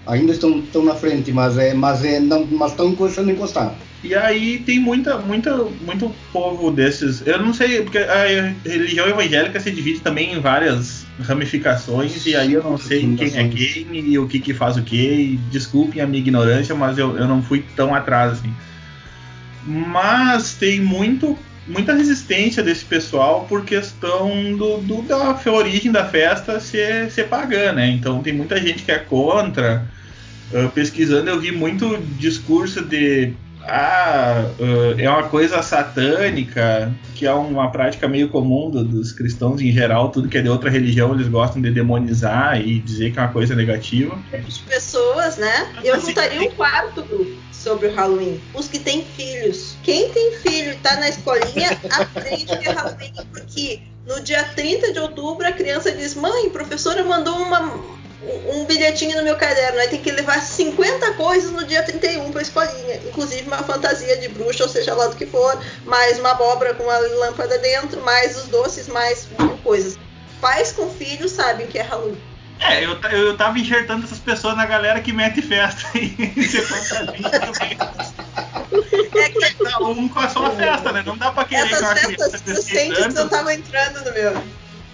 Ainda 0.06 0.32
estão, 0.32 0.60
estão 0.60 0.84
na 0.84 0.94
frente, 0.94 1.32
mas 1.32 1.58
é, 1.58 1.74
mas 1.74 2.04
é, 2.04 2.20
não, 2.20 2.46
mas 2.46 2.70
estão 2.70 2.88
encostando 2.88 3.30
encostar. 3.30 3.74
E 4.04 4.14
aí 4.14 4.60
tem 4.60 4.78
muita, 4.78 5.18
muita, 5.18 5.56
muito 5.84 6.14
povo 6.32 6.70
desses. 6.70 7.26
Eu 7.26 7.42
não 7.42 7.52
sei, 7.52 7.82
porque 7.82 7.98
a 7.98 8.54
religião 8.64 9.08
evangélica 9.08 9.58
se 9.58 9.70
divide 9.72 10.00
também 10.00 10.34
em 10.34 10.38
várias 10.38 11.04
ramificações, 11.22 12.24
e 12.24 12.36
aí 12.36 12.52
eu 12.52 12.62
não 12.62 12.78
sei 12.78 13.00
quem 13.16 13.36
é 13.36 13.48
quem 13.48 13.86
e 13.92 14.16
o 14.16 14.28
que, 14.28 14.38
que 14.38 14.54
faz 14.54 14.76
o 14.76 14.82
que. 14.82 15.40
Desculpem 15.50 16.00
a 16.00 16.06
minha 16.06 16.20
ignorância, 16.20 16.72
mas 16.72 16.98
eu, 16.98 17.16
eu 17.16 17.26
não 17.26 17.42
fui 17.42 17.64
tão 17.74 17.92
atrás 17.92 18.34
assim. 18.34 18.54
Mas 19.66 20.54
tem 20.54 20.80
muito, 20.80 21.36
muita 21.66 21.94
resistência 21.94 22.62
desse 22.62 22.84
pessoal 22.84 23.46
por 23.46 23.64
questão 23.64 24.56
do, 24.56 24.78
do- 24.78 25.02
da 25.02 25.38
origem 25.50 25.90
da 25.90 26.04
festa 26.08 26.60
ser, 26.60 27.10
ser 27.10 27.24
pagã, 27.28 27.72
né? 27.72 27.88
Então 27.88 28.22
tem 28.22 28.32
muita 28.32 28.60
gente 28.60 28.84
que 28.84 28.92
é 28.92 28.98
contra. 28.98 29.90
Ah, 30.54 30.68
pesquisando 30.68 31.28
eu 31.28 31.40
vi 31.40 31.50
muito 31.52 31.96
discurso 32.16 32.84
de 32.84 33.32
ah, 33.68 34.54
ah, 34.60 34.94
é 34.96 35.08
uma 35.10 35.24
coisa 35.28 35.60
satânica, 35.60 36.94
que 37.16 37.26
é 37.26 37.32
uma 37.32 37.70
prática 37.72 38.06
meio 38.06 38.28
comum 38.28 38.70
do- 38.70 38.84
dos 38.84 39.12
cristãos 39.12 39.60
em 39.60 39.72
geral, 39.72 40.10
tudo 40.12 40.28
que 40.28 40.38
é 40.38 40.42
de 40.42 40.48
outra 40.48 40.70
religião 40.70 41.12
eles 41.14 41.26
gostam 41.28 41.60
de 41.60 41.70
demonizar 41.72 42.60
e 42.60 42.78
dizer 42.80 43.12
que 43.12 43.18
é 43.18 43.22
uma 43.22 43.32
coisa 43.32 43.56
negativa. 43.56 44.16
de 44.30 44.60
pessoas, 44.62 45.36
né? 45.36 45.72
Eu 45.82 46.00
Sim. 46.00 46.08
juntaria 46.08 46.42
um 46.42 46.50
quarto 46.50 47.04
grupo 47.04 47.45
sobre 47.66 47.88
o 47.88 47.94
Halloween. 47.94 48.40
Os 48.54 48.68
que 48.68 48.78
têm 48.78 49.04
filhos. 49.04 49.76
Quem 49.82 50.08
tem 50.12 50.32
filho 50.38 50.72
e 50.72 50.76
tá 50.76 50.94
na 51.00 51.08
escolinha, 51.08 51.70
aprende 51.90 52.44
que 52.46 52.68
é 52.68 52.70
Halloween, 52.70 53.12
porque 53.32 53.80
no 54.06 54.20
dia 54.20 54.44
30 54.54 54.92
de 54.92 55.00
outubro 55.00 55.44
a 55.46 55.50
criança 55.50 55.90
diz: 55.90 56.14
Mãe, 56.14 56.46
a 56.46 56.50
professora 56.50 57.02
mandou 57.02 57.34
uma- 57.36 57.96
um 58.54 58.64
bilhetinho 58.66 59.16
no 59.16 59.24
meu 59.24 59.36
caderno. 59.36 59.80
Aí 59.80 59.88
tem 59.88 60.00
que 60.00 60.12
levar 60.12 60.40
50 60.40 61.14
coisas 61.14 61.50
no 61.50 61.64
dia 61.64 61.82
31 61.82 62.30
pra 62.30 62.42
escolinha. 62.42 63.00
Inclusive 63.04 63.42
uma 63.48 63.58
fantasia 63.64 64.16
de 64.18 64.28
bruxa, 64.28 64.62
ou 64.62 64.68
seja 64.70 64.94
lá 64.94 65.08
do 65.08 65.16
que 65.16 65.26
for, 65.26 65.60
mais 65.84 66.20
uma 66.20 66.30
abóbora 66.30 66.72
com 66.74 66.84
uma 66.84 66.98
lâmpada 66.98 67.58
dentro, 67.58 68.00
mais 68.02 68.36
os 68.36 68.44
doces, 68.44 68.86
mais 68.86 69.26
mil 69.38 69.58
coisas. 69.58 69.98
Pais 70.40 70.70
com 70.70 70.88
filhos 70.90 71.32
sabem 71.32 71.66
que 71.66 71.78
é 71.78 71.82
Halloween. 71.82 72.16
É, 72.60 72.84
eu, 72.84 72.98
eu 73.10 73.36
tava 73.36 73.58
enxertando 73.58 74.04
essas 74.04 74.18
pessoas 74.18 74.56
na 74.56 74.64
galera 74.64 75.00
que 75.00 75.12
mete 75.12 75.42
festa 75.42 75.86
e 75.98 76.42
ser 76.44 76.62
fantasia 76.62 77.30
também. 77.30 77.78
É 79.14 79.28
que 79.30 79.54
Cada 79.64 79.84
um 79.84 80.08
com 80.08 80.20
a 80.20 80.28
sua 80.28 80.50
festa, 80.50 80.92
né? 80.92 81.02
Não 81.04 81.16
dá 81.16 81.32
pra 81.32 81.44
querer 81.44 81.68
que 81.68 81.74
uma 81.74 81.94
criança 81.94 82.38
de 82.38 83.14
não 83.14 83.24
estavam 83.24 83.50
entrando 83.50 84.04
no 84.04 84.12
meu. 84.12 84.42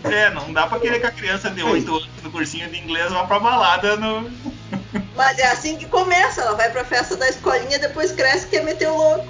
É, 0.04 0.30
não 0.30 0.52
dá 0.52 0.66
pra 0.66 0.80
querer 0.80 0.98
que 0.98 1.06
a 1.06 1.10
criança 1.12 1.48
de 1.50 1.62
8 1.62 1.88
anos 1.88 2.08
no 2.22 2.30
cursinho 2.30 2.68
de 2.68 2.78
inglês 2.78 3.12
vá 3.12 3.24
pra 3.24 3.38
balada 3.38 3.96
no. 3.96 4.30
Mas 5.16 5.38
é 5.38 5.46
assim 5.46 5.76
que 5.76 5.86
começa. 5.86 6.40
Ela 6.40 6.56
vai 6.56 6.70
pra 6.70 6.84
festa 6.84 7.16
da 7.16 7.28
escolinha, 7.28 7.78
depois 7.78 8.10
cresce 8.12 8.46
e 8.46 8.50
quer 8.50 8.64
meter 8.64 8.88
o 8.88 8.96
louco. 8.96 9.28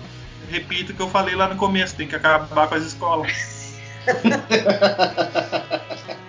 Repito 0.48 0.92
o 0.92 0.94
que 0.94 1.02
eu 1.02 1.10
falei 1.10 1.34
lá 1.34 1.48
no 1.48 1.56
começo, 1.56 1.94
tem 1.94 2.08
que 2.08 2.16
acabar 2.16 2.66
com 2.66 2.74
as 2.74 2.84
escolas. 2.84 3.32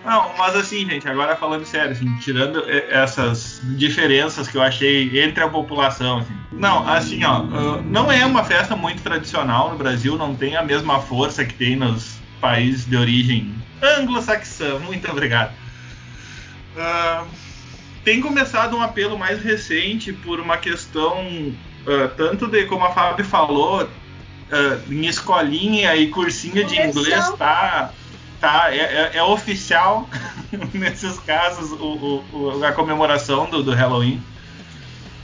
Não, 0.06 0.34
mas 0.38 0.56
assim, 0.56 0.86
gente, 0.90 1.08
agora 1.08 1.36
falando 1.36 1.66
sério, 1.66 1.92
assim, 1.92 2.14
tirando 2.18 2.64
essas 2.68 3.62
diferenças 3.78 4.48
que 4.48 4.58
eu 4.58 4.62
achei 4.62 5.24
entre 5.24 5.42
a 5.44 5.48
população, 5.48 6.20
assim. 6.20 6.34
Não, 6.52 6.88
assim, 6.88 7.24
ó, 7.24 7.38
ah, 7.38 7.82
não 7.86 8.12
é 8.12 8.26
uma 8.26 8.44
festa 8.44 8.76
muito 8.76 9.02
tradicional 9.02 9.72
no 9.72 9.78
Brasil, 9.78 10.18
não 10.18 10.36
tem 10.36 10.58
a 10.58 10.64
mesma 10.64 11.00
força 11.00 11.46
que 11.46 11.54
tem 11.54 11.76
nos 11.76 12.18
países 12.42 12.86
de 12.86 12.98
origem 12.98 13.56
anglo-saxã. 13.82 14.78
Muito 14.80 15.10
obrigado. 15.10 15.54
Ah, 16.78 17.24
tem 18.04 18.20
começado 18.20 18.76
um 18.76 18.82
apelo 18.82 19.18
mais 19.18 19.42
recente 19.42 20.12
por 20.12 20.40
uma 20.40 20.58
questão 20.58 21.54
ah, 21.88 22.10
tanto 22.16 22.48
de 22.48 22.66
como 22.66 22.84
a 22.86 22.92
Fábio 22.92 23.26
falou 23.26 23.88
ah, 24.52 24.80
em 24.90 25.06
escolinha 25.06 25.96
e 25.96 26.08
cursinho 26.08 26.66
de 26.66 26.80
inglês 26.80 27.32
tá 27.38 27.94
tá 28.44 28.74
é, 28.74 28.78
é- 28.78 29.12
é 29.16 29.24
oficial 29.24 30.10
nesses 30.74 31.18
casos 31.20 31.72
o- 31.72 32.24
o- 32.34 32.64
a 32.66 32.72
comemoração 32.74 33.50
do, 33.50 33.64
do 33.64 33.72
Halloween. 33.72 34.22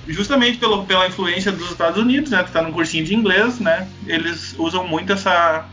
Justamente 0.07 0.57
pelo, 0.57 0.85
pela 0.85 1.05
influência 1.07 1.51
dos 1.51 1.69
Estados 1.69 2.01
Unidos 2.01 2.31
né 2.31 2.41
tu 2.43 2.51
tá 2.51 2.61
num 2.61 2.71
cursinho 2.71 3.03
de 3.05 3.13
inglês 3.13 3.59
né 3.59 3.87
eles 4.07 4.55
usam 4.57 4.87
muito 4.87 5.13
essa 5.13 5.65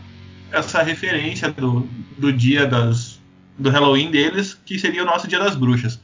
essa 0.51 0.83
referência 0.83 1.49
do, 1.51 1.87
do 2.17 2.31
dia 2.31 2.65
das 2.67 3.19
do 3.57 3.69
Halloween 3.69 4.11
deles 4.11 4.57
que 4.65 4.77
seria 4.77 5.01
o 5.01 5.05
nosso 5.05 5.27
dia 5.27 5.39
das 5.39 5.55
bruxas. 5.55 5.99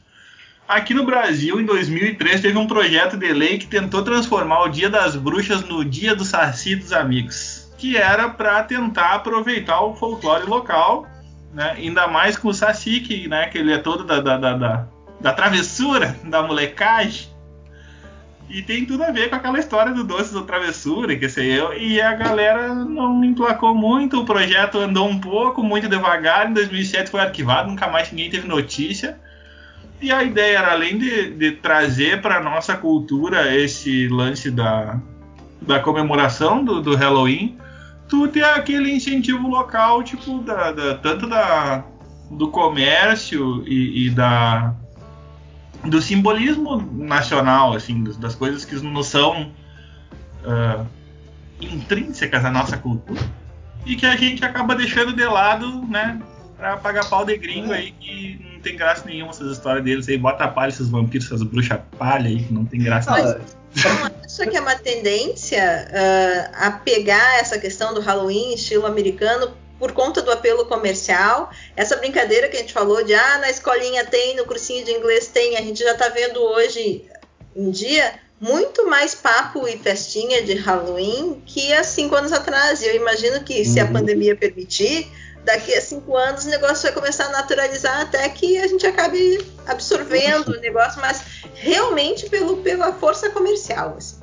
Aqui 0.66 0.94
no 0.94 1.04
Brasil, 1.04 1.60
em 1.60 1.64
2003, 1.66 2.40
teve 2.40 2.56
um 2.56 2.66
projeto 2.66 3.18
de 3.18 3.30
lei 3.34 3.58
que 3.58 3.66
tentou 3.66 4.02
transformar 4.02 4.62
o 4.62 4.68
Dia 4.68 4.88
das 4.88 5.14
Bruxas 5.14 5.62
no 5.62 5.84
Dia 5.84 6.16
do 6.16 6.24
Saci 6.24 6.74
dos 6.74 6.90
Amigos, 6.90 7.70
que 7.76 7.98
era 7.98 8.30
para 8.30 8.62
tentar 8.64 9.10
aproveitar 9.16 9.82
o 9.82 9.94
folclore 9.94 10.46
local, 10.46 11.06
né? 11.54 11.74
ainda 11.76 12.08
mais 12.08 12.36
com 12.36 12.48
o 12.48 12.52
que, 12.52 13.28
né, 13.28 13.46
que 13.46 13.58
ele 13.58 13.72
é 13.72 13.78
todo 13.78 14.04
da, 14.04 14.20
da, 14.20 14.36
da, 14.36 14.52
da, 14.54 14.86
da 15.20 15.32
travessura, 15.32 16.16
da 16.26 16.42
molecagem. 16.42 17.32
E 18.50 18.60
tem 18.60 18.84
tudo 18.84 19.02
a 19.02 19.10
ver 19.10 19.30
com 19.30 19.36
aquela 19.36 19.58
história 19.58 19.92
do 19.92 20.04
doce 20.04 20.34
da 20.34 20.42
travessura, 20.42 21.16
que 21.16 21.28
sei 21.28 21.58
eu, 21.58 21.72
e 21.72 22.00
a 22.00 22.12
galera 22.12 22.74
não 22.74 23.24
emplacou 23.24 23.74
muito, 23.74 24.20
o 24.20 24.26
projeto 24.26 24.78
andou 24.78 25.08
um 25.08 25.18
pouco, 25.18 25.62
muito 25.62 25.88
devagar, 25.88 26.50
em 26.50 26.52
2007 26.52 27.10
foi 27.10 27.20
arquivado, 27.20 27.70
nunca 27.70 27.88
mais 27.88 28.10
ninguém 28.10 28.28
teve 28.28 28.46
notícia. 28.46 29.18
E 30.00 30.12
a 30.12 30.22
ideia 30.22 30.58
era, 30.58 30.72
além 30.72 30.98
de, 30.98 31.30
de 31.30 31.52
trazer 31.52 32.20
para 32.20 32.42
nossa 32.42 32.76
cultura 32.76 33.56
esse 33.56 34.08
lance 34.08 34.50
da, 34.50 35.00
da 35.62 35.80
comemoração 35.80 36.62
do, 36.62 36.82
do 36.82 36.94
Halloween, 36.94 37.56
tu 38.08 38.28
ter 38.28 38.44
aquele 38.44 38.92
incentivo 38.92 39.48
local, 39.48 40.02
tipo, 40.02 40.40
da, 40.40 40.72
da 40.72 40.94
tanto 40.96 41.26
da, 41.28 41.84
do 42.30 42.50
comércio 42.50 43.66
e, 43.66 44.06
e, 44.06 44.10
da 44.10 44.74
do 45.84 46.00
simbolismo 46.00 46.80
nacional, 46.92 47.74
assim, 47.74 48.02
das 48.18 48.34
coisas 48.34 48.64
que 48.64 48.74
não 48.76 49.02
são 49.02 49.52
uh, 50.42 50.86
intrínsecas 51.60 52.42
à 52.42 52.50
nossa 52.50 52.78
cultura 52.78 53.20
e 53.84 53.94
que 53.96 54.06
a 54.06 54.16
gente 54.16 54.42
acaba 54.44 54.74
deixando 54.74 55.12
de 55.12 55.24
lado, 55.26 55.82
né, 55.86 56.20
pra 56.56 56.76
pagar 56.76 57.08
pau 57.08 57.24
de 57.24 57.36
gringo 57.36 57.72
aí 57.72 57.92
que 57.92 58.40
não 58.52 58.60
tem 58.60 58.76
graça 58.76 59.04
nenhuma 59.06 59.30
essas 59.30 59.52
histórias 59.52 59.84
deles 59.84 60.08
aí, 60.08 60.16
bota 60.16 60.48
palha 60.48 60.70
esses 60.70 60.88
vampiros, 60.88 61.26
essas 61.26 61.42
bruxas 61.42 61.80
palha 61.98 62.28
aí 62.28 62.42
que 62.44 62.52
não 62.52 62.64
tem 62.64 62.80
graça 62.80 63.10
nenhuma. 63.10 63.40
Isso 64.26 64.48
que 64.48 64.56
é 64.56 64.60
uma 64.60 64.76
tendência 64.76 65.88
uh, 65.90 66.50
a 66.54 66.70
pegar 66.70 67.40
essa 67.40 67.58
questão 67.58 67.92
do 67.92 68.00
Halloween 68.00 68.54
estilo 68.54 68.86
americano 68.86 69.52
por 69.78 69.92
conta 69.92 70.22
do 70.22 70.30
apelo 70.30 70.64
comercial. 70.66 71.50
Essa 71.76 71.96
brincadeira 71.96 72.48
que 72.48 72.56
a 72.56 72.60
gente 72.60 72.72
falou 72.72 73.04
de 73.04 73.14
ah, 73.14 73.38
na 73.38 73.50
escolinha 73.50 74.04
tem, 74.04 74.36
no 74.36 74.44
cursinho 74.44 74.84
de 74.84 74.92
inglês 74.92 75.26
tem, 75.26 75.56
a 75.56 75.60
gente 75.60 75.80
já 75.82 75.92
está 75.92 76.08
vendo 76.08 76.40
hoje 76.40 77.04
em 77.54 77.70
dia 77.70 78.14
muito 78.40 78.86
mais 78.88 79.14
papo 79.14 79.66
e 79.66 79.78
festinha 79.78 80.42
de 80.42 80.54
Halloween 80.54 81.42
que 81.46 81.72
há 81.72 81.82
cinco 81.82 82.14
anos 82.14 82.32
atrás. 82.32 82.82
E 82.82 82.86
eu 82.86 82.96
imagino 82.96 83.42
que 83.42 83.58
uhum. 83.58 83.64
se 83.64 83.80
a 83.80 83.84
uhum. 83.84 83.92
pandemia 83.92 84.36
permitir, 84.36 85.08
daqui 85.44 85.74
a 85.74 85.80
cinco 85.80 86.16
anos 86.16 86.44
o 86.44 86.48
negócio 86.48 86.82
vai 86.82 86.92
começar 86.92 87.26
a 87.26 87.30
naturalizar 87.30 88.00
até 88.00 88.28
que 88.28 88.58
a 88.58 88.66
gente 88.66 88.86
acabe 88.86 89.44
absorvendo 89.66 90.48
o 90.48 90.60
negócio, 90.60 91.00
mas 91.00 91.22
realmente 91.54 92.28
pelo, 92.28 92.58
pela 92.58 92.92
força 92.92 93.30
comercial. 93.30 93.94
Assim. 93.96 94.16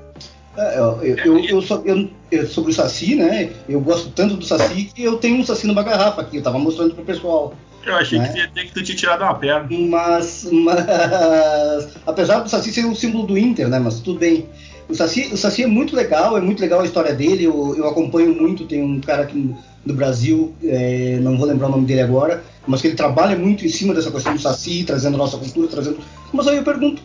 É, 0.57 0.79
eu, 0.79 1.01
eu, 1.01 1.39
eu, 1.45 1.63
eu, 1.85 2.09
eu, 2.31 2.47
sobre 2.47 2.71
o 2.71 2.73
Saci, 2.73 3.15
né? 3.15 3.51
Eu 3.69 3.79
gosto 3.79 4.09
tanto 4.09 4.35
do 4.35 4.45
Saci 4.45 4.91
que 4.93 5.03
eu 5.03 5.17
tenho 5.17 5.37
um 5.37 5.45
Saci 5.45 5.65
numa 5.65 5.83
garrafa 5.83 6.21
aqui, 6.21 6.37
eu 6.37 6.43
tava 6.43 6.59
mostrando 6.59 6.93
pro 6.93 7.05
pessoal. 7.05 7.53
Eu 7.85 7.95
achei 7.95 8.19
né? 8.19 8.27
que, 8.27 8.33
tinha, 8.33 8.65
que 8.65 8.73
tu 8.73 8.83
tinha 8.83 8.97
tirado 8.97 9.23
uma 9.23 9.33
perna. 9.35 9.67
Mas, 9.71 10.47
mas, 10.51 11.97
apesar 12.05 12.39
do 12.39 12.49
Saci 12.49 12.71
ser 12.71 12.85
um 12.85 12.93
símbolo 12.93 13.25
do 13.25 13.37
Inter, 13.37 13.69
né? 13.69 13.79
Mas 13.79 13.99
tudo 14.01 14.19
bem. 14.19 14.49
O 14.89 14.93
Saci, 14.93 15.29
o 15.31 15.37
Saci 15.37 15.63
é 15.63 15.67
muito 15.67 15.95
legal, 15.95 16.37
é 16.37 16.41
muito 16.41 16.59
legal 16.59 16.81
a 16.81 16.85
história 16.85 17.13
dele, 17.13 17.45
eu, 17.45 17.75
eu 17.77 17.87
acompanho 17.87 18.35
muito, 18.35 18.65
tem 18.65 18.83
um 18.83 18.99
cara 18.99 19.23
aqui 19.23 19.55
do 19.85 19.93
Brasil, 19.93 20.53
é, 20.63 21.19
não 21.21 21.37
vou 21.37 21.47
lembrar 21.47 21.67
o 21.67 21.71
nome 21.71 21.85
dele 21.85 22.01
agora, 22.01 22.43
mas 22.67 22.81
que 22.81 22.87
ele 22.87 22.95
trabalha 22.95 23.37
muito 23.37 23.65
em 23.65 23.69
cima 23.69 23.93
dessa 23.93 24.11
questão 24.11 24.35
do 24.35 24.41
Saci, 24.41 24.83
trazendo 24.83 25.17
nossa 25.17 25.37
cultura, 25.37 25.67
trazendo. 25.67 25.97
Mas 26.31 26.47
aí 26.47 26.57
eu 26.57 26.63
pergunto, 26.63 27.01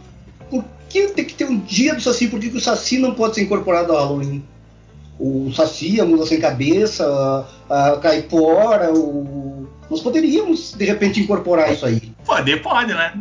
por 0.50 0.64
que 0.88 1.08
tem 1.08 1.24
que 1.24 1.34
ter 1.34 1.46
um 1.46 1.58
dia 1.58 1.94
do 1.94 2.00
Saci? 2.00 2.28
Por 2.28 2.38
que, 2.38 2.50
que 2.50 2.58
o 2.58 2.60
Saci 2.60 2.98
não 2.98 3.14
pode 3.14 3.34
ser 3.34 3.42
incorporado 3.42 3.92
ao 3.92 3.98
Halloween? 3.98 4.44
O 5.18 5.50
Saci, 5.54 6.00
a 6.00 6.04
mula 6.04 6.26
sem 6.26 6.38
cabeça, 6.38 7.06
a, 7.70 7.92
a 7.92 7.96
caipora, 7.96 8.92
o... 8.92 9.66
nós 9.90 10.00
poderíamos 10.02 10.74
de 10.76 10.84
repente 10.84 11.20
incorporar 11.20 11.72
isso 11.72 11.86
aí. 11.86 12.15
Pode, 12.26 12.56
pode, 12.56 12.92
né? 12.92 13.12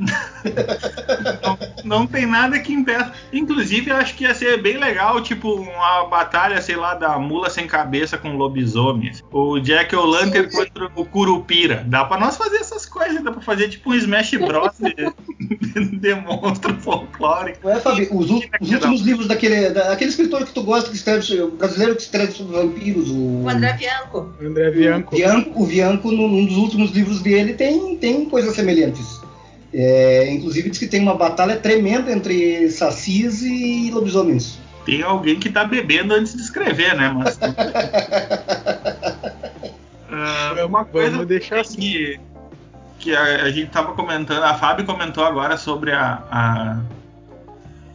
não, 1.43 1.59
não, 1.83 2.07
tem 2.07 2.25
nada 2.25 2.59
que 2.59 2.73
impeça. 2.73 3.11
Inclusive, 3.31 3.91
eu 3.91 3.97
acho 3.97 4.15
que 4.15 4.23
ia 4.23 4.33
ser 4.33 4.59
bem 4.61 4.77
legal, 4.77 5.21
tipo, 5.21 5.53
uma 5.53 6.05
batalha, 6.05 6.59
sei 6.59 6.75
lá, 6.75 6.95
da 6.95 7.19
mula 7.19 7.49
sem 7.51 7.67
cabeça 7.67 8.17
com 8.17 8.35
lobisomens. 8.35 9.23
O 9.31 9.59
Jack 9.59 9.95
O'Lantern 9.95 10.49
contra 10.51 10.91
o 10.95 11.05
Curupira. 11.05 11.83
Dá 11.87 12.03
pra 12.03 12.19
nós 12.19 12.35
fazer 12.35 12.57
essas 12.57 12.85
coisas, 12.85 13.23
dá 13.23 13.31
pra 13.31 13.41
fazer 13.41 13.69
tipo 13.69 13.91
um 13.91 13.93
Smash 13.93 14.31
Bros. 14.31 14.71
de, 14.79 15.97
de 15.97 16.15
monstro 16.15 16.73
folclórico. 16.81 17.69
É, 17.69 17.79
Fabi, 17.79 18.09
os, 18.11 18.31
os 18.31 18.71
últimos 18.71 19.01
livros 19.01 19.27
daquele, 19.27 19.69
daquele 19.69 20.09
escritor 20.09 20.45
que 20.45 20.53
tu 20.53 20.63
gosta, 20.63 20.89
que 20.89 20.95
escreve, 20.95 21.45
brasileiro 21.51 21.95
que 21.95 22.01
escreve 22.01 22.31
sobre 22.31 22.57
vampiros, 22.57 23.11
o. 23.11 23.43
O 23.43 23.49
André 23.49 23.73
Bianco. 23.73 24.33
André 24.41 24.71
Bianco. 24.71 25.13
O 25.13 25.17
Bianco, 25.17 25.63
o 25.63 25.67
Bianco 25.67 26.11
num 26.11 26.45
dos 26.45 26.57
últimos 26.57 26.91
livros 26.91 27.21
dele, 27.21 27.53
tem, 27.53 27.95
tem 27.97 28.25
coisas 28.25 28.55
semelhantes. 28.55 28.94
É, 29.77 30.31
inclusive 30.31 30.69
diz 30.69 30.79
que 30.79 30.87
tem 30.87 31.01
uma 31.01 31.15
batalha 31.15 31.57
tremenda 31.57 32.09
entre 32.09 32.69
sacis 32.69 33.41
e 33.41 33.91
lobisomens. 33.91 34.57
Tem 34.85 35.03
alguém 35.03 35.37
que 35.37 35.49
tá 35.49 35.65
bebendo 35.65 36.13
antes 36.13 36.33
de 36.33 36.41
escrever, 36.41 36.95
né? 36.95 37.09
Mas... 37.09 37.37
uh, 40.61 40.63
uma 40.65 40.85
coisa 40.85 41.11
Vamos 41.11 41.27
deixar 41.27 41.59
assim. 41.59 41.75
que, 41.75 42.17
que 42.99 43.13
a, 43.13 43.43
a, 43.43 43.51
gente 43.51 43.69
tava 43.69 43.91
comentando, 43.91 44.43
a 44.43 44.53
Fábio 44.53 44.85
comentou 44.85 45.25
agora 45.25 45.57
sobre 45.57 45.91
a, 45.91 46.23
a 46.31 46.79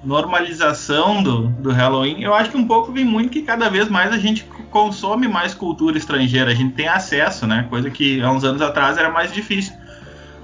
normalização 0.05 1.23
do, 1.23 1.47
do 1.49 1.73
Halloween. 1.73 2.23
Eu 2.23 2.35
acho 2.35 2.51
que 2.51 2.59
um 2.59 2.67
pouco 2.67 2.93
vem 2.93 3.07
muito 3.07 3.31
que 3.31 3.41
cada 3.41 3.71
vez 3.71 3.89
mais 3.89 4.13
a 4.13 4.19
gente 4.19 4.45
consome 4.71 5.27
mais 5.27 5.55
cultura 5.55 5.97
estrangeira, 5.97 6.51
a 6.51 6.55
gente 6.55 6.75
tem 6.75 6.89
acesso, 6.89 7.47
né? 7.47 7.67
Coisa 7.71 7.89
que 7.89 8.21
há 8.21 8.31
uns 8.31 8.45
anos 8.45 8.61
atrás 8.61 8.99
era 8.99 9.09
mais 9.09 9.33
difícil. 9.33 9.80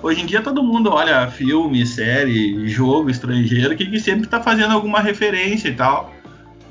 Hoje 0.07 0.23
em 0.23 0.27
dia 0.27 0.41
todo 0.41 0.63
mundo 0.63 0.93
olha 0.93 1.29
filme, 1.33 1.85
série, 1.85 2.69
jogo 2.69 3.11
estrangeiro 3.11 3.75
que, 3.75 3.85
que 3.85 3.99
sempre 3.99 4.27
está 4.27 4.41
fazendo 4.41 4.73
alguma 4.73 5.01
referência 5.01 5.69
e 5.69 5.75
tal. 5.75 6.15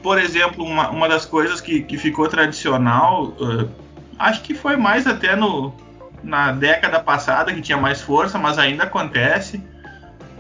Por 0.02 0.18
exemplo, 0.18 0.64
uma, 0.64 0.90
uma 0.90 1.10
das 1.10 1.26
coisas 1.26 1.60
que, 1.60 1.82
que 1.82 1.98
ficou 1.98 2.30
tradicional, 2.30 3.36
uh, 3.38 3.70
acho 4.18 4.42
que 4.42 4.54
foi 4.54 4.78
mais 4.78 5.06
até 5.06 5.36
no, 5.36 5.76
na 6.24 6.54
década 6.54 6.98
passada 6.98 7.54
que 7.54 7.60
tinha 7.62 7.78
mais 7.78 8.02
força, 8.02 8.40
mas 8.40 8.58
ainda 8.58 8.84
acontece, 8.84 9.62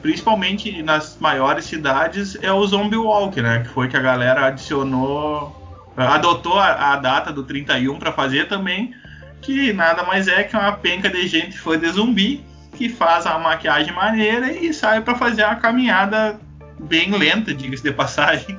principalmente 0.01 0.81
nas 0.81 1.17
maiores 1.19 1.65
cidades, 1.65 2.37
é 2.41 2.53
o 2.53 2.65
Zombie 2.65 2.95
Walk, 2.95 3.41
né? 3.41 3.59
Que 3.63 3.67
foi 3.67 3.89
que 3.89 3.97
a 3.97 4.01
galera 4.01 4.45
adicionou, 4.45 5.53
adotou 5.97 6.57
a, 6.57 6.93
a 6.93 6.95
data 6.95 7.33
do 7.33 7.43
31 7.43 7.99
para 7.99 8.13
fazer 8.13 8.47
também, 8.47 8.95
que 9.41 9.73
nada 9.73 10.03
mais 10.03 10.29
é 10.29 10.45
que 10.45 10.55
uma 10.55 10.71
penca 10.71 11.09
de 11.09 11.27
gente 11.27 11.59
foi 11.59 11.77
de 11.77 11.89
zumbi 11.89 12.54
que 12.75 12.89
faz 12.89 13.25
a 13.25 13.39
maquiagem 13.39 13.93
maneira 13.93 14.51
e 14.51 14.73
sai 14.73 15.01
para 15.01 15.15
fazer 15.15 15.43
uma 15.43 15.55
caminhada 15.55 16.39
bem 16.79 17.11
lenta, 17.11 17.53
diga-se 17.53 17.83
de 17.83 17.91
passagem. 17.91 18.57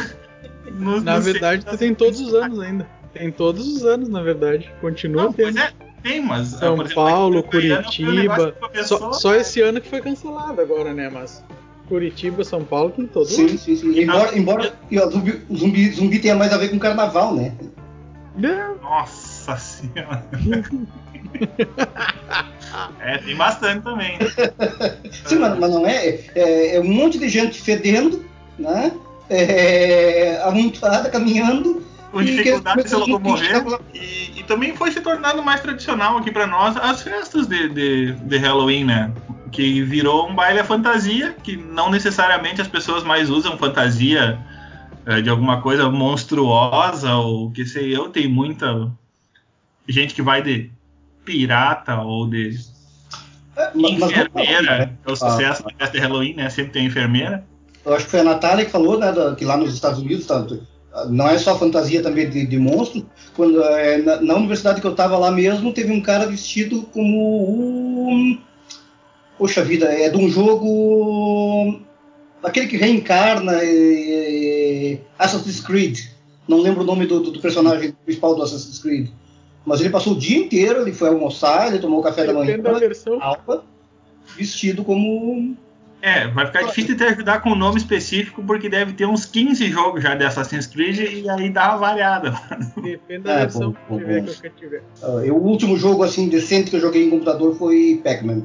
no, 0.72 1.00
na 1.00 1.16
no 1.16 1.22
verdade, 1.22 1.64
tu 1.64 1.76
tem 1.76 1.94
todos 1.94 2.20
os 2.20 2.34
anos 2.34 2.60
ainda. 2.60 2.88
Tem 3.12 3.30
todos 3.30 3.66
os 3.66 3.84
anos, 3.84 4.08
na 4.08 4.22
verdade. 4.22 4.70
Continua 4.80 5.24
Não, 5.24 5.32
tendo. 5.32 5.58
É, 5.58 5.72
tem, 6.02 6.20
mas. 6.20 6.48
São 6.48 6.74
exemplo, 6.74 6.94
Paulo, 6.94 7.42
Curitiba. 7.42 8.54
Só, 8.84 9.12
só 9.12 9.34
esse 9.34 9.62
ano 9.62 9.80
que 9.80 9.88
foi 9.88 10.00
cancelado 10.00 10.60
agora, 10.60 10.92
né? 10.92 11.08
Mas. 11.08 11.42
Curitiba, 11.88 12.44
São 12.44 12.64
Paulo 12.64 12.90
tem 12.90 13.06
todos. 13.06 13.32
Sim, 13.32 13.56
sim, 13.56 13.76
sim. 13.76 14.00
Embora, 14.00 14.36
embora 14.36 14.74
o 14.90 15.10
zumbi, 15.10 15.42
zumbi, 15.54 15.90
zumbi 15.92 16.18
tenha 16.18 16.34
mais 16.34 16.52
a 16.52 16.58
ver 16.58 16.68
com 16.68 16.78
carnaval, 16.78 17.34
né? 17.34 17.54
Nossa 18.82 19.56
senhora. 19.56 20.26
é, 23.00 23.18
tem 23.18 23.36
bastante 23.36 23.82
também. 23.82 24.18
Sim, 25.24 25.38
mas, 25.38 25.58
mas 25.58 25.70
não 25.70 25.86
é, 25.86 26.20
é, 26.34 26.76
é. 26.76 26.80
um 26.80 26.92
monte 26.92 27.18
de 27.18 27.28
gente 27.28 27.60
fedendo, 27.60 28.24
né? 28.58 28.92
É, 29.28 30.40
amontoada, 30.44 31.10
caminhando. 31.10 31.84
Com 32.12 32.22
dificuldade 32.22 32.84
de 32.84 32.88
se 32.88 32.94
locomover. 32.94 33.64
E, 33.92 34.40
e, 34.40 34.42
também 34.44 34.74
foi 34.76 34.90
se 34.90 35.00
tornando 35.00 35.42
mais 35.42 35.60
tradicional 35.60 36.16
aqui 36.16 36.30
para 36.30 36.46
nós 36.46 36.76
as 36.76 37.02
festas 37.02 37.46
de, 37.46 37.68
de, 37.68 38.12
de 38.12 38.36
Halloween, 38.38 38.84
né? 38.84 39.12
Que 39.50 39.82
virou 39.82 40.28
um 40.28 40.34
baile 40.34 40.60
à 40.60 40.64
fantasia, 40.64 41.34
que 41.42 41.56
não 41.56 41.90
necessariamente 41.90 42.60
as 42.60 42.68
pessoas 42.68 43.02
mais 43.02 43.28
usam 43.28 43.58
fantasia 43.58 44.38
é, 45.04 45.20
de 45.20 45.28
alguma 45.28 45.60
coisa 45.60 45.90
monstruosa 45.90 47.14
ou 47.16 47.50
que 47.50 47.66
sei 47.66 47.94
eu. 47.94 48.08
Tem 48.08 48.28
muita 48.28 48.90
gente 49.88 50.14
que 50.14 50.22
vai 50.22 50.42
de 50.42 50.70
pirata 51.26 52.00
ou 52.00 52.30
de 52.30 52.56
é, 53.56 53.72
enfermeira, 53.74 54.98
é 55.04 55.10
o 55.10 55.16
sucesso 55.16 55.62
ah, 55.66 55.70
da 55.70 55.78
festa 55.78 55.98
de 55.98 55.98
Halloween, 55.98 56.34
né? 56.34 56.48
Sempre 56.48 56.72
tem 56.72 56.86
enfermeira. 56.86 57.44
Eu 57.84 57.94
acho 57.94 58.04
que 58.04 58.10
foi 58.12 58.20
a 58.20 58.24
Natália 58.24 58.64
que 58.64 58.70
falou, 58.70 58.98
né, 58.98 59.12
que 59.36 59.44
lá 59.44 59.56
nos 59.56 59.74
Estados 59.74 60.00
Unidos, 60.00 60.26
tanto, 60.26 60.66
não 61.08 61.28
é 61.28 61.38
só 61.38 61.58
fantasia 61.58 62.02
também 62.02 62.28
de, 62.28 62.46
de 62.46 62.58
monstro. 62.58 63.06
Quando, 63.34 63.62
é, 63.62 63.98
na, 63.98 64.20
na, 64.20 64.34
universidade 64.36 64.80
que 64.80 64.86
eu 64.86 64.92
estava 64.92 65.18
lá 65.18 65.30
mesmo, 65.30 65.72
teve 65.72 65.92
um 65.92 66.00
cara 66.00 66.26
vestido 66.26 66.82
como 66.92 68.10
um. 68.10 68.40
Poxa 69.38 69.62
vida, 69.62 69.86
é 69.86 70.08
de 70.08 70.16
um 70.16 70.28
jogo. 70.28 71.80
Aquele 72.42 72.66
que 72.66 72.76
reencarna 72.76 73.52
é, 73.60 74.94
é, 74.94 75.00
Assassin's 75.18 75.60
Creed. 75.60 76.00
Não 76.48 76.60
lembro 76.60 76.82
o 76.82 76.86
nome 76.86 77.06
do, 77.06 77.20
do 77.20 77.40
personagem 77.40 77.92
principal 78.04 78.34
do 78.34 78.42
Assassin's 78.42 78.78
Creed. 78.78 79.08
Mas 79.66 79.80
ele 79.80 79.90
passou 79.90 80.12
o 80.12 80.18
dia 80.18 80.38
inteiro, 80.38 80.82
ele 80.82 80.92
foi 80.92 81.08
almoçar, 81.08 81.66
ele 81.66 81.80
tomou 81.80 82.00
café 82.00 82.24
Depende 82.24 82.38
da 82.38 82.44
manhã, 82.44 82.62
da 82.62 82.78
versão. 82.78 83.20
Alta, 83.20 83.64
vestido 84.36 84.84
como. 84.84 85.56
É, 86.00 86.28
vai 86.28 86.46
ficar 86.46 86.62
difícil 86.62 86.96
te 86.96 87.02
ajudar 87.02 87.40
com 87.40 87.50
um 87.50 87.56
nome 87.56 87.78
específico, 87.78 88.44
porque 88.44 88.68
deve 88.68 88.92
ter 88.92 89.06
uns 89.06 89.24
15 89.24 89.68
jogos 89.70 90.02
já 90.02 90.14
de 90.14 90.24
Assassin's 90.24 90.66
Creed 90.66 90.98
e 90.98 91.28
aí 91.28 91.50
dá 91.50 91.70
uma 91.70 91.78
variada. 91.78 92.32
Depende 92.80 93.24
da 93.24 93.32
é, 93.32 93.38
versão 93.40 93.74
bom, 93.88 93.98
bom, 93.98 94.24
que 94.24 94.50
tiver. 94.50 94.84
Uh, 95.02 95.32
o 95.32 95.42
último 95.42 95.76
jogo 95.76 96.04
assim 96.04 96.28
decente 96.28 96.70
que 96.70 96.76
eu 96.76 96.80
joguei 96.80 97.04
em 97.04 97.10
computador 97.10 97.56
foi 97.56 98.00
Pac-Man. 98.04 98.42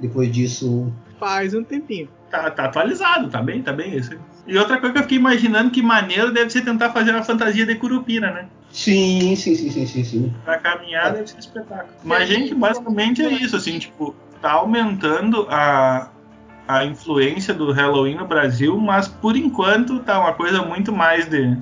Depois 0.00 0.32
disso. 0.32 0.90
Faz 1.20 1.52
um 1.52 1.62
tempinho. 1.62 2.08
Tá, 2.30 2.50
tá, 2.50 2.64
atualizado, 2.64 3.28
tá 3.28 3.42
bem, 3.42 3.60
tá 3.60 3.72
bem. 3.72 3.94
Esse, 3.94 4.18
E 4.46 4.56
outra 4.56 4.78
coisa 4.78 4.94
que 4.94 4.98
eu 4.98 5.02
fiquei 5.02 5.18
imaginando 5.18 5.70
que 5.70 5.82
maneiro 5.82 6.32
deve 6.32 6.48
ser 6.50 6.62
tentar 6.64 6.90
fazer 6.90 7.10
uma 7.10 7.22
fantasia 7.22 7.66
de 7.66 7.74
Curupira, 7.74 8.32
né? 8.32 8.48
Sim, 8.74 9.36
sim, 9.36 9.54
sim, 9.54 9.70
sim, 9.70 9.86
sim, 9.86 10.04
sim. 10.04 10.34
Pra 10.44 10.58
caminhar 10.58 11.12
deve 11.12 11.28
ser 11.28 11.38
espetáculo. 11.38 11.94
Mas, 12.02 12.28
gente, 12.28 12.52
basicamente 12.52 13.24
é 13.24 13.30
isso, 13.30 13.54
assim, 13.54 13.78
tipo, 13.78 14.12
tá 14.42 14.50
aumentando 14.50 15.46
a, 15.48 16.10
a 16.66 16.84
influência 16.84 17.54
do 17.54 17.70
Halloween 17.70 18.16
no 18.16 18.26
Brasil, 18.26 18.76
mas 18.76 19.06
por 19.06 19.36
enquanto 19.36 20.00
tá 20.00 20.18
uma 20.18 20.32
coisa 20.32 20.60
muito 20.60 20.92
mais 20.92 21.28
de, 21.28 21.56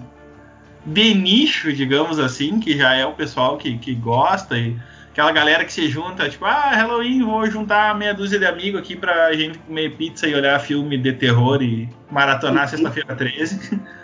de 0.87 1.13
nicho, 1.13 1.71
digamos 1.71 2.19
assim, 2.19 2.59
que 2.59 2.79
já 2.79 2.95
é 2.95 3.05
o 3.05 3.13
pessoal 3.13 3.59
que, 3.59 3.77
que 3.77 3.95
gosta 3.95 4.57
e 4.57 4.75
aquela 5.11 5.33
galera 5.33 5.67
que 5.67 5.73
se 5.73 5.91
junta, 5.91 6.31
tipo, 6.31 6.47
ah, 6.47 6.71
Halloween, 6.71 7.23
vou 7.23 7.45
juntar 7.45 7.95
meia 7.95 8.15
dúzia 8.15 8.39
de 8.39 8.47
amigos 8.47 8.81
aqui 8.81 8.97
pra 8.97 9.31
gente 9.35 9.59
comer 9.59 9.95
pizza 9.97 10.27
e 10.27 10.35
olhar 10.35 10.59
filme 10.61 10.97
de 10.97 11.13
terror 11.13 11.63
e 11.63 11.91
maratonar 12.11 12.71
sexta-feira 12.71 13.15
13. 13.15 13.79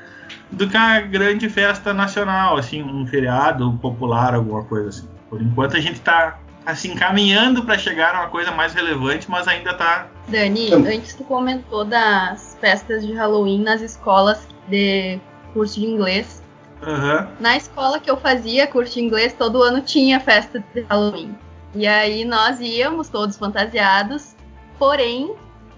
do 0.50 0.68
que 0.68 0.76
a 0.76 1.00
grande 1.00 1.48
festa 1.48 1.92
nacional, 1.92 2.56
assim, 2.56 2.82
um 2.82 3.06
feriado 3.06 3.72
popular, 3.82 4.34
alguma 4.34 4.64
coisa 4.64 4.88
assim. 4.88 5.08
Por 5.28 5.42
enquanto 5.42 5.76
a 5.76 5.80
gente 5.80 6.00
tá 6.00 6.38
assim 6.64 6.94
caminhando 6.94 7.64
para 7.64 7.78
chegar 7.78 8.14
a 8.14 8.20
uma 8.20 8.28
coisa 8.28 8.50
mais 8.50 8.74
relevante, 8.74 9.30
mas 9.30 9.48
ainda 9.48 9.74
tá 9.74 10.08
Dani, 10.28 10.74
antes 10.74 11.14
tu 11.14 11.24
comentou 11.24 11.84
das 11.84 12.56
festas 12.60 13.06
de 13.06 13.14
Halloween 13.14 13.62
nas 13.62 13.80
escolas 13.80 14.46
de 14.68 15.18
curso 15.54 15.80
de 15.80 15.86
inglês. 15.86 16.42
Uhum. 16.82 17.26
Na 17.40 17.56
escola 17.56 17.98
que 17.98 18.10
eu 18.10 18.16
fazia 18.16 18.66
curso 18.66 18.94
de 18.94 19.00
inglês, 19.00 19.32
todo 19.32 19.62
ano 19.62 19.80
tinha 19.80 20.20
festa 20.20 20.62
de 20.74 20.82
Halloween. 20.82 21.34
E 21.74 21.86
aí 21.86 22.24
nós 22.24 22.60
íamos 22.60 23.08
todos 23.08 23.38
fantasiados, 23.38 24.36
porém, 24.78 25.34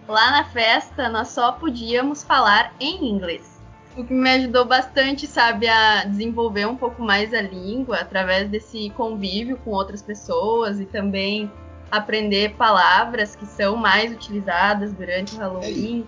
lá 0.09 0.33
na 0.33 0.45
festa 0.45 1.09
nós 1.09 1.29
só 1.29 1.53
podíamos 1.53 2.25
falar 2.25 2.73
em 2.81 3.09
inglês. 3.09 3.50
O 4.01 4.05
que 4.07 4.15
me 4.15 4.31
ajudou 4.31 4.65
bastante, 4.65 5.27
sabe, 5.27 5.69
a 5.69 6.05
desenvolver 6.05 6.67
um 6.67 6.75
pouco 6.75 7.03
mais 7.03 7.35
a 7.35 7.43
língua 7.43 7.97
através 7.97 8.49
desse 8.49 8.89
convívio 8.97 9.59
com 9.59 9.73
outras 9.73 10.01
pessoas 10.01 10.81
e 10.81 10.87
também 10.87 11.53
aprender 11.91 12.55
palavras 12.55 13.37
que 13.37 13.45
são 13.45 13.77
mais 13.77 14.11
utilizadas 14.11 14.95
durante 14.95 15.35
o 15.35 15.39
Halloween. 15.39 16.07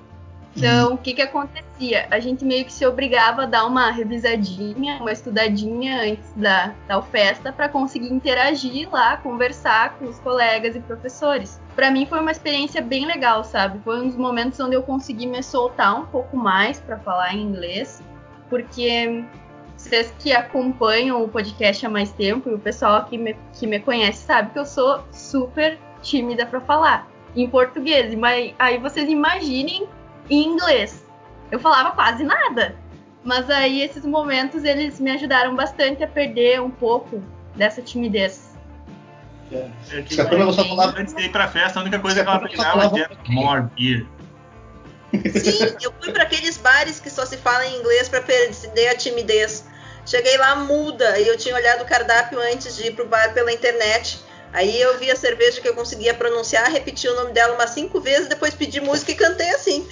Então, 0.54 0.94
o 0.94 0.98
que 0.98 1.14
que 1.14 1.22
acontecia? 1.22 2.06
A 2.10 2.20
gente 2.20 2.44
meio 2.44 2.64
que 2.64 2.72
se 2.72 2.84
obrigava 2.84 3.44
a 3.44 3.46
dar 3.46 3.64
uma 3.66 3.90
revisadinha, 3.90 4.98
uma 5.00 5.12
estudadinha 5.12 6.02
antes 6.02 6.30
da 6.36 6.74
tal 6.86 7.02
festa 7.02 7.52
para 7.52 7.68
conseguir 7.68 8.12
interagir 8.12 8.88
lá, 8.90 9.16
conversar 9.16 9.94
com 9.98 10.04
os 10.04 10.18
colegas 10.18 10.76
e 10.76 10.80
professores. 10.80 11.60
Para 11.74 11.90
mim 11.90 12.04
foi 12.04 12.20
uma 12.20 12.30
experiência 12.30 12.82
bem 12.82 13.06
legal, 13.06 13.42
sabe? 13.44 13.80
Foi 13.82 14.00
um 14.00 14.08
dos 14.08 14.16
momentos 14.16 14.60
onde 14.60 14.76
eu 14.76 14.82
consegui 14.82 15.26
me 15.26 15.42
soltar 15.42 15.98
um 15.98 16.06
pouco 16.06 16.36
mais 16.36 16.78
para 16.78 16.98
falar 16.98 17.34
em 17.34 17.42
inglês, 17.42 18.02
porque 18.50 19.24
vocês 19.74 20.14
que 20.18 20.32
acompanham 20.32 21.24
o 21.24 21.28
podcast 21.28 21.84
há 21.86 21.88
mais 21.88 22.12
tempo 22.12 22.50
e 22.50 22.54
o 22.54 22.58
pessoal 22.58 23.04
que 23.06 23.16
me, 23.16 23.34
que 23.54 23.66
me 23.66 23.80
conhece 23.80 24.24
sabe 24.24 24.52
que 24.52 24.58
eu 24.58 24.66
sou 24.66 25.02
super 25.10 25.78
tímida 26.02 26.44
para 26.44 26.60
falar 26.60 27.08
em 27.34 27.48
português. 27.48 28.14
Mas 28.14 28.54
aí 28.58 28.78
vocês 28.78 29.08
imaginem 29.08 29.88
em 30.32 30.44
inglês. 30.44 31.04
Eu 31.50 31.58
falava 31.58 31.90
quase 31.92 32.24
nada. 32.24 32.76
Mas 33.22 33.48
aí 33.50 33.82
esses 33.82 34.04
momentos 34.04 34.64
eles 34.64 34.98
me 34.98 35.10
ajudaram 35.10 35.54
bastante 35.54 36.02
a 36.02 36.08
perder 36.08 36.60
um 36.60 36.70
pouco 36.70 37.22
dessa 37.54 37.80
timidez. 37.82 38.50
É, 39.52 39.68
Se 40.08 40.20
a 40.20 40.24
Pamela 40.24 40.52
só 40.52 40.64
falava 40.64 40.98
antes 40.98 41.14
de 41.14 41.22
ir 41.22 41.30
pra 41.30 41.46
festa, 41.46 41.78
a 41.78 41.82
única 41.82 41.98
coisa 41.98 42.24
que 42.24 42.28
ela 42.28 42.40
pegava 42.40 42.98
era 42.98 43.10
more 43.28 43.64
beer. 43.76 44.06
Sim, 45.12 45.76
eu 45.82 45.92
fui 46.00 46.10
para 46.10 46.22
aqueles 46.22 46.56
bares 46.56 46.98
que 46.98 47.10
só 47.10 47.26
se 47.26 47.36
fala 47.36 47.66
em 47.66 47.78
inglês 47.78 48.08
para 48.08 48.22
perder 48.22 48.88
a 48.88 48.96
timidez. 48.96 49.66
Cheguei 50.06 50.36
lá 50.38 50.56
muda 50.56 51.18
e 51.18 51.28
eu 51.28 51.36
tinha 51.36 51.54
olhado 51.54 51.82
o 51.82 51.84
cardápio 51.84 52.40
antes 52.40 52.74
de 52.76 52.88
ir 52.88 52.96
pro 52.96 53.06
bar 53.06 53.32
pela 53.34 53.52
internet. 53.52 54.18
Aí 54.52 54.80
eu 54.80 54.98
vi 54.98 55.10
a 55.10 55.16
cerveja 55.16 55.60
que 55.60 55.68
eu 55.68 55.74
conseguia 55.74 56.14
pronunciar, 56.14 56.70
repeti 56.70 57.06
o 57.08 57.14
nome 57.14 57.32
dela 57.32 57.54
umas 57.54 57.70
cinco 57.70 58.00
vezes, 58.00 58.28
depois 58.28 58.54
pedi 58.54 58.80
música 58.80 59.12
e 59.12 59.14
cantei 59.14 59.48
assim. 59.50 59.86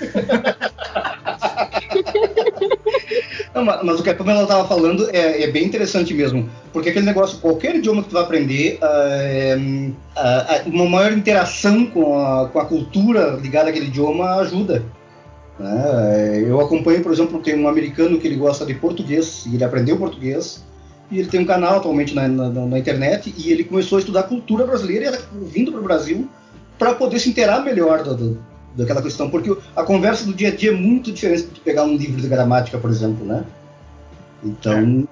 Não, 3.54 3.64
mas 3.64 4.00
o 4.00 4.02
que 4.02 4.10
a 4.10 4.14
Pamela 4.14 4.42
estava 4.42 4.66
falando 4.66 5.08
é, 5.10 5.42
é, 5.42 5.50
bem 5.50 5.64
interessante 5.64 6.14
mesmo, 6.14 6.48
porque 6.72 6.90
aquele 6.90 7.06
negócio, 7.06 7.38
qualquer 7.38 7.76
idioma 7.76 8.02
que 8.02 8.08
tu 8.08 8.12
vai 8.12 8.22
aprender, 8.22 8.78
uh, 8.82 9.94
uma 10.66 10.88
maior 10.88 11.12
interação 11.12 11.86
com 11.86 12.18
a, 12.18 12.48
com 12.48 12.58
a 12.58 12.64
cultura 12.64 13.38
ligada 13.40 13.70
àquele 13.70 13.86
idioma 13.86 14.36
ajuda. 14.36 14.84
Né? 15.58 16.44
Eu 16.46 16.60
acompanho, 16.60 17.02
por 17.02 17.12
exemplo, 17.12 17.40
tem 17.40 17.58
um 17.58 17.68
americano 17.68 18.18
que 18.18 18.26
ele 18.26 18.36
gosta 18.36 18.64
de 18.64 18.74
português, 18.74 19.44
e 19.46 19.56
ele 19.56 19.64
aprendeu 19.64 19.96
português, 19.96 20.64
e 21.10 21.18
ele 21.18 21.28
tem 21.28 21.40
um 21.40 21.46
canal 21.46 21.78
atualmente 21.78 22.14
na, 22.14 22.28
na, 22.28 22.48
na 22.48 22.78
internet, 22.78 23.34
e 23.36 23.50
ele 23.50 23.64
começou 23.64 23.96
a 23.96 24.00
estudar 24.00 24.24
cultura 24.24 24.64
brasileira, 24.64 25.18
vindo 25.42 25.72
para 25.72 25.80
o 25.80 25.84
Brasil, 25.84 26.28
para 26.78 26.94
poder 26.94 27.18
se 27.18 27.28
inteirar 27.28 27.64
melhor 27.64 28.04
do 28.04 28.38
daquela 28.76 29.02
questão, 29.02 29.30
porque 29.30 29.56
a 29.74 29.82
conversa 29.82 30.24
do 30.24 30.32
dia 30.32 30.48
a 30.48 30.54
dia 30.54 30.70
é 30.70 30.74
muito 30.74 31.12
diferente 31.12 31.48
de 31.48 31.60
pegar 31.60 31.84
um 31.84 31.96
livro 31.96 32.20
de 32.20 32.28
gramática, 32.28 32.78
por 32.78 32.90
exemplo, 32.90 33.24
né? 33.24 33.44
Então 34.42 35.06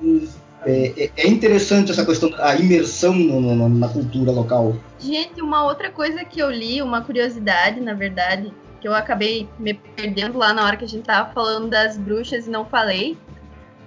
é, 0.64 1.04
é, 1.04 1.10
é 1.16 1.28
interessante 1.28 1.90
essa 1.90 2.04
questão, 2.04 2.30
a 2.38 2.56
imersão 2.56 3.14
no, 3.14 3.40
no, 3.40 3.68
na 3.68 3.88
cultura 3.88 4.30
local. 4.30 4.76
Gente, 4.98 5.40
uma 5.40 5.64
outra 5.64 5.90
coisa 5.90 6.24
que 6.24 6.40
eu 6.40 6.50
li, 6.50 6.82
uma 6.82 7.02
curiosidade, 7.02 7.80
na 7.80 7.94
verdade, 7.94 8.52
que 8.80 8.88
eu 8.88 8.94
acabei 8.94 9.48
me 9.58 9.74
perdendo 9.74 10.38
lá 10.38 10.52
na 10.52 10.64
hora 10.64 10.76
que 10.76 10.84
a 10.84 10.88
gente 10.88 11.04
tava 11.04 11.32
falando 11.32 11.68
das 11.68 11.96
bruxas 11.96 12.46
e 12.46 12.50
não 12.50 12.64
falei, 12.64 13.16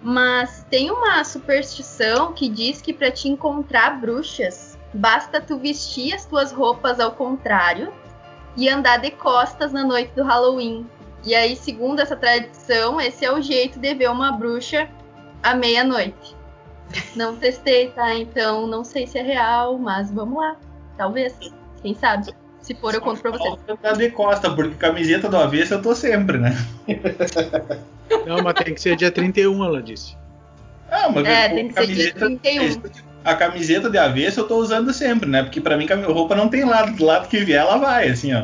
mas 0.01 0.65
tem 0.69 0.89
uma 0.91 1.23
superstição 1.23 2.33
que 2.33 2.49
diz 2.49 2.81
que 2.81 2.93
para 2.93 3.11
te 3.11 3.27
encontrar 3.27 3.99
bruxas, 4.01 4.77
basta 4.93 5.39
tu 5.39 5.57
vestir 5.57 6.13
as 6.13 6.25
tuas 6.25 6.51
roupas 6.51 6.99
ao 6.99 7.11
contrário 7.11 7.91
e 8.55 8.69
andar 8.69 8.97
de 8.97 9.11
costas 9.11 9.71
na 9.71 9.83
noite 9.83 10.11
do 10.15 10.23
Halloween. 10.23 10.85
E 11.23 11.35
aí, 11.35 11.55
segundo 11.55 11.99
essa 11.99 12.15
tradição, 12.15 12.99
esse 12.99 13.23
é 13.23 13.31
o 13.31 13.41
jeito 13.41 13.79
de 13.79 13.93
ver 13.93 14.09
uma 14.09 14.31
bruxa 14.31 14.89
à 15.43 15.53
meia-noite. 15.53 16.35
Não 17.15 17.35
testei, 17.35 17.89
tá? 17.89 18.15
Então 18.15 18.67
não 18.67 18.83
sei 18.83 19.07
se 19.07 19.17
é 19.17 19.21
real, 19.21 19.77
mas 19.77 20.11
vamos 20.11 20.37
lá. 20.37 20.55
Talvez. 20.97 21.33
Quem 21.81 21.95
sabe? 21.95 22.33
Se 22.61 22.75
for, 22.75 22.93
eu 22.93 23.01
conto 23.01 23.21
pra 23.21 23.31
vocês. 23.31 23.55
Andar 23.67 23.93
de 23.93 24.09
costa, 24.11 24.53
porque 24.53 24.75
camiseta 24.75 25.27
do 25.27 25.37
avesso 25.37 25.73
eu 25.75 25.81
tô 25.81 25.95
sempre, 25.95 26.37
né? 26.37 26.55
Não, 28.25 28.43
mas 28.43 28.53
tem 28.55 28.73
que 28.73 28.81
ser 28.81 28.95
dia 28.95 29.11
31, 29.11 29.63
ela 29.63 29.81
disse. 29.81 30.15
Ah, 30.91 31.09
mas 31.09 31.25
é, 31.25 31.49
tem 31.49 31.67
que 31.69 31.73
ser 31.73 31.87
dia 31.87 32.13
31 32.13 32.37
a 33.23 33.35
camiseta 33.35 33.89
de 33.89 33.97
avesso 33.97 34.39
eu 34.39 34.47
tô 34.47 34.57
usando 34.57 34.93
sempre, 34.93 35.29
né? 35.29 35.43
Porque 35.43 35.61
para 35.61 35.77
mim 35.77 35.87
a 35.89 36.07
roupa 36.07 36.35
não 36.35 36.49
tem 36.49 36.63
lado, 36.65 36.95
do 36.95 37.05
lado 37.05 37.27
que 37.27 37.43
vier 37.43 37.61
ela 37.61 37.77
vai, 37.77 38.09
assim, 38.09 38.33
ó. 38.33 38.43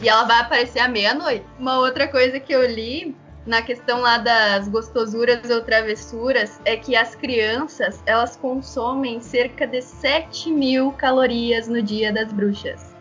E 0.00 0.08
ela 0.08 0.24
vai 0.24 0.40
aparecer 0.40 0.80
à 0.80 0.88
meia-noite. 0.88 1.44
Uma 1.58 1.78
outra 1.78 2.08
coisa 2.08 2.40
que 2.40 2.52
eu 2.52 2.68
li 2.68 3.14
na 3.46 3.62
questão 3.62 4.00
lá 4.00 4.18
das 4.18 4.68
gostosuras 4.68 5.48
ou 5.50 5.62
travessuras 5.62 6.60
é 6.64 6.76
que 6.76 6.94
as 6.94 7.14
crianças 7.14 8.02
elas 8.06 8.36
consomem 8.36 9.20
cerca 9.20 9.66
de 9.66 9.80
7 9.80 10.50
mil 10.50 10.92
calorias 10.92 11.68
no 11.68 11.82
dia 11.82 12.12
das 12.12 12.32
bruxas. 12.32 12.94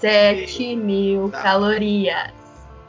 7 0.00 0.76
mil 0.76 1.28
tá. 1.30 1.42
calorias. 1.42 2.32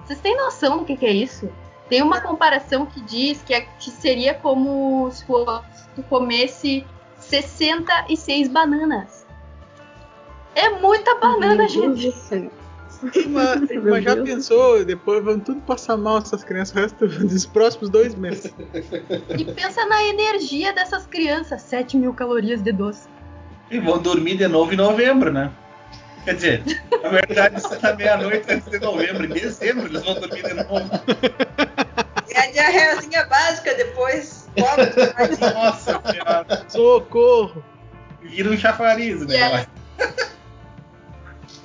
Vocês 0.05 0.19
têm 0.19 0.37
noção 0.37 0.79
do 0.79 0.85
que, 0.85 0.95
que 0.95 1.05
é 1.05 1.11
isso? 1.11 1.49
Tem 1.87 2.03
uma 2.03 2.21
comparação 2.21 2.85
que 2.85 3.01
diz 3.01 3.41
que, 3.41 3.53
é, 3.53 3.61
que 3.61 3.89
seria 3.89 4.35
como 4.35 5.09
se 5.11 5.25
fosse 5.25 5.78
tu 5.99 6.03
comesse 6.03 6.85
66 7.19 8.47
bananas. 8.47 9.25
É 10.55 10.69
muita 10.69 11.15
banana, 11.15 11.67
gente. 11.67 12.11
Mas, 13.27 13.61
mas 13.83 14.03
já 14.03 14.15
pensou, 14.17 14.83
depois 14.83 15.23
vão 15.23 15.39
tudo 15.39 15.61
passar 15.61 15.95
mal 15.97 16.17
essas 16.17 16.43
crianças 16.43 16.75
o 16.75 16.79
resto 16.79 17.07
dos 17.27 17.45
próximos 17.45 17.89
dois 17.89 18.15
meses. 18.15 18.53
E 19.37 19.45
pensa 19.45 19.85
na 19.85 20.03
energia 20.03 20.73
dessas 20.73 21.05
crianças, 21.05 21.61
7 21.61 21.97
mil 21.97 22.13
calorias 22.13 22.61
de 22.61 22.71
doce. 22.71 23.07
E 23.69 23.79
vão 23.79 23.99
dormir 23.99 24.37
de 24.37 24.47
novo 24.47 24.73
em 24.73 24.77
novembro, 24.77 25.31
né? 25.31 25.51
Quer 26.25 26.35
dizer, 26.35 26.63
na 27.01 27.09
verdade, 27.09 27.57
isso 27.59 27.73
é 27.73 27.79
na 27.79 27.95
meia-noite 27.95 28.51
antes 28.51 28.69
de 28.69 28.79
novembro. 28.79 29.25
Em 29.25 29.29
dezembro 29.29 29.85
eles 29.85 30.03
vão 30.03 30.15
dormir 30.15 30.43
de 30.43 30.53
novo. 30.53 30.89
É 32.31 32.39
a 32.39 32.51
diarreazinha 32.51 33.25
básica 33.25 33.73
depois. 33.75 34.38
Nossa 35.53 36.01
senhora. 36.11 36.65
Socorro. 36.67 37.63
Vira 38.21 38.49
um 38.49 38.57
chafariz, 38.57 39.25
né? 39.25 39.35
E 39.35 39.41
aí, 39.41 39.65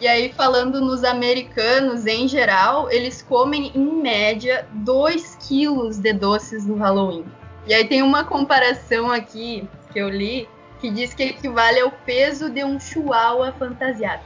e 0.00 0.08
aí, 0.08 0.32
falando 0.32 0.80
nos 0.80 1.04
americanos 1.04 2.06
em 2.06 2.28
geral, 2.28 2.90
eles 2.90 3.22
comem 3.22 3.72
em 3.74 4.02
média 4.02 4.66
2 4.72 5.36
quilos 5.48 5.98
de 5.98 6.12
doces 6.12 6.66
no 6.66 6.76
Halloween. 6.76 7.24
E 7.66 7.72
aí 7.72 7.86
tem 7.86 8.02
uma 8.02 8.24
comparação 8.24 9.10
aqui 9.10 9.66
que 9.92 9.98
eu 9.98 10.08
li 10.08 10.48
que 10.80 10.90
diz 10.90 11.14
que 11.14 11.22
equivale 11.22 11.80
ao 11.80 11.90
peso 11.90 12.50
de 12.50 12.62
um 12.62 12.78
chihuahua 12.78 13.52
fantasiado. 13.58 14.22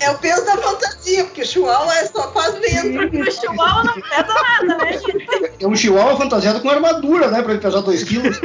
É 0.00 0.10
o 0.10 0.18
peso 0.18 0.44
da 0.44 0.56
fantasia, 0.56 1.24
porque 1.24 1.42
o 1.42 1.46
chihuahua 1.46 1.94
é 1.94 2.06
só 2.06 2.32
faz 2.32 2.54
vento. 2.58 3.20
O 3.20 3.30
chihuahua 3.30 3.84
não 3.84 3.94
pesa 3.94 4.34
nada, 4.42 4.84
né, 4.84 4.92
gente? 4.92 5.28
É 5.60 5.66
um 5.66 5.76
chihuahua 5.76 6.16
fantasiado 6.16 6.60
com 6.60 6.70
armadura, 6.70 7.30
né? 7.30 7.42
Pra 7.42 7.52
ele 7.52 7.60
pesar 7.60 7.80
2 7.80 8.04
quilos. 8.04 8.40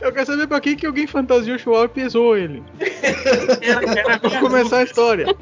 Eu 0.00 0.12
quero 0.12 0.26
saber 0.26 0.48
pra 0.48 0.60
que, 0.60 0.74
que 0.74 0.84
alguém 0.84 1.06
fantasiou 1.06 1.54
o 1.54 1.58
Chihuahua 1.60 1.84
e 1.84 1.88
pesou 1.88 2.36
ele. 2.36 2.62
Pra 4.20 4.40
começar 4.40 4.78
a 4.78 4.82
história. 4.82 5.32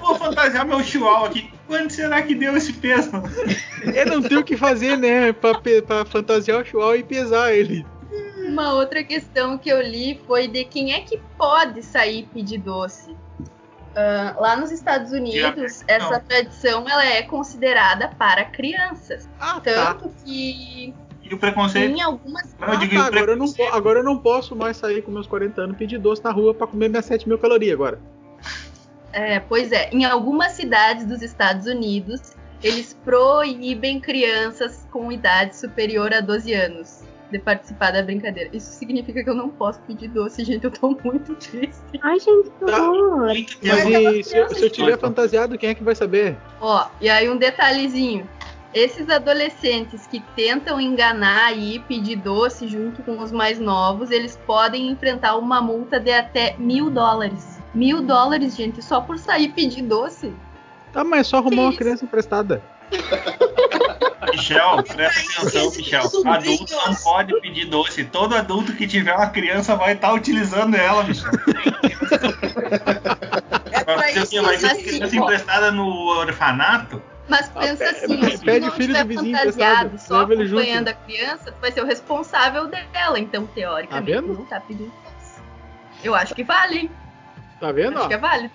Vou 0.00 0.16
fantasiar 0.16 0.66
meu 0.66 0.82
chihuahua 0.82 1.28
aqui. 1.28 1.50
Quanto 1.68 1.92
será 1.92 2.20
que 2.22 2.34
deu 2.34 2.56
esse 2.56 2.72
peso? 2.72 3.10
Ele 3.82 4.10
não 4.10 4.22
tem 4.22 4.38
o 4.38 4.44
que 4.44 4.56
fazer, 4.56 4.96
né? 4.98 5.32
Pra, 5.32 5.54
pra 5.86 6.04
fantasiar 6.04 6.60
o 6.60 6.64
Chihuahua 6.64 6.96
e 6.96 7.04
pesar 7.04 7.54
ele. 7.54 7.86
Uma 8.48 8.74
outra 8.74 9.04
questão 9.04 9.56
que 9.56 9.68
eu 9.68 9.80
li 9.80 10.20
foi 10.26 10.48
de 10.48 10.64
quem 10.64 10.94
é 10.94 11.00
que 11.00 11.20
pode 11.36 11.82
sair 11.82 12.28
pedir 12.34 12.58
doce. 12.58 13.14
Ah, 14.00 14.36
lá 14.38 14.54
nos 14.54 14.70
Estados 14.70 15.10
Unidos, 15.10 15.82
essa 15.88 16.20
tradição 16.20 16.88
ela 16.88 17.04
é 17.04 17.20
considerada 17.22 18.06
para 18.16 18.44
crianças. 18.44 19.28
Ah, 19.40 19.60
Tanto 19.60 20.14
que 20.24 20.94
E 21.24 21.34
o 21.34 21.36
preconceito? 21.36 21.96
em 21.96 22.00
algumas. 22.00 22.54
Não, 22.60 22.68
eu 22.68 22.74
Ah, 22.74 22.76
digo, 22.76 22.94
tá, 22.94 23.00
e 23.00 23.02
o 23.02 23.06
agora, 23.06 23.32
eu 23.32 23.36
não, 23.36 23.54
agora 23.72 23.98
eu 23.98 24.04
não 24.04 24.16
posso 24.16 24.54
mais 24.54 24.76
sair 24.76 25.02
com 25.02 25.10
meus 25.10 25.26
40 25.26 25.62
anos 25.62 25.76
pedir 25.76 25.98
doce 25.98 26.22
na 26.22 26.30
rua 26.30 26.54
pra 26.54 26.68
comer 26.68 26.88
minhas 26.88 27.06
7 27.06 27.28
mil 27.28 27.38
calorias 27.38 27.72
agora. 27.74 27.98
É, 29.12 29.40
pois 29.40 29.72
é, 29.72 29.90
em 29.90 30.04
algumas 30.04 30.52
cidades 30.52 31.04
dos 31.04 31.20
Estados 31.20 31.66
Unidos, 31.66 32.34
eles 32.62 32.96
proíbem 33.04 33.98
crianças 33.98 34.86
com 34.92 35.10
idade 35.10 35.56
superior 35.56 36.14
a 36.14 36.20
12 36.20 36.54
anos 36.54 37.02
de 37.30 37.38
participar 37.38 37.92
da 37.92 38.02
brincadeira. 38.02 38.48
Isso 38.52 38.72
significa 38.72 39.22
que 39.22 39.28
eu 39.30 39.34
não 39.34 39.48
posso 39.48 39.80
pedir 39.80 40.08
doce, 40.08 40.44
gente. 40.44 40.64
Eu 40.64 40.70
tô 40.70 40.96
muito 41.04 41.34
triste. 41.34 41.76
Ai, 42.02 42.18
gente, 42.18 42.50
que 42.50 42.64
Tá. 42.64 42.82
horror. 42.90 43.26
Mas 43.62 43.86
e 43.86 44.22
se, 44.22 44.36
eu- 44.36 44.48
se 44.54 44.64
eu 44.64 44.70
tiver 44.70 44.98
fantasiado, 44.98 45.58
quem 45.58 45.70
é 45.70 45.74
que 45.74 45.82
vai 45.84 45.94
saber? 45.94 46.36
Ó, 46.60 46.86
e 47.00 47.08
aí 47.08 47.28
um 47.28 47.36
detalhezinho. 47.36 48.28
Esses 48.74 49.08
adolescentes 49.08 50.06
que 50.06 50.20
tentam 50.36 50.78
enganar 50.80 51.56
e 51.56 51.78
pedir 51.80 52.16
doce 52.16 52.68
junto 52.68 53.02
com 53.02 53.18
os 53.22 53.32
mais 53.32 53.58
novos, 53.58 54.10
eles 54.10 54.38
podem 54.46 54.88
enfrentar 54.90 55.36
uma 55.36 55.60
multa 55.60 55.98
de 55.98 56.12
até 56.12 56.54
mil 56.58 56.90
dólares. 56.90 57.58
Mil 57.74 58.02
dólares, 58.02 58.54
gente, 58.56 58.82
só 58.82 59.00
por 59.00 59.18
sair 59.18 59.48
pedir 59.52 59.82
doce. 59.82 60.32
Tá, 60.92 61.02
mas 61.02 61.20
é 61.20 61.24
só 61.24 61.38
arrumar 61.38 61.62
uma 61.62 61.76
criança 61.76 62.04
emprestada. 62.04 62.62
Michel, 64.38 64.82
presta 64.82 65.42
atenção, 65.42 65.70
Michel. 65.72 66.02
Adulto 66.26 66.74
não 66.86 66.94
pode 66.94 67.40
pedir 67.40 67.64
doce. 67.66 68.04
Todo 68.04 68.34
adulto 68.34 68.72
que 68.74 68.86
tiver 68.86 69.14
uma 69.14 69.28
criança 69.28 69.74
vai 69.76 69.92
estar 69.92 70.12
utilizando 70.12 70.74
ela, 70.76 71.04
Michel. 71.04 71.30
É 73.72 73.84
pra 73.84 73.96
Vai 73.96 74.12
ser 74.12 74.20
o 74.20 74.22
isso? 74.24 74.42
Vai 74.42 74.54
assim, 74.54 74.82
criança 74.84 75.16
ó. 75.16 75.22
emprestada 75.24 75.70
no 75.70 75.86
orfanato? 76.18 77.02
Mas 77.28 77.48
pensa 77.50 77.76
pe- 77.76 77.84
assim, 77.84 78.36
se 78.36 78.44
pede 78.44 78.44
filho 78.44 78.60
não 78.60 78.70
do 78.70 78.80
estiver 78.80 79.06
vizinho 79.06 79.36
fantasiado, 79.36 79.98
só 79.98 80.22
acompanhando 80.22 80.88
a 80.88 80.94
criança, 80.94 81.52
tu 81.52 81.60
vai 81.60 81.70
ser 81.70 81.82
o 81.82 81.86
responsável 81.86 82.66
dela. 82.68 83.18
Então, 83.20 83.46
teoricamente, 83.46 84.12
Tá 84.12 84.20
vendo? 84.20 84.32
não 84.34 84.44
tá 84.46 84.60
pedindo 84.60 84.86
doce. 85.04 85.40
Eu 86.02 86.14
acho 86.14 86.34
que 86.34 86.42
vale, 86.42 86.78
hein? 86.78 86.90
Tá 87.60 87.70
vendo? 87.70 87.98
Acho 87.98 88.08
que 88.08 88.14
é 88.14 88.18
válido. 88.18 88.50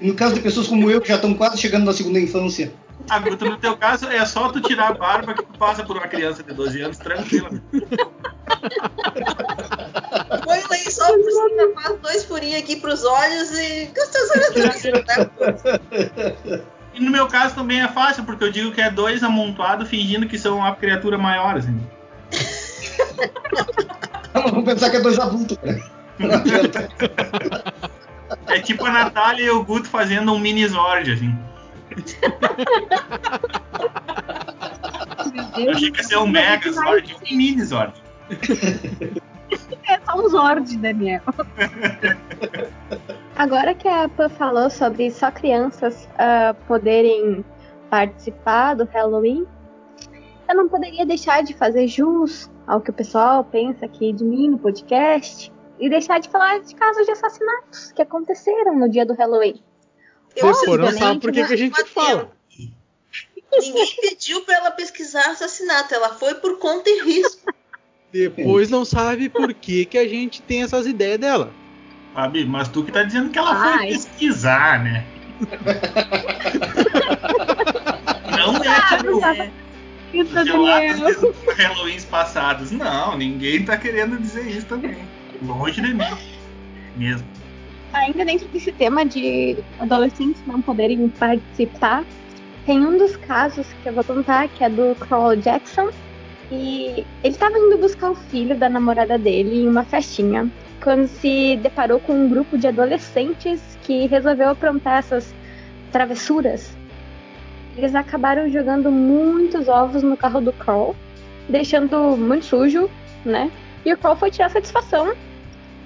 No 0.00 0.14
caso 0.14 0.34
de 0.34 0.40
pessoas 0.40 0.66
como 0.66 0.90
eu, 0.90 1.00
que 1.00 1.08
já 1.08 1.16
estão 1.16 1.34
quase 1.34 1.58
chegando 1.58 1.84
na 1.84 1.92
segunda 1.92 2.18
infância. 2.20 2.72
Ah, 3.08 3.18
Guto, 3.20 3.44
no 3.44 3.56
teu 3.56 3.76
caso 3.76 4.08
é 4.08 4.24
só 4.26 4.48
tu 4.48 4.60
tirar 4.60 4.88
a 4.90 4.94
barba 4.94 5.34
que 5.34 5.42
tu 5.42 5.58
passa 5.58 5.84
por 5.84 5.96
uma 5.96 6.08
criança 6.08 6.42
de 6.42 6.52
12 6.52 6.82
anos 6.82 6.98
tranquila. 6.98 7.50
Põe 10.44 10.58
o 10.58 10.68
lençol 10.68 11.18
por 11.18 11.30
cima, 11.30 11.82
faz 11.82 12.00
dois 12.00 12.24
furinhos 12.24 12.62
aqui 12.62 12.76
pros 12.76 13.04
olhos 13.04 13.50
e 13.52 13.90
né? 14.92 15.30
E 16.94 17.00
no 17.00 17.10
meu 17.10 17.26
caso 17.28 17.54
também 17.54 17.82
é 17.82 17.88
fácil, 17.88 18.24
porque 18.24 18.44
eu 18.44 18.50
digo 18.50 18.72
que 18.72 18.80
é 18.80 18.90
dois 18.90 19.22
amontoados 19.22 19.88
fingindo 19.88 20.26
que 20.26 20.38
são 20.38 20.58
uma 20.58 20.74
criatura 20.74 21.18
maior, 21.18 21.56
assim. 21.56 21.78
Vamos 24.32 24.64
pensar 24.64 24.90
que 24.90 24.96
é 24.96 25.00
dois 25.00 25.18
adultos, 25.18 25.58
cara. 25.58 25.78
Não 26.18 26.34
adianta. 26.34 26.88
É 28.46 28.60
tipo 28.60 28.84
a 28.84 28.90
Natália 28.90 29.44
e 29.44 29.50
o 29.50 29.62
Guto 29.62 29.88
fazendo 29.88 30.32
um 30.32 30.38
mini 30.38 30.66
Zord, 30.66 31.12
assim. 31.12 31.36
Meu 35.34 35.44
Eu 35.44 35.64
Deus. 35.64 35.76
achei 35.76 35.90
que 35.90 35.98
ia 35.98 36.04
ser 36.04 36.18
um 36.18 36.26
Mega 36.26 36.72
Zord, 36.72 37.14
um 37.14 37.36
mini 37.36 37.64
Zord. 37.64 37.94
É 39.88 40.00
só 40.04 40.18
um 40.18 40.28
Zord, 40.28 40.76
Daniel. 40.78 41.22
Agora 43.36 43.74
que 43.74 43.86
a 43.88 44.08
Pan 44.08 44.28
falou 44.28 44.68
sobre 44.70 45.10
só 45.10 45.30
crianças 45.30 46.08
ah, 46.18 46.54
poderem 46.66 47.44
participar 47.90 48.74
do 48.74 48.84
Halloween, 48.84 49.46
eu 50.48 50.56
não 50.56 50.68
poderia 50.68 51.04
deixar 51.06 51.42
de 51.42 51.54
fazer 51.54 51.86
jus 51.86 52.50
ao 52.66 52.80
que 52.80 52.90
o 52.90 52.94
pessoal 52.94 53.44
pensa 53.44 53.86
aqui 53.86 54.12
de 54.12 54.24
mim 54.24 54.50
no 54.50 54.58
podcast 54.58 55.52
e 55.78 55.88
deixar 55.88 56.18
de 56.18 56.28
falar 56.28 56.60
de 56.60 56.74
casos 56.74 57.04
de 57.04 57.12
assassinatos 57.12 57.92
que 57.92 58.02
aconteceram 58.02 58.76
no 58.78 58.88
dia 58.88 59.04
do 59.04 59.14
Halloween. 59.14 59.62
Eu 60.36 60.52
Depois 60.52 60.78
não 60.78 60.98
sabe 60.98 61.20
por 61.20 61.32
que 61.32 61.40
a 61.40 61.56
gente 61.56 61.84
fala. 61.84 62.30
Ninguém 63.58 63.96
pediu 64.02 64.42
pra 64.42 64.56
ela 64.56 64.70
pesquisar 64.70 65.30
assassinato, 65.30 65.94
ela 65.94 66.14
foi 66.14 66.34
por 66.34 66.58
conta 66.58 66.90
e 66.90 67.02
risco. 67.02 67.50
Depois 68.12 68.68
não 68.68 68.84
sabe 68.84 69.28
por 69.28 69.52
que, 69.54 69.86
que 69.86 69.96
a 69.96 70.06
gente 70.06 70.42
tem 70.42 70.62
essas 70.62 70.86
ideias 70.86 71.18
dela. 71.18 71.52
Fabi, 72.14 72.44
mas 72.44 72.68
tu 72.68 72.84
que 72.84 72.92
tá 72.92 73.02
dizendo 73.02 73.30
que 73.30 73.38
ela 73.38 73.54
foi 73.54 73.72
Ai. 73.72 73.88
pesquisar, 73.88 74.82
né? 74.82 75.06
Não 78.36 78.56
é 78.56 78.96
tipo 78.96 79.20
Ah, 79.22 79.50
Isso, 80.14 80.32
Daniel. 80.32 81.34
Halloweens 81.58 82.04
passados. 82.04 82.70
Não, 82.70 83.18
ninguém 83.18 83.64
tá 83.64 83.76
querendo 83.76 84.18
dizer 84.18 84.46
isso 84.48 84.66
também. 84.66 84.96
Longe 85.42 85.80
de 85.80 85.94
mim. 85.94 86.04
Mesmo. 86.96 87.26
Ainda 87.96 88.26
dentro 88.26 88.46
desse 88.48 88.70
tema 88.72 89.06
de 89.06 89.56
adolescentes 89.78 90.42
não 90.46 90.60
poderem 90.60 91.08
participar, 91.08 92.04
tem 92.66 92.84
um 92.84 92.98
dos 92.98 93.16
casos 93.16 93.66
que 93.82 93.88
eu 93.88 93.94
vou 93.94 94.04
contar, 94.04 94.48
que 94.48 94.62
é 94.62 94.68
do 94.68 94.94
Carl 94.96 95.34
Jackson. 95.36 95.88
E 96.52 97.06
ele 97.24 97.34
estava 97.34 97.58
indo 97.58 97.78
buscar 97.78 98.10
o 98.10 98.14
filho 98.14 98.54
da 98.56 98.68
namorada 98.68 99.16
dele 99.16 99.62
em 99.62 99.68
uma 99.68 99.82
festinha, 99.82 100.48
quando 100.82 101.08
se 101.08 101.56
deparou 101.56 101.98
com 101.98 102.12
um 102.12 102.28
grupo 102.28 102.58
de 102.58 102.68
adolescentes 102.68 103.60
que 103.82 104.06
resolveu 104.06 104.50
aprontar 104.50 104.98
essas 104.98 105.34
travessuras. 105.90 106.76
Eles 107.76 107.94
acabaram 107.94 108.48
jogando 108.50 108.92
muitos 108.92 109.68
ovos 109.68 110.02
no 110.02 110.16
carro 110.16 110.40
do 110.40 110.52
Carl, 110.52 110.94
deixando 111.48 112.16
muito 112.16 112.44
sujo, 112.44 112.90
né? 113.24 113.50
E 113.84 113.92
o 113.92 113.98
Carl 113.98 114.16
foi 114.16 114.30
tirar 114.30 114.50
satisfação 114.50 115.14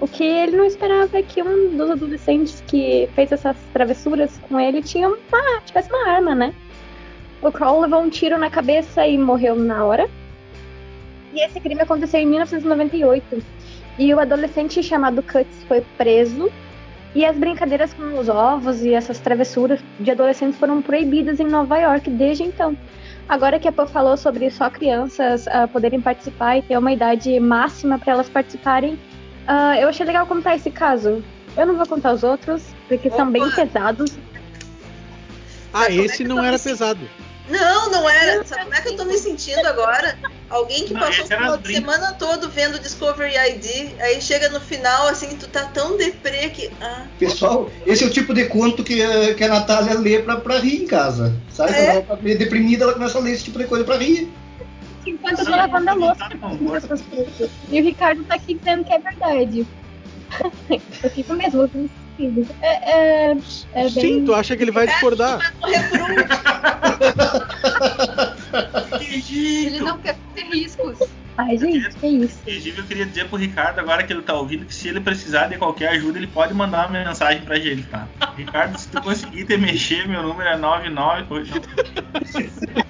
o 0.01 0.09
que 0.09 0.25
ele 0.25 0.57
não 0.57 0.65
esperava 0.65 1.19
é 1.19 1.23
que 1.23 1.43
um 1.43 1.77
dos 1.77 1.91
adolescentes 1.91 2.63
que 2.67 3.09
fez 3.15 3.31
essas 3.31 3.57
travessuras 3.73 4.39
com 4.49 4.59
ele 4.59 4.83
tinha 4.83 5.09
uma, 5.09 5.61
tivesse 5.65 5.91
uma 5.91 6.09
arma, 6.09 6.35
né? 6.35 6.55
O 7.43 7.53
Kroll 7.53 7.83
levou 7.83 8.01
um 8.01 8.09
tiro 8.09 8.39
na 8.39 8.49
cabeça 8.49 9.07
e 9.07 9.19
morreu 9.19 9.55
na 9.55 9.85
hora. 9.85 10.09
E 11.35 11.45
esse 11.45 11.61
crime 11.61 11.83
aconteceu 11.83 12.21
em 12.21 12.27
1998. 12.27 13.43
E 13.99 14.15
o 14.15 14.19
adolescente 14.19 14.83
chamado 14.83 15.23
Cuts 15.23 15.65
foi 15.69 15.83
preso. 15.99 16.51
E 17.15 17.25
as 17.25 17.37
brincadeiras 17.37 17.93
com 17.93 18.19
os 18.19 18.29
ovos 18.29 18.83
e 18.83 18.95
essas 18.95 19.19
travessuras 19.19 19.81
de 19.99 20.11
adolescentes 20.11 20.59
foram 20.59 20.81
proibidas 20.81 21.41
em 21.41 21.47
Nova 21.47 21.77
York 21.77 22.09
desde 22.09 22.45
então. 22.45 22.77
Agora 23.29 23.59
que 23.59 23.69
a 23.69 23.73
Pô 23.73 23.87
falou 23.87 24.17
sobre 24.17 24.51
só 24.51 24.71
crianças 24.71 25.47
ah, 25.49 25.69
poderem 25.69 26.01
participar 26.01 26.59
e 26.59 26.63
ter 26.63 26.77
uma 26.79 26.93
idade 26.93 27.39
máxima 27.39 27.99
para 27.99 28.13
elas 28.13 28.29
participarem, 28.29 28.99
ah, 29.47 29.79
eu 29.79 29.89
achei 29.89 30.05
legal 30.07 30.27
contar 30.27 30.57
esse 30.57 30.71
caso. 30.71 31.23
Eu 31.57 31.67
não 31.67 31.77
vou 31.77 31.87
contar 31.87 32.13
os 32.13 32.23
outros, 32.23 32.63
porque 32.89 33.11
são 33.11 33.31
bem 33.31 33.43
Opa! 33.43 33.57
pesados. 33.67 34.13
Ah, 35.73 35.81
Mas 35.81 35.89
é 35.91 35.95
esse 35.97 36.17
que 36.19 36.25
não 36.25 36.45
era 36.45 36.59
pesado. 36.59 37.01
Não, 37.49 37.91
não 37.91 38.09
era. 38.09 38.45
Sabe 38.45 38.63
como 38.63 38.75
é 38.77 38.81
que 38.81 38.89
eu 38.91 38.97
tô 38.97 39.05
me 39.05 39.17
sentindo 39.19 39.67
agora? 39.67 40.17
Alguém 40.49 40.85
que 40.85 40.95
Não, 40.95 41.01
passou 41.01 41.25
o 41.25 41.29
final 41.29 41.57
de 41.59 41.75
semana 41.75 42.13
todo 42.13 42.49
vendo 42.49 42.79
Discovery 42.79 43.35
ID, 43.37 43.93
aí 44.01 44.21
chega 44.21 44.49
no 44.51 44.61
final, 44.61 45.09
assim, 45.09 45.37
tu 45.37 45.49
tá 45.49 45.65
tão 45.65 45.97
deprê 45.97 46.49
que. 46.51 46.71
Ah, 46.81 47.07
Pessoal, 47.19 47.69
esse 47.87 48.05
é 48.05 48.07
o 48.07 48.11
tipo 48.11 48.33
de 48.33 48.47
conto 48.47 48.85
que, 48.85 49.03
a- 49.03 49.35
que 49.35 49.43
a 49.43 49.49
Natália 49.49 49.99
lê 49.99 50.21
pra, 50.21 50.37
pra 50.37 50.59
rir 50.59 50.83
em 50.83 50.87
casa. 50.87 51.35
Sabe? 51.53 51.73
É? 51.73 51.75
Quando 51.75 51.89
ela 51.91 52.03
tá 52.03 52.17
meio 52.23 52.39
deprimida, 52.39 52.85
ela 52.85 52.93
começa 52.93 53.19
a 53.19 53.21
ler 53.21 53.33
esse 53.33 53.45
tipo 53.45 53.59
de 53.59 53.65
coisa 53.65 53.85
pra 53.85 53.97
rir. 53.97 54.33
Enquanto 55.07 55.41
eu 55.41 55.45
tô 55.45 55.51
lavando 55.51 55.91
a 55.91 55.95
louça. 55.95 56.29
Tá. 56.29 56.51
E 57.71 57.81
o 57.81 57.85
Ricardo 57.85 58.25
tá 58.25 58.35
aqui 58.35 58.55
dizendo 58.55 58.85
que 58.85 58.93
é 58.93 58.99
verdade. 58.99 59.67
eu 61.03 61.11
fico 61.11 61.35
mesmo 61.35 61.63
ouvindo 61.63 61.91
isso. 62.19 62.55
É, 62.61 62.93
é, 62.93 63.31
é 63.75 63.83
bem... 63.83 63.91
Sim, 63.91 64.25
tu 64.25 64.35
acha 64.35 64.57
que 64.57 64.63
ele 64.63 64.71
vai 64.71 64.87
discordar? 64.87 65.53
um. 65.63 65.71
Ele 69.31 69.81
não 69.81 69.99
quer 69.99 70.17
ter 70.35 70.45
riscos. 70.45 70.99
Ai, 71.41 71.57
gente, 71.57 71.97
que 71.97 72.07
isso. 72.07 72.39
Inclusive, 72.47 72.79
eu 72.79 72.87
queria 72.87 73.07
dizer 73.07 73.29
pro 73.29 73.39
Ricardo, 73.39 73.79
agora 73.79 74.03
que 74.03 74.13
ele 74.13 74.21
tá 74.21 74.35
ouvindo, 74.35 74.67
que 74.67 74.75
se 74.75 74.89
ele 74.89 75.01
precisar 75.01 75.47
de 75.47 75.57
qualquer 75.57 75.89
ajuda, 75.89 76.19
ele 76.19 76.27
pode 76.27 76.53
mandar 76.53 76.87
uma 76.87 77.03
mensagem 77.03 77.43
pra 77.43 77.59
gente, 77.59 77.85
tá? 77.85 78.07
Ricardo, 78.37 78.79
se 78.79 78.89
tu 78.89 79.01
conseguir 79.01 79.47
te 79.47 79.57
mexer, 79.57 80.07
meu 80.07 80.23
número 80.23 80.51
é 80.51 80.59
99. 80.59 81.25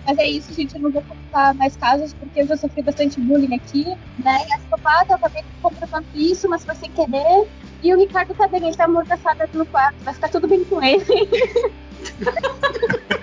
Mas 0.05 0.19
é 0.19 0.27
isso, 0.27 0.53
gente. 0.53 0.75
Eu 0.75 0.81
não 0.81 0.91
vou 0.91 1.03
contar 1.03 1.55
mais 1.55 1.77
casos 1.77 2.13
porque 2.13 2.41
eu 2.41 2.47
já 2.49 2.57
sofri 2.57 2.83
bastante 2.83 3.21
bullying 3.21 3.55
aqui, 3.55 3.85
né? 4.19 4.39
E 4.49 4.53
a 4.53 4.59
psicopata, 4.59 5.13
eu 5.13 5.17
acabei 5.17 5.45
comprovando 5.63 6.07
isso, 6.13 6.49
mas 6.49 6.65
foi 6.65 6.75
sem 6.75 6.91
querer. 6.91 7.49
E 7.85 7.95
o 7.95 7.99
Ricardo 7.99 8.35
tá 8.35 8.49
bem, 8.49 8.67
ele 8.67 8.77
tá 8.77 8.87
amordaçado 8.87 9.49
no 9.55 9.67
quarto. 9.67 10.03
Vai 10.03 10.13
ficar 10.13 10.29
tudo 10.29 10.49
bem 10.49 10.65
com 10.65 10.83
ele. 10.83 11.05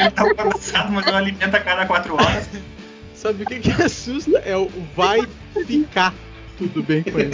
Ele 0.00 0.10
tá 0.10 0.34
balançado, 0.34 0.92
mas 0.92 1.06
eu 1.06 1.14
alimento 1.14 1.54
a 1.54 1.60
cada 1.60 1.86
4 1.86 2.14
horas. 2.14 2.48
Sabe 3.14 3.42
o 3.42 3.46
que, 3.46 3.60
que 3.60 3.70
assusta? 3.82 4.38
É 4.38 4.56
o 4.56 4.70
vai 4.96 5.20
ficar 5.66 6.14
tudo 6.56 6.82
bem 6.82 7.02
com 7.02 7.18
ele. 7.18 7.32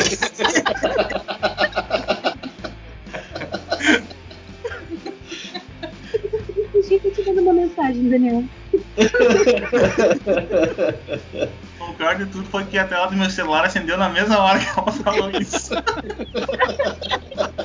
Gente, 6.89 7.07
eu 7.07 7.12
te 7.12 7.31
uma 7.41 7.53
mensagem, 7.53 8.09
Daniel. 8.09 8.45
O 11.81 11.93
pior 11.95 12.17
de 12.17 12.27
tudo 12.27 12.49
foi 12.49 12.64
que 12.64 12.79
a 12.79 12.87
tela 12.87 13.07
do 13.07 13.17
meu 13.17 13.31
celular 13.31 13.64
acendeu 13.64 13.97
na 13.97 14.09
mesma 14.09 14.39
hora 14.39 14.59
que 14.59 14.67
ela 14.79 14.93
falou 14.93 15.31
isso. 15.31 15.71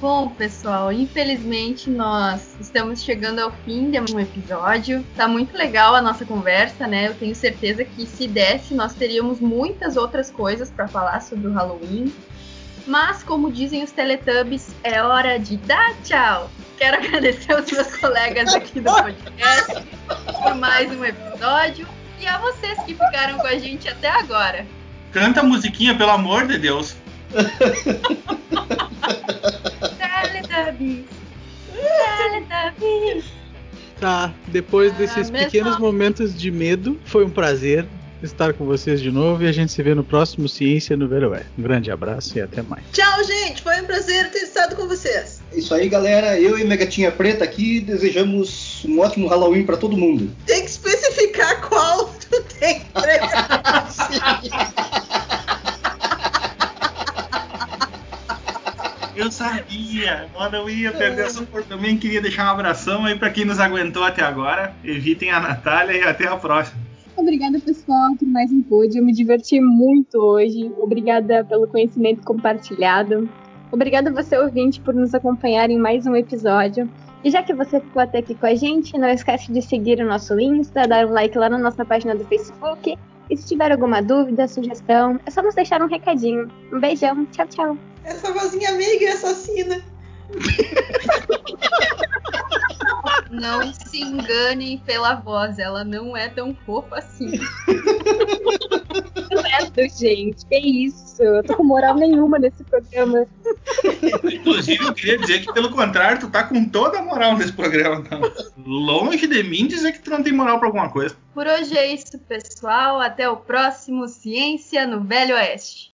Bom, 0.00 0.30
pessoal, 0.30 0.90
infelizmente 0.90 1.90
nós 1.90 2.56
estamos 2.58 3.02
chegando 3.02 3.40
ao 3.40 3.52
fim 3.66 3.90
de 3.90 4.00
um 4.00 4.18
episódio. 4.18 5.04
Tá 5.14 5.28
muito 5.28 5.54
legal 5.54 5.94
a 5.94 6.00
nossa 6.00 6.24
conversa, 6.24 6.86
né? 6.86 7.08
Eu 7.08 7.14
tenho 7.14 7.34
certeza 7.34 7.84
que 7.84 8.06
se 8.06 8.26
desse, 8.26 8.72
nós 8.72 8.94
teríamos 8.94 9.40
muitas 9.40 9.98
outras 9.98 10.30
coisas 10.30 10.70
para 10.70 10.88
falar 10.88 11.20
sobre 11.20 11.48
o 11.48 11.52
Halloween. 11.52 12.10
Mas, 12.86 13.22
como 13.22 13.52
dizem 13.52 13.84
os 13.84 13.90
Teletubbies, 13.90 14.74
é 14.82 15.02
hora 15.02 15.38
de 15.38 15.58
dar 15.58 15.94
tchau. 16.02 16.50
Quero 16.78 16.96
agradecer 17.04 17.52
aos 17.52 17.70
meus 17.70 17.94
colegas 17.96 18.54
aqui 18.54 18.80
do 18.80 18.90
podcast 18.90 19.84
por 20.42 20.54
mais 20.54 20.90
um 20.98 21.04
episódio 21.04 21.86
e 22.18 22.26
a 22.26 22.38
vocês 22.38 22.78
que 22.84 22.94
ficaram 22.94 23.36
com 23.36 23.46
a 23.46 23.58
gente 23.58 23.86
até 23.86 24.08
agora. 24.08 24.66
Canta 25.12 25.40
a 25.40 25.44
musiquinha, 25.44 25.94
pelo 25.94 26.12
amor 26.12 26.46
de 26.46 26.56
Deus. 26.56 26.96
Teletubbies! 30.50 31.04
Teletubbies! 31.72 33.24
Tá, 34.00 34.32
depois 34.48 34.92
Ah, 34.92 34.96
desses 34.96 35.30
pequenos 35.30 35.78
momentos 35.78 36.34
de 36.38 36.50
medo, 36.50 36.98
foi 37.04 37.24
um 37.24 37.30
prazer 37.30 37.86
estar 38.22 38.52
com 38.52 38.66
vocês 38.66 39.00
de 39.00 39.10
novo 39.10 39.42
e 39.44 39.46
a 39.48 39.52
gente 39.52 39.72
se 39.72 39.82
vê 39.82 39.94
no 39.94 40.04
próximo 40.04 40.46
Ciência 40.48 40.94
no 40.96 41.08
Veroé. 41.08 41.42
Um 41.58 41.62
grande 41.62 41.90
abraço 41.90 42.36
e 42.36 42.40
até 42.40 42.60
mais. 42.62 42.82
Tchau, 42.92 43.24
gente. 43.24 43.62
Foi 43.62 43.80
um 43.80 43.84
prazer 43.84 44.30
ter 44.30 44.40
estado 44.40 44.76
com 44.76 44.86
vocês. 44.86 45.40
É 45.52 45.58
Isso 45.58 45.74
aí, 45.74 45.88
galera. 45.88 46.38
Eu 46.38 46.58
e 46.58 46.64
Megatinha 46.64 47.10
Preta 47.10 47.44
aqui 47.44 47.80
desejamos 47.80 48.84
um 48.86 49.00
ótimo 49.00 49.26
Halloween 49.26 49.64
pra 49.64 49.76
todo 49.76 49.96
mundo. 49.96 50.30
Tem 50.46 50.60
que 50.64 50.70
especificar 50.70 51.66
qual 51.68 52.12
tu 52.30 52.42
tem. 52.58 52.82
Eu 59.16 59.30
sabia, 59.30 60.28
eu 60.34 60.50
não 60.50 60.68
ia 60.68 60.92
perder 60.92 61.26
essa 61.26 61.42
oportunidade. 61.42 61.68
Também 61.68 61.98
queria 61.98 62.20
deixar 62.20 62.46
um 62.46 62.50
abração 62.50 63.04
aí 63.04 63.18
pra 63.18 63.30
quem 63.30 63.44
nos 63.44 63.58
aguentou 63.58 64.02
até 64.02 64.22
agora. 64.22 64.74
Evitem 64.84 65.30
a 65.30 65.40
Natália 65.40 65.96
e 65.96 66.02
até 66.02 66.26
a 66.26 66.36
próxima. 66.36 66.80
Obrigada, 67.16 67.58
pessoal, 67.58 68.16
por 68.16 68.26
mais 68.26 68.50
um 68.50 68.62
pod. 68.62 68.96
Eu 68.96 69.04
me 69.04 69.12
diverti 69.12 69.60
muito 69.60 70.16
hoje. 70.16 70.72
Obrigada 70.78 71.44
pelo 71.44 71.66
conhecimento 71.66 72.22
compartilhado. 72.22 73.28
Obrigada 73.70 74.10
você, 74.10 74.38
ouvinte, 74.38 74.80
por 74.80 74.94
nos 74.94 75.14
acompanhar 75.14 75.70
em 75.70 75.78
mais 75.78 76.06
um 76.06 76.16
episódio. 76.16 76.88
E 77.22 77.30
já 77.30 77.42
que 77.42 77.52
você 77.52 77.78
ficou 77.78 78.02
até 78.02 78.18
aqui 78.18 78.34
com 78.34 78.46
a 78.46 78.54
gente, 78.54 78.96
não 78.96 79.08
esquece 79.08 79.52
de 79.52 79.60
seguir 79.60 80.00
o 80.00 80.06
nosso 80.06 80.38
Insta, 80.40 80.88
dar 80.88 81.06
um 81.06 81.12
like 81.12 81.36
lá 81.36 81.50
na 81.50 81.58
nossa 81.58 81.84
página 81.84 82.14
do 82.14 82.24
Facebook. 82.24 82.96
E 83.28 83.36
se 83.36 83.46
tiver 83.46 83.70
alguma 83.70 84.00
dúvida, 84.00 84.48
sugestão, 84.48 85.20
é 85.26 85.30
só 85.30 85.42
nos 85.42 85.54
deixar 85.54 85.82
um 85.82 85.86
recadinho. 85.86 86.50
Um 86.72 86.80
beijão, 86.80 87.26
tchau, 87.26 87.46
tchau. 87.46 87.89
Essa 88.04 88.32
vozinha 88.32 88.70
amiga 88.70 89.04
e 89.04 89.08
assassina. 89.08 89.82
Não 93.30 93.72
se 93.72 94.00
enganem 94.00 94.78
pela 94.78 95.14
voz, 95.14 95.58
ela 95.58 95.84
não 95.84 96.16
é 96.16 96.28
tão 96.28 96.56
fofa 96.66 96.98
assim. 96.98 97.30
Credo, 99.28 99.88
gente, 99.96 100.44
que 100.46 100.58
isso? 100.58 101.22
Eu 101.22 101.42
tô 101.44 101.56
com 101.56 101.64
moral 101.64 101.94
nenhuma 101.94 102.38
nesse 102.38 102.64
programa. 102.64 103.26
Inclusive, 104.24 104.84
eu 104.84 104.94
queria 104.94 105.18
dizer 105.18 105.40
que, 105.40 105.52
pelo 105.52 105.70
contrário, 105.70 106.20
tu 106.20 106.28
tá 106.28 106.44
com 106.44 106.68
toda 106.68 106.98
a 106.98 107.02
moral 107.02 107.36
nesse 107.36 107.52
programa. 107.52 108.02
Tá? 108.02 108.18
Longe 108.58 109.26
de 109.26 109.42
mim 109.42 109.66
dizer 109.66 109.92
que 109.92 110.00
tu 110.00 110.10
não 110.10 110.22
tem 110.22 110.32
moral 110.32 110.58
pra 110.58 110.68
alguma 110.68 110.90
coisa. 110.90 111.16
Por 111.32 111.46
hoje 111.46 111.76
é 111.76 111.92
isso, 111.92 112.18
pessoal. 112.18 113.00
Até 113.00 113.28
o 113.28 113.36
próximo 113.36 114.08
Ciência 114.08 114.86
no 114.86 115.02
Velho 115.02 115.36
Oeste. 115.36 115.92